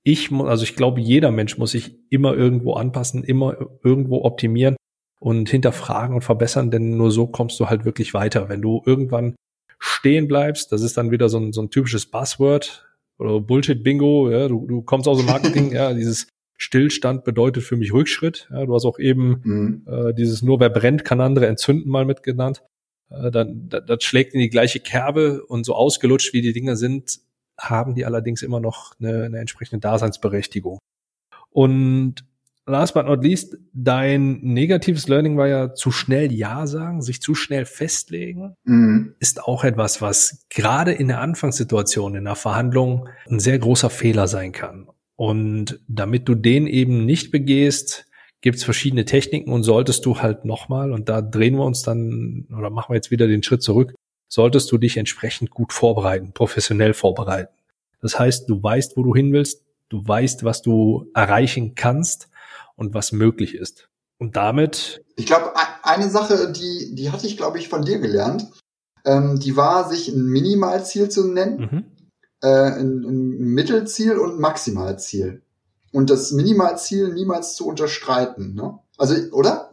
ich, 0.03 0.31
also 0.31 0.63
ich 0.63 0.75
glaube, 0.75 1.01
jeder 1.01 1.31
Mensch 1.31 1.57
muss 1.57 1.71
sich 1.71 1.95
immer 2.09 2.33
irgendwo 2.33 2.73
anpassen, 2.73 3.23
immer 3.23 3.55
irgendwo 3.83 4.23
optimieren 4.23 4.75
und 5.19 5.49
hinterfragen 5.49 6.15
und 6.15 6.23
verbessern, 6.23 6.71
denn 6.71 6.97
nur 6.97 7.11
so 7.11 7.27
kommst 7.27 7.59
du 7.59 7.67
halt 7.67 7.85
wirklich 7.85 8.13
weiter. 8.13 8.49
Wenn 8.49 8.61
du 8.61 8.81
irgendwann 8.85 9.35
stehen 9.77 10.27
bleibst, 10.27 10.71
das 10.71 10.81
ist 10.81 10.97
dann 10.97 11.11
wieder 11.11 11.29
so 11.29 11.39
ein, 11.39 11.53
so 11.53 11.61
ein 11.61 11.69
typisches 11.69 12.07
Buzzword 12.07 12.87
oder 13.19 13.39
Bullshit-Bingo, 13.39 14.31
ja, 14.31 14.47
du, 14.47 14.65
du 14.67 14.81
kommst 14.81 15.07
aus 15.07 15.19
dem 15.19 15.27
Marketing, 15.27 15.71
ja, 15.73 15.93
dieses 15.93 16.27
Stillstand 16.57 17.23
bedeutet 17.23 17.63
für 17.63 17.75
mich 17.75 17.91
Rückschritt. 17.91 18.47
Ja, 18.51 18.65
du 18.65 18.73
hast 18.73 18.85
auch 18.85 18.99
eben 18.99 19.41
mhm. 19.43 19.87
äh, 19.87 20.13
dieses 20.13 20.41
nur 20.41 20.59
wer 20.59 20.69
brennt, 20.69 21.05
kann 21.05 21.21
andere 21.21 21.47
entzünden 21.47 21.89
mal 21.89 22.05
mitgenannt. 22.05 22.63
Äh, 23.11 23.31
dann, 23.31 23.69
das 23.69 24.03
schlägt 24.03 24.33
in 24.33 24.39
die 24.39 24.49
gleiche 24.49 24.79
Kerbe 24.79 25.43
und 25.45 25.65
so 25.65 25.75
ausgelutscht 25.75 26.33
wie 26.33 26.41
die 26.41 26.53
Dinge 26.53 26.75
sind, 26.75 27.19
haben 27.59 27.95
die 27.95 28.05
allerdings 28.05 28.41
immer 28.41 28.59
noch 28.59 28.93
eine, 28.99 29.23
eine 29.23 29.39
entsprechende 29.39 29.79
Daseinsberechtigung. 29.79 30.79
Und 31.49 32.25
last 32.65 32.93
but 32.93 33.05
not 33.05 33.23
least, 33.23 33.57
dein 33.73 34.39
negatives 34.41 35.07
Learning 35.07 35.37
war 35.37 35.47
ja 35.47 35.73
zu 35.73 35.91
schnell 35.91 36.31
Ja 36.31 36.65
sagen, 36.67 37.01
sich 37.01 37.21
zu 37.21 37.35
schnell 37.35 37.65
festlegen, 37.65 38.55
mhm. 38.63 39.15
ist 39.19 39.43
auch 39.43 39.63
etwas, 39.63 40.01
was 40.01 40.45
gerade 40.49 40.91
in 40.91 41.07
der 41.07 41.19
Anfangssituation, 41.19 42.15
in 42.15 42.25
der 42.25 42.35
Verhandlung 42.35 43.09
ein 43.29 43.39
sehr 43.39 43.59
großer 43.59 43.89
Fehler 43.89 44.27
sein 44.27 44.51
kann. 44.51 44.87
Und 45.15 45.79
damit 45.87 46.27
du 46.27 46.35
den 46.35 46.65
eben 46.65 47.05
nicht 47.05 47.31
begehst, 47.31 48.07
gibt 48.41 48.57
es 48.57 48.63
verschiedene 48.63 49.05
Techniken 49.05 49.51
und 49.51 49.63
solltest 49.63 50.05
du 50.05 50.19
halt 50.19 50.45
nochmal, 50.45 50.91
und 50.91 51.09
da 51.09 51.21
drehen 51.21 51.55
wir 51.55 51.63
uns 51.63 51.83
dann, 51.83 52.47
oder 52.57 52.69
machen 52.69 52.89
wir 52.89 52.95
jetzt 52.95 53.11
wieder 53.11 53.27
den 53.27 53.43
Schritt 53.43 53.63
zurück, 53.63 53.93
solltest 54.27 54.71
du 54.71 54.77
dich 54.77 54.97
entsprechend 54.97 55.51
gut 55.51 55.73
vorbereiten, 55.73 56.31
professionell 56.33 56.93
vorbereiten. 56.93 57.53
Das 58.01 58.17
heißt, 58.17 58.49
du 58.49 58.61
weißt, 58.61 58.97
wo 58.97 59.03
du 59.03 59.15
hin 59.15 59.31
willst, 59.31 59.63
du 59.89 60.05
weißt, 60.05 60.43
was 60.43 60.61
du 60.61 61.07
erreichen 61.13 61.75
kannst 61.75 62.29
und 62.75 62.93
was 62.93 63.11
möglich 63.11 63.53
ist. 63.55 63.89
Und 64.17 64.35
damit. 64.35 65.03
Ich 65.15 65.25
glaube, 65.25 65.53
eine 65.83 66.09
Sache, 66.09 66.51
die, 66.51 66.95
die 66.95 67.11
hatte 67.11 67.27
ich, 67.27 67.37
glaube 67.37 67.59
ich, 67.59 67.69
von 67.69 67.83
dir 67.83 67.99
gelernt. 67.99 68.47
Ähm, 69.05 69.39
die 69.39 69.55
war, 69.55 69.89
sich 69.89 70.09
ein 70.09 70.25
Minimalziel 70.25 71.09
zu 71.09 71.27
nennen, 71.27 71.59
mhm. 71.59 71.85
äh, 72.41 72.47
ein, 72.47 73.03
ein 73.03 73.29
Mittelziel 73.39 74.17
und 74.17 74.35
ein 74.35 74.39
Maximalziel. 74.39 75.41
Und 75.91 76.09
das 76.09 76.31
Minimalziel 76.31 77.13
niemals 77.13 77.55
zu 77.55 77.67
unterstreiten. 77.67 78.53
Ne? 78.55 78.79
Also, 78.97 79.15
oder? 79.31 79.69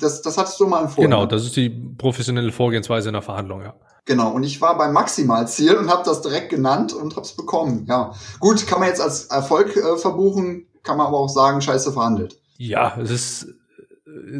Das, 0.00 0.20
das 0.22 0.36
hattest 0.36 0.60
du 0.60 0.66
mal 0.66 0.82
empfohlen. 0.82 1.10
Genau, 1.10 1.26
das 1.26 1.44
ist 1.44 1.56
die 1.56 1.70
professionelle 1.70 2.52
Vorgehensweise 2.52 3.08
in 3.08 3.12
der 3.12 3.22
Verhandlung, 3.22 3.62
ja. 3.62 3.74
Genau, 4.06 4.32
und 4.32 4.42
ich 4.42 4.60
war 4.60 4.76
beim 4.76 4.92
Maximalziel 4.92 5.76
und 5.76 5.88
habe 5.88 6.02
das 6.04 6.20
direkt 6.20 6.50
genannt 6.50 6.92
und 6.92 7.16
habe 7.16 7.24
es 7.24 7.32
bekommen. 7.32 7.86
Ja, 7.88 8.12
gut, 8.38 8.66
kann 8.66 8.80
man 8.80 8.88
jetzt 8.88 9.00
als 9.00 9.26
Erfolg 9.26 9.76
äh, 9.76 9.96
verbuchen, 9.96 10.66
kann 10.82 10.98
man 10.98 11.06
aber 11.06 11.18
auch 11.18 11.28
sagen, 11.28 11.62
scheiße 11.62 11.92
verhandelt. 11.92 12.38
Ja, 12.58 12.98
es 13.00 13.10
ist, 13.10 13.46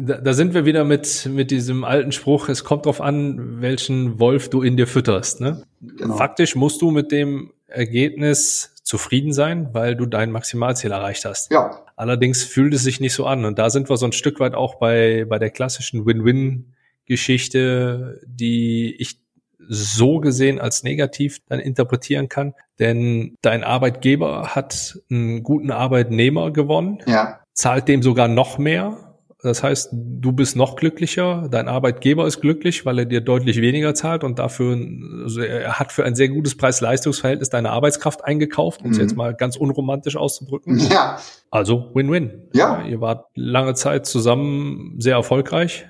da, 0.01 0.17
da 0.17 0.33
sind 0.33 0.53
wir 0.53 0.65
wieder 0.65 0.83
mit, 0.83 1.27
mit 1.31 1.49
diesem 1.49 1.83
alten 1.83 2.11
Spruch, 2.11 2.47
es 2.47 2.63
kommt 2.63 2.85
drauf 2.85 3.01
an, 3.01 3.61
welchen 3.61 4.19
Wolf 4.19 4.49
du 4.49 4.61
in 4.61 4.77
dir 4.77 4.85
fütterst. 4.85 5.41
Ne? 5.41 5.63
Genau. 5.81 6.15
Faktisch 6.15 6.55
musst 6.55 6.81
du 6.81 6.91
mit 6.91 7.11
dem 7.11 7.51
Ergebnis 7.67 8.74
zufrieden 8.85 9.33
sein, 9.33 9.73
weil 9.73 9.95
du 9.95 10.05
dein 10.05 10.31
Maximalziel 10.31 10.91
erreicht 10.91 11.25
hast. 11.25 11.51
Ja. 11.51 11.81
Allerdings 11.95 12.43
fühlt 12.43 12.71
es 12.73 12.83
sich 12.83 13.01
nicht 13.01 13.13
so 13.13 13.25
an. 13.25 13.43
Und 13.43 13.57
da 13.57 13.71
sind 13.71 13.89
wir 13.89 13.97
so 13.97 14.05
ein 14.05 14.11
Stück 14.11 14.39
weit 14.39 14.53
auch 14.53 14.75
bei, 14.75 15.25
bei 15.27 15.39
der 15.39 15.49
klassischen 15.49 16.05
Win-Win-Geschichte, 16.05 18.21
die 18.25 18.95
ich 18.99 19.19
so 19.67 20.19
gesehen 20.19 20.59
als 20.59 20.83
negativ 20.83 21.39
dann 21.49 21.59
interpretieren 21.59 22.29
kann. 22.29 22.53
Denn 22.77 23.35
dein 23.41 23.63
Arbeitgeber 23.63 24.55
hat 24.55 24.99
einen 25.09 25.41
guten 25.41 25.71
Arbeitnehmer 25.71 26.51
gewonnen, 26.51 26.99
ja. 27.07 27.39
zahlt 27.53 27.87
dem 27.87 28.03
sogar 28.03 28.27
noch 28.27 28.59
mehr 28.59 29.04
das 29.45 29.63
heißt, 29.63 29.89
du 29.93 30.31
bist 30.31 30.55
noch 30.55 30.75
glücklicher, 30.75 31.47
dein 31.49 31.67
Arbeitgeber 31.67 32.25
ist 32.25 32.41
glücklich, 32.41 32.85
weil 32.85 32.99
er 32.99 33.05
dir 33.05 33.21
deutlich 33.21 33.61
weniger 33.61 33.93
zahlt 33.93 34.23
und 34.23 34.39
dafür, 34.39 34.77
also 35.23 35.41
er 35.41 35.79
hat 35.79 35.91
für 35.91 36.03
ein 36.03 36.15
sehr 36.15 36.29
gutes 36.29 36.57
Preis-Leistungs-Verhältnis 36.57 37.49
deine 37.49 37.69
Arbeitskraft 37.69 38.25
eingekauft, 38.25 38.81
um 38.81 38.91
es 38.91 38.97
mhm. 38.97 39.03
jetzt 39.03 39.15
mal 39.15 39.35
ganz 39.35 39.55
unromantisch 39.55 40.15
auszudrücken. 40.15 40.79
Ja. 40.95 41.19
Also 41.51 41.91
Win-Win. 41.93 42.49
Ja. 42.53 42.79
ja. 42.81 42.87
Ihr 42.87 43.01
wart 43.01 43.27
lange 43.35 43.73
Zeit 43.73 44.05
zusammen 44.05 44.95
sehr 44.99 45.15
erfolgreich 45.15 45.87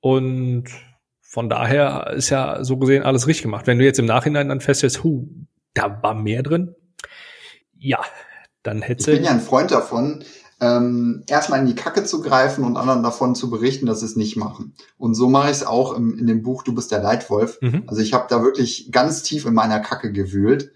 und 0.00 0.64
von 1.20 1.48
daher 1.48 2.12
ist 2.14 2.30
ja 2.30 2.64
so 2.64 2.76
gesehen 2.76 3.02
alles 3.02 3.26
richtig 3.26 3.42
gemacht. 3.42 3.66
Wenn 3.66 3.78
du 3.78 3.84
jetzt 3.84 3.98
im 3.98 4.06
Nachhinein 4.06 4.48
dann 4.48 4.60
feststellst, 4.60 5.04
hu, 5.04 5.28
da 5.74 6.02
war 6.02 6.14
mehr 6.14 6.42
drin, 6.42 6.74
ja, 7.76 8.00
dann 8.62 8.82
hätte. 8.82 9.12
Ich 9.12 9.18
bin 9.18 9.24
ja 9.24 9.30
ein 9.30 9.40
Freund 9.40 9.70
davon, 9.70 10.24
ähm, 10.60 11.24
erstmal 11.26 11.60
in 11.60 11.66
die 11.66 11.74
Kacke 11.74 12.04
zu 12.04 12.20
greifen 12.20 12.64
und 12.64 12.76
anderen 12.76 13.02
davon 13.02 13.34
zu 13.34 13.48
berichten, 13.48 13.86
dass 13.86 14.00
sie 14.00 14.06
es 14.06 14.16
nicht 14.16 14.36
machen. 14.36 14.74
Und 14.98 15.14
so 15.14 15.28
mache 15.28 15.50
ich 15.50 15.56
es 15.56 15.66
auch 15.66 15.94
im, 15.94 16.18
in 16.18 16.26
dem 16.26 16.42
Buch 16.42 16.62
Du 16.62 16.74
bist 16.74 16.92
der 16.92 17.02
Leitwolf. 17.02 17.58
Mhm. 17.62 17.84
Also 17.86 18.02
ich 18.02 18.12
habe 18.12 18.26
da 18.28 18.42
wirklich 18.42 18.92
ganz 18.92 19.22
tief 19.22 19.46
in 19.46 19.54
meiner 19.54 19.80
Kacke 19.80 20.12
gewühlt, 20.12 20.72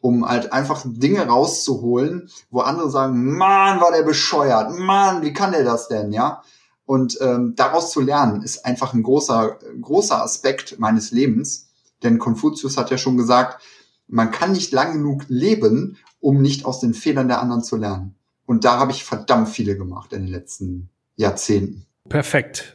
um 0.00 0.28
halt 0.28 0.52
einfach 0.52 0.82
Dinge 0.84 1.26
rauszuholen, 1.26 2.28
wo 2.50 2.60
andere 2.60 2.90
sagen, 2.90 3.36
Mann, 3.36 3.80
war 3.80 3.92
der 3.92 4.02
bescheuert, 4.02 4.76
Mann, 4.78 5.22
wie 5.22 5.32
kann 5.32 5.52
der 5.52 5.64
das 5.64 5.88
denn, 5.88 6.12
ja? 6.12 6.42
Und 6.84 7.18
ähm, 7.20 7.54
daraus 7.54 7.90
zu 7.90 8.00
lernen, 8.00 8.42
ist 8.42 8.64
einfach 8.64 8.94
ein 8.94 9.02
großer, 9.02 9.58
großer 9.80 10.22
Aspekt 10.22 10.78
meines 10.78 11.10
Lebens. 11.10 11.68
Denn 12.02 12.18
Konfuzius 12.18 12.78
hat 12.78 12.90
ja 12.90 12.96
schon 12.96 13.18
gesagt, 13.18 13.62
man 14.06 14.30
kann 14.30 14.52
nicht 14.52 14.72
lang 14.72 14.94
genug 14.94 15.24
leben, 15.28 15.98
um 16.20 16.40
nicht 16.40 16.64
aus 16.64 16.80
den 16.80 16.94
Fehlern 16.94 17.28
der 17.28 17.42
anderen 17.42 17.62
zu 17.62 17.76
lernen. 17.76 18.17
Und 18.48 18.64
da 18.64 18.78
habe 18.78 18.92
ich 18.92 19.04
verdammt 19.04 19.50
viele 19.50 19.76
gemacht 19.76 20.14
in 20.14 20.22
den 20.22 20.32
letzten 20.32 20.88
Jahrzehnten. 21.16 21.84
Perfekt. 22.08 22.74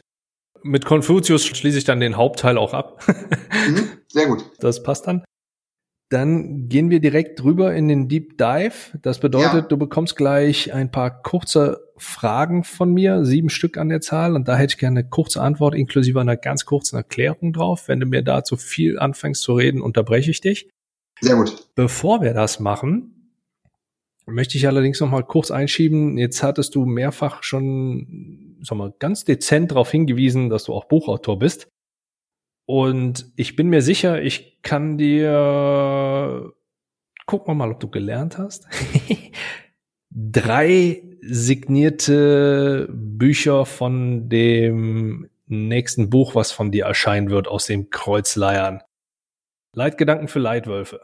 Mit 0.62 0.84
Konfuzius 0.84 1.44
schließe 1.44 1.78
ich 1.78 1.84
dann 1.84 1.98
den 1.98 2.16
Hauptteil 2.16 2.58
auch 2.58 2.72
ab. 2.72 3.02
Mhm, 3.68 3.88
sehr 4.06 4.26
gut. 4.28 4.44
Das 4.60 4.84
passt 4.84 5.08
dann. 5.08 5.24
Dann 6.10 6.68
gehen 6.68 6.90
wir 6.90 7.00
direkt 7.00 7.40
drüber 7.40 7.74
in 7.74 7.88
den 7.88 8.08
Deep 8.08 8.38
Dive. 8.38 8.96
Das 9.02 9.18
bedeutet, 9.18 9.52
ja. 9.52 9.60
du 9.62 9.76
bekommst 9.76 10.14
gleich 10.14 10.72
ein 10.72 10.92
paar 10.92 11.22
kurze 11.22 11.90
Fragen 11.96 12.62
von 12.62 12.92
mir, 12.92 13.24
sieben 13.24 13.50
Stück 13.50 13.76
an 13.76 13.88
der 13.88 14.00
Zahl. 14.00 14.36
Und 14.36 14.46
da 14.46 14.56
hätte 14.56 14.74
ich 14.74 14.78
gerne 14.78 15.00
eine 15.00 15.08
kurze 15.08 15.42
Antwort 15.42 15.74
inklusive 15.74 16.20
einer 16.20 16.36
ganz 16.36 16.66
kurzen 16.66 16.94
Erklärung 16.94 17.52
drauf. 17.52 17.88
Wenn 17.88 17.98
du 17.98 18.06
mir 18.06 18.22
dazu 18.22 18.56
viel 18.56 18.96
anfängst 19.00 19.42
zu 19.42 19.54
reden, 19.54 19.80
unterbreche 19.80 20.30
ich 20.30 20.40
dich. 20.40 20.70
Sehr 21.20 21.34
gut. 21.34 21.68
Bevor 21.74 22.20
wir 22.20 22.32
das 22.32 22.60
machen, 22.60 23.23
Möchte 24.26 24.56
ich 24.56 24.66
allerdings 24.66 25.00
noch 25.00 25.10
mal 25.10 25.22
kurz 25.22 25.50
einschieben. 25.50 26.16
Jetzt 26.16 26.42
hattest 26.42 26.74
du 26.74 26.86
mehrfach 26.86 27.42
schon, 27.42 28.56
sag 28.62 28.78
mal, 28.78 28.94
ganz 28.98 29.24
dezent 29.24 29.70
darauf 29.70 29.90
hingewiesen, 29.90 30.48
dass 30.48 30.64
du 30.64 30.72
auch 30.72 30.86
Buchautor 30.86 31.38
bist. 31.38 31.68
Und 32.66 33.30
ich 33.36 33.56
bin 33.56 33.68
mir 33.68 33.82
sicher, 33.82 34.22
ich 34.22 34.62
kann 34.62 34.96
dir, 34.96 36.52
gucken 37.26 37.48
wir 37.48 37.54
mal, 37.54 37.70
ob 37.70 37.80
du 37.80 37.90
gelernt 37.90 38.38
hast, 38.38 38.66
drei 40.10 41.02
signierte 41.20 42.88
Bücher 42.90 43.66
von 43.66 44.30
dem 44.30 45.28
nächsten 45.46 46.08
Buch, 46.08 46.34
was 46.34 46.52
von 46.52 46.70
dir 46.72 46.86
erscheinen 46.86 47.28
wird, 47.30 47.48
aus 47.48 47.66
dem 47.66 47.90
Kreuzleiern. 47.90 48.82
Leitgedanken 49.74 50.28
für 50.28 50.38
Leitwölfe. 50.38 51.00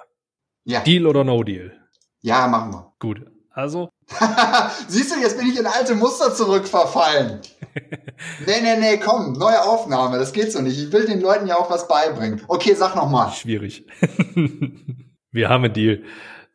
Ja. 0.65 0.83
Deal 0.83 1.07
oder 1.07 1.25
No 1.25 1.43
Deal? 1.43 1.80
Ja, 2.23 2.47
machen 2.47 2.73
wir. 2.73 2.93
Gut. 2.99 3.27
Also. 3.53 3.91
Siehst 4.89 5.15
du, 5.15 5.21
jetzt 5.21 5.39
bin 5.39 5.49
ich 5.49 5.59
in 5.59 5.67
alte 5.67 5.95
Muster 5.95 6.35
zurückverfallen. 6.35 7.41
nee, 8.47 8.61
nee, 8.63 8.77
nee, 8.79 8.99
komm, 8.99 9.33
neue 9.33 9.63
Aufnahme, 9.63 10.19
das 10.19 10.33
geht 10.33 10.53
so 10.53 10.61
nicht. 10.61 10.79
Ich 10.79 10.93
will 10.93 11.07
den 11.07 11.21
Leuten 11.21 11.47
ja 11.47 11.57
auch 11.57 11.71
was 11.71 11.89
beibringen. 11.89 12.43
Okay, 12.49 12.75
sag 12.75 12.95
noch 12.95 13.11
mal. 13.11 13.31
Schwierig. 13.33 13.87
Wir 15.33 15.49
haben 15.49 15.65
einen 15.65 15.75
Deal. 15.75 16.03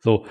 So, 0.00 0.26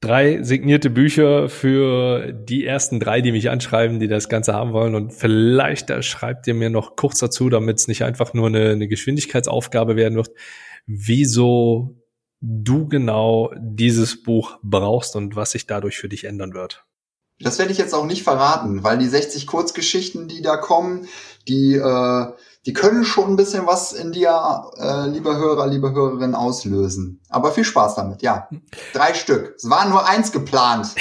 drei 0.00 0.42
signierte 0.42 0.90
Bücher 0.90 1.48
für 1.48 2.32
die 2.32 2.64
ersten 2.64 3.00
drei, 3.00 3.20
die 3.20 3.32
mich 3.32 3.50
anschreiben, 3.50 3.98
die 3.98 4.08
das 4.08 4.28
Ganze 4.28 4.54
haben 4.54 4.72
wollen. 4.72 4.94
Und 4.94 5.12
vielleicht 5.12 5.90
da 5.90 6.02
schreibt 6.02 6.46
ihr 6.46 6.54
mir 6.54 6.70
noch 6.70 6.96
kurz 6.96 7.18
dazu, 7.18 7.48
damit 7.48 7.78
es 7.78 7.88
nicht 7.88 8.04
einfach 8.04 8.34
nur 8.34 8.48
eine, 8.48 8.70
eine 8.70 8.88
Geschwindigkeitsaufgabe 8.88 9.96
werden 9.96 10.16
wird. 10.16 10.30
Wieso 10.86 12.01
du 12.42 12.88
genau 12.88 13.52
dieses 13.56 14.22
Buch 14.22 14.58
brauchst 14.62 15.16
und 15.16 15.36
was 15.36 15.52
sich 15.52 15.66
dadurch 15.66 15.96
für 15.96 16.08
dich 16.08 16.24
ändern 16.24 16.52
wird. 16.52 16.84
Das 17.40 17.58
werde 17.58 17.72
ich 17.72 17.78
jetzt 17.78 17.94
auch 17.94 18.04
nicht 18.04 18.22
verraten, 18.22 18.84
weil 18.84 18.98
die 18.98 19.08
60 19.08 19.46
Kurzgeschichten, 19.46 20.28
die 20.28 20.42
da 20.42 20.56
kommen, 20.56 21.08
die, 21.48 21.74
äh, 21.74 22.26
die 22.66 22.72
können 22.72 23.04
schon 23.04 23.30
ein 23.30 23.36
bisschen 23.36 23.66
was 23.66 23.92
in 23.92 24.12
dir, 24.12 24.70
äh, 24.76 25.08
liebe 25.08 25.36
Hörer, 25.36 25.66
liebe 25.66 25.92
Hörerinnen, 25.92 26.34
auslösen. 26.34 27.20
Aber 27.28 27.52
viel 27.52 27.64
Spaß 27.64 27.94
damit, 27.96 28.22
ja. 28.22 28.48
Drei 28.92 29.14
Stück. 29.14 29.54
Es 29.56 29.68
war 29.68 29.88
nur 29.88 30.08
eins 30.08 30.30
geplant. 30.30 30.94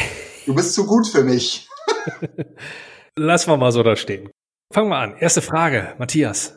Du 0.46 0.56
bist 0.56 0.74
zu 0.74 0.86
gut 0.86 1.08
für 1.08 1.24
mich. 1.24 1.68
Lass 3.16 3.48
wir 3.48 3.58
mal 3.58 3.72
so 3.72 3.84
da 3.84 3.96
stehen. 3.96 4.32
Fangen 4.74 4.90
wir 4.90 4.98
an. 4.98 5.16
Erste 5.18 5.42
Frage, 5.42 5.96
Matthias. 6.00 6.56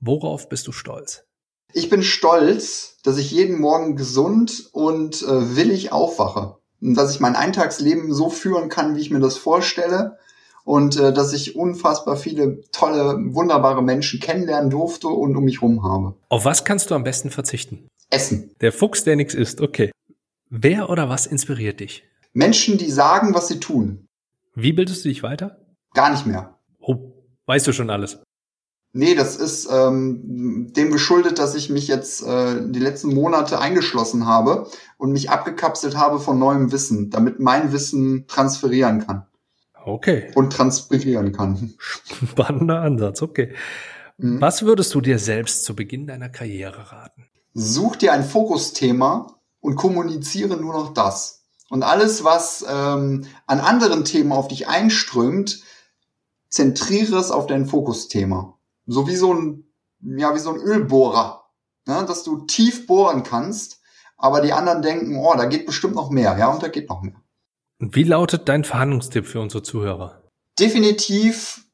Worauf 0.00 0.48
bist 0.48 0.66
du 0.68 0.72
stolz? 0.72 1.27
Ich 1.72 1.90
bin 1.90 2.02
stolz, 2.02 2.96
dass 3.02 3.18
ich 3.18 3.30
jeden 3.30 3.60
Morgen 3.60 3.96
gesund 3.96 4.68
und 4.72 5.22
äh, 5.22 5.56
willig 5.56 5.92
aufwache. 5.92 6.56
Und 6.80 6.94
dass 6.94 7.12
ich 7.14 7.20
mein 7.20 7.36
Eintagsleben 7.36 8.12
so 8.12 8.30
führen 8.30 8.68
kann, 8.68 8.96
wie 8.96 9.00
ich 9.00 9.10
mir 9.10 9.20
das 9.20 9.36
vorstelle. 9.36 10.18
Und 10.64 10.98
äh, 10.98 11.12
dass 11.12 11.32
ich 11.32 11.56
unfassbar 11.56 12.16
viele 12.16 12.60
tolle, 12.72 13.16
wunderbare 13.34 13.82
Menschen 13.82 14.20
kennenlernen 14.20 14.70
durfte 14.70 15.08
und 15.08 15.36
um 15.36 15.44
mich 15.44 15.62
rum 15.62 15.82
habe. 15.82 16.14
Auf 16.28 16.44
was 16.44 16.64
kannst 16.64 16.90
du 16.90 16.94
am 16.94 17.04
besten 17.04 17.30
verzichten? 17.30 17.88
Essen. 18.10 18.54
Der 18.60 18.72
Fuchs, 18.72 19.04
der 19.04 19.16
nichts 19.16 19.34
isst, 19.34 19.60
okay. 19.60 19.90
Wer 20.50 20.88
oder 20.88 21.08
was 21.08 21.26
inspiriert 21.26 21.80
dich? 21.80 22.04
Menschen, 22.32 22.78
die 22.78 22.90
sagen, 22.90 23.34
was 23.34 23.48
sie 23.48 23.60
tun. 23.60 24.06
Wie 24.54 24.72
bildest 24.72 25.04
du 25.04 25.08
dich 25.08 25.22
weiter? 25.22 25.58
Gar 25.94 26.10
nicht 26.10 26.26
mehr. 26.26 26.58
Oh, 26.80 27.12
weißt 27.46 27.66
du 27.66 27.72
schon 27.72 27.90
alles? 27.90 28.18
Nee, 28.92 29.14
das 29.14 29.36
ist 29.36 29.68
ähm, 29.70 30.72
dem 30.72 30.90
geschuldet, 30.90 31.38
dass 31.38 31.54
ich 31.54 31.68
mich 31.68 31.88
jetzt 31.88 32.26
äh, 32.26 32.56
die 32.70 32.80
letzten 32.80 33.14
Monate 33.14 33.60
eingeschlossen 33.60 34.26
habe 34.26 34.66
und 34.96 35.12
mich 35.12 35.30
abgekapselt 35.30 35.96
habe 35.96 36.20
von 36.20 36.38
neuem 36.38 36.72
Wissen, 36.72 37.10
damit 37.10 37.38
mein 37.38 37.72
Wissen 37.72 38.26
transferieren 38.26 39.06
kann. 39.06 39.26
Okay. 39.84 40.30
Und 40.34 40.52
transpirieren 40.52 41.32
kann. 41.32 41.74
Spannender 41.78 42.80
Ansatz, 42.80 43.22
okay. 43.22 43.54
Mhm. 44.16 44.40
Was 44.40 44.62
würdest 44.62 44.94
du 44.94 45.00
dir 45.00 45.18
selbst 45.18 45.64
zu 45.64 45.76
Beginn 45.76 46.06
deiner 46.06 46.28
Karriere 46.28 46.92
raten? 46.92 47.26
Such 47.54 47.96
dir 47.96 48.12
ein 48.12 48.24
Fokusthema 48.24 49.38
und 49.60 49.76
kommuniziere 49.76 50.56
nur 50.56 50.72
noch 50.72 50.94
das. 50.94 51.44
Und 51.70 51.82
alles, 51.82 52.24
was 52.24 52.64
ähm, 52.68 53.26
an 53.46 53.60
anderen 53.60 54.04
Themen 54.04 54.32
auf 54.32 54.48
dich 54.48 54.68
einströmt, 54.68 55.62
zentriere 56.48 57.18
es 57.18 57.30
auf 57.30 57.46
dein 57.46 57.66
Fokusthema. 57.66 58.57
So 58.88 59.06
wie 59.06 59.16
so 59.16 59.34
ein, 59.34 59.64
ja, 60.00 60.34
wie 60.34 60.38
so 60.38 60.50
ein 60.50 60.60
Ölbohrer. 60.60 61.44
Ne? 61.86 62.04
Dass 62.06 62.24
du 62.24 62.46
tief 62.46 62.86
bohren 62.86 63.22
kannst, 63.22 63.80
aber 64.16 64.40
die 64.40 64.52
anderen 64.52 64.82
denken, 64.82 65.16
oh, 65.16 65.34
da 65.36 65.44
geht 65.44 65.66
bestimmt 65.66 65.94
noch 65.94 66.10
mehr. 66.10 66.36
Ja, 66.38 66.48
und 66.48 66.62
da 66.62 66.68
geht 66.68 66.88
noch 66.88 67.02
mehr. 67.02 67.20
Und 67.78 67.94
wie 67.94 68.02
lautet 68.02 68.48
dein 68.48 68.64
Verhandlungstipp 68.64 69.26
für 69.26 69.40
unsere 69.40 69.62
Zuhörer? 69.62 70.22
Definitiv, 70.58 71.64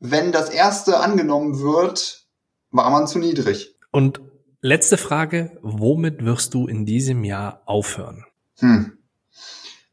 wenn 0.00 0.32
das 0.32 0.50
erste 0.50 0.98
angenommen 0.98 1.60
wird, 1.60 2.26
war 2.70 2.90
man 2.90 3.06
zu 3.06 3.18
niedrig. 3.18 3.78
Und 3.92 4.20
letzte 4.60 4.96
Frage, 4.96 5.58
womit 5.62 6.24
wirst 6.24 6.54
du 6.54 6.66
in 6.66 6.86
diesem 6.86 7.22
Jahr 7.22 7.62
aufhören? 7.66 8.24
Hm. 8.58 8.98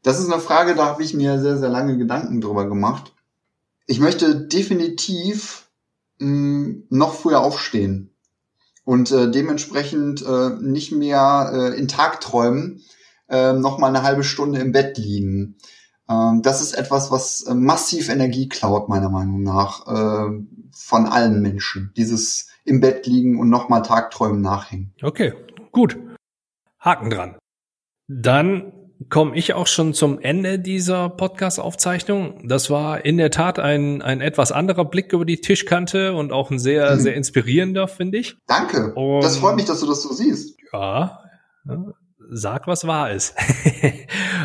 Das 0.02 0.18
ist 0.18 0.32
eine 0.32 0.40
Frage, 0.40 0.74
da 0.74 0.86
habe 0.86 1.02
ich 1.02 1.12
mir 1.14 1.40
sehr, 1.40 1.58
sehr 1.58 1.68
lange 1.68 1.98
Gedanken 1.98 2.40
drüber 2.40 2.66
gemacht. 2.66 3.12
Ich 3.86 4.00
möchte 4.00 4.46
definitiv 4.46 5.69
mh, 6.20 6.84
noch 6.90 7.14
früher 7.14 7.40
aufstehen 7.40 8.14
und 8.84 9.10
äh, 9.10 9.30
dementsprechend 9.30 10.24
äh, 10.24 10.50
nicht 10.60 10.92
mehr 10.92 11.50
äh, 11.52 11.78
in 11.78 11.88
Tagträumen 11.88 12.82
äh, 13.28 13.52
noch 13.52 13.78
mal 13.78 13.88
eine 13.88 14.02
halbe 14.02 14.24
Stunde 14.24 14.60
im 14.60 14.72
Bett 14.72 14.98
liegen. 14.98 15.56
Ähm, 16.08 16.42
das 16.42 16.60
ist 16.60 16.72
etwas, 16.72 17.10
was 17.10 17.42
äh, 17.42 17.54
massiv 17.54 18.08
Energie 18.08 18.48
klaut, 18.48 18.88
meiner 18.88 19.08
Meinung 19.08 19.42
nach, 19.42 19.86
äh, 19.86 20.42
von 20.72 21.06
allen 21.06 21.40
Menschen. 21.40 21.92
Dieses 21.96 22.48
im 22.64 22.80
Bett 22.80 23.06
liegen 23.06 23.38
und 23.38 23.48
noch 23.48 23.68
mal 23.68 23.80
Tagträumen 23.80 24.40
nachhängen. 24.40 24.92
Okay, 25.02 25.32
gut. 25.72 25.96
Haken 26.78 27.10
dran. 27.10 27.38
Dann 28.08 28.72
komme 29.08 29.34
ich 29.36 29.54
auch 29.54 29.66
schon 29.66 29.94
zum 29.94 30.20
Ende 30.20 30.58
dieser 30.58 31.08
Podcast-Aufzeichnung. 31.08 32.46
Das 32.46 32.68
war 32.68 33.04
in 33.04 33.16
der 33.16 33.30
Tat 33.30 33.58
ein, 33.58 34.02
ein 34.02 34.20
etwas 34.20 34.52
anderer 34.52 34.84
Blick 34.84 35.12
über 35.12 35.24
die 35.24 35.40
Tischkante 35.40 36.14
und 36.14 36.32
auch 36.32 36.50
ein 36.50 36.58
sehr, 36.58 36.96
mhm. 36.96 37.00
sehr 37.00 37.14
inspirierender, 37.14 37.88
finde 37.88 38.18
ich. 38.18 38.36
Danke. 38.46 38.92
Und 38.94 39.22
das 39.24 39.38
freut 39.38 39.56
mich, 39.56 39.64
dass 39.64 39.80
du 39.80 39.86
das 39.86 40.02
so 40.02 40.12
siehst. 40.12 40.58
Ja, 40.72 41.20
sag, 42.30 42.66
was 42.66 42.86
wahr 42.86 43.10
ist. 43.10 43.34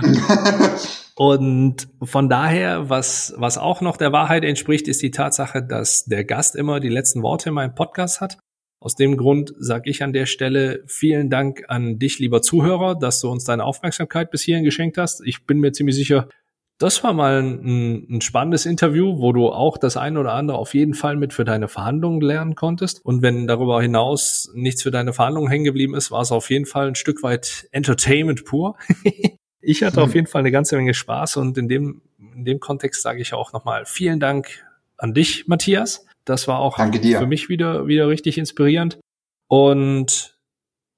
und 1.15 1.87
von 2.01 2.29
daher, 2.29 2.89
was, 2.89 3.33
was 3.37 3.57
auch 3.57 3.81
noch 3.81 3.97
der 3.97 4.11
Wahrheit 4.11 4.43
entspricht, 4.43 4.87
ist 4.87 5.01
die 5.01 5.11
Tatsache, 5.11 5.63
dass 5.63 6.05
der 6.05 6.23
Gast 6.23 6.55
immer 6.55 6.79
die 6.79 6.89
letzten 6.89 7.21
Worte 7.21 7.49
in 7.49 7.55
meinem 7.55 7.75
Podcast 7.75 8.21
hat. 8.21 8.37
Aus 8.85 8.93
dem 8.93 9.17
Grund 9.17 9.51
sage 9.57 9.89
ich 9.89 10.03
an 10.03 10.13
der 10.13 10.27
Stelle 10.27 10.83
vielen 10.85 11.31
Dank 11.31 11.63
an 11.69 11.97
dich, 11.97 12.19
lieber 12.19 12.43
Zuhörer, 12.43 12.93
dass 12.93 13.19
du 13.19 13.31
uns 13.31 13.43
deine 13.43 13.63
Aufmerksamkeit 13.63 14.29
bis 14.29 14.43
hierhin 14.43 14.63
geschenkt 14.63 14.99
hast. 14.99 15.25
Ich 15.25 15.47
bin 15.47 15.59
mir 15.59 15.71
ziemlich 15.71 15.95
sicher, 15.95 16.29
das 16.77 17.03
war 17.03 17.13
mal 17.13 17.41
ein, 17.41 18.05
ein, 18.07 18.21
spannendes 18.21 18.67
Interview, 18.67 19.17
wo 19.17 19.33
du 19.33 19.49
auch 19.49 19.79
das 19.79 19.97
eine 19.97 20.19
oder 20.19 20.33
andere 20.33 20.59
auf 20.59 20.75
jeden 20.75 20.93
Fall 20.93 21.15
mit 21.15 21.33
für 21.33 21.45
deine 21.45 21.67
Verhandlungen 21.67 22.21
lernen 22.21 22.53
konntest. 22.53 23.03
Und 23.03 23.23
wenn 23.23 23.47
darüber 23.47 23.81
hinaus 23.81 24.51
nichts 24.53 24.83
für 24.83 24.91
deine 24.91 25.13
Verhandlungen 25.13 25.49
hängen 25.49 25.65
geblieben 25.65 25.95
ist, 25.95 26.11
war 26.11 26.21
es 26.21 26.31
auf 26.31 26.51
jeden 26.51 26.67
Fall 26.67 26.89
ein 26.89 26.95
Stück 26.95 27.23
weit 27.23 27.67
Entertainment 27.71 28.45
pur. 28.45 28.77
ich 29.61 29.81
hatte 29.81 29.99
auf 29.99 30.13
jeden 30.13 30.27
Fall 30.27 30.41
eine 30.41 30.51
ganze 30.51 30.77
Menge 30.77 30.93
Spaß 30.93 31.37
und 31.37 31.57
in 31.57 31.67
dem, 31.67 32.03
in 32.35 32.45
dem 32.45 32.59
Kontext 32.59 33.01
sage 33.01 33.19
ich 33.19 33.33
auch 33.33 33.51
nochmal 33.51 33.85
vielen 33.87 34.19
Dank 34.19 34.63
an 34.95 35.15
dich, 35.15 35.47
Matthias. 35.47 36.05
Das 36.25 36.47
war 36.47 36.59
auch 36.59 36.77
für 36.77 37.27
mich 37.27 37.49
wieder, 37.49 37.87
wieder 37.87 38.07
richtig 38.07 38.37
inspirierend. 38.37 38.99
Und 39.47 40.35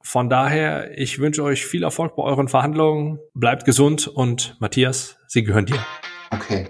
von 0.02 0.30
daher, 0.30 0.98
ich 0.98 1.20
wünsche 1.20 1.44
euch 1.44 1.66
viel 1.66 1.84
Erfolg 1.84 2.16
bei 2.16 2.24
euren 2.24 2.48
Verhandlungen. 2.48 3.20
Bleibt 3.34 3.66
gesund 3.66 4.08
und 4.08 4.56
Matthias, 4.60 5.18
sie 5.28 5.44
gehören 5.44 5.66
dir. 5.66 5.86
Okay. 6.32 6.70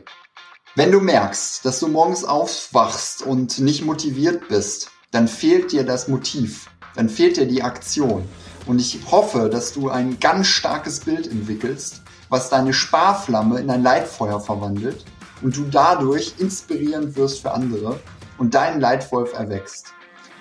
Wenn 0.75 0.91
du 0.91 0.99
merkst, 0.99 1.63
dass 1.65 1.79
du 1.79 1.87
morgens 1.87 2.23
aufwachst 2.23 3.21
und 3.21 3.59
nicht 3.59 3.85
motiviert 3.85 4.47
bist, 4.47 4.91
dann 5.11 5.27
fehlt 5.27 5.71
dir 5.71 5.83
das 5.83 6.07
Motiv, 6.07 6.69
dann 6.95 7.09
fehlt 7.09 7.37
dir 7.37 7.47
die 7.47 7.63
Aktion. 7.63 8.27
Und 8.65 8.79
ich 8.79 8.99
hoffe, 9.09 9.49
dass 9.49 9.73
du 9.73 9.89
ein 9.89 10.19
ganz 10.19 10.47
starkes 10.47 10.99
Bild 10.99 11.27
entwickelst, 11.27 12.01
was 12.29 12.49
deine 12.49 12.73
Sparflamme 12.73 13.59
in 13.59 13.69
ein 13.69 13.83
Leitfeuer 13.83 14.39
verwandelt 14.39 15.05
und 15.41 15.55
du 15.55 15.63
dadurch 15.63 16.33
inspirierend 16.39 17.15
wirst 17.15 17.41
für 17.41 17.51
andere 17.51 17.99
und 18.37 18.53
dein 18.53 18.79
Leitwolf 18.79 19.33
erwächst. 19.33 19.87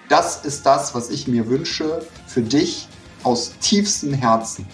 Das 0.09 0.45
ist 0.45 0.65
das, 0.67 0.95
was 0.95 1.11
ich 1.11 1.27
mir 1.27 1.49
wünsche 1.49 2.07
für 2.27 2.43
dich 2.43 2.89
aus 3.23 3.53
tiefstem 3.61 4.13
Herzen. 4.13 4.67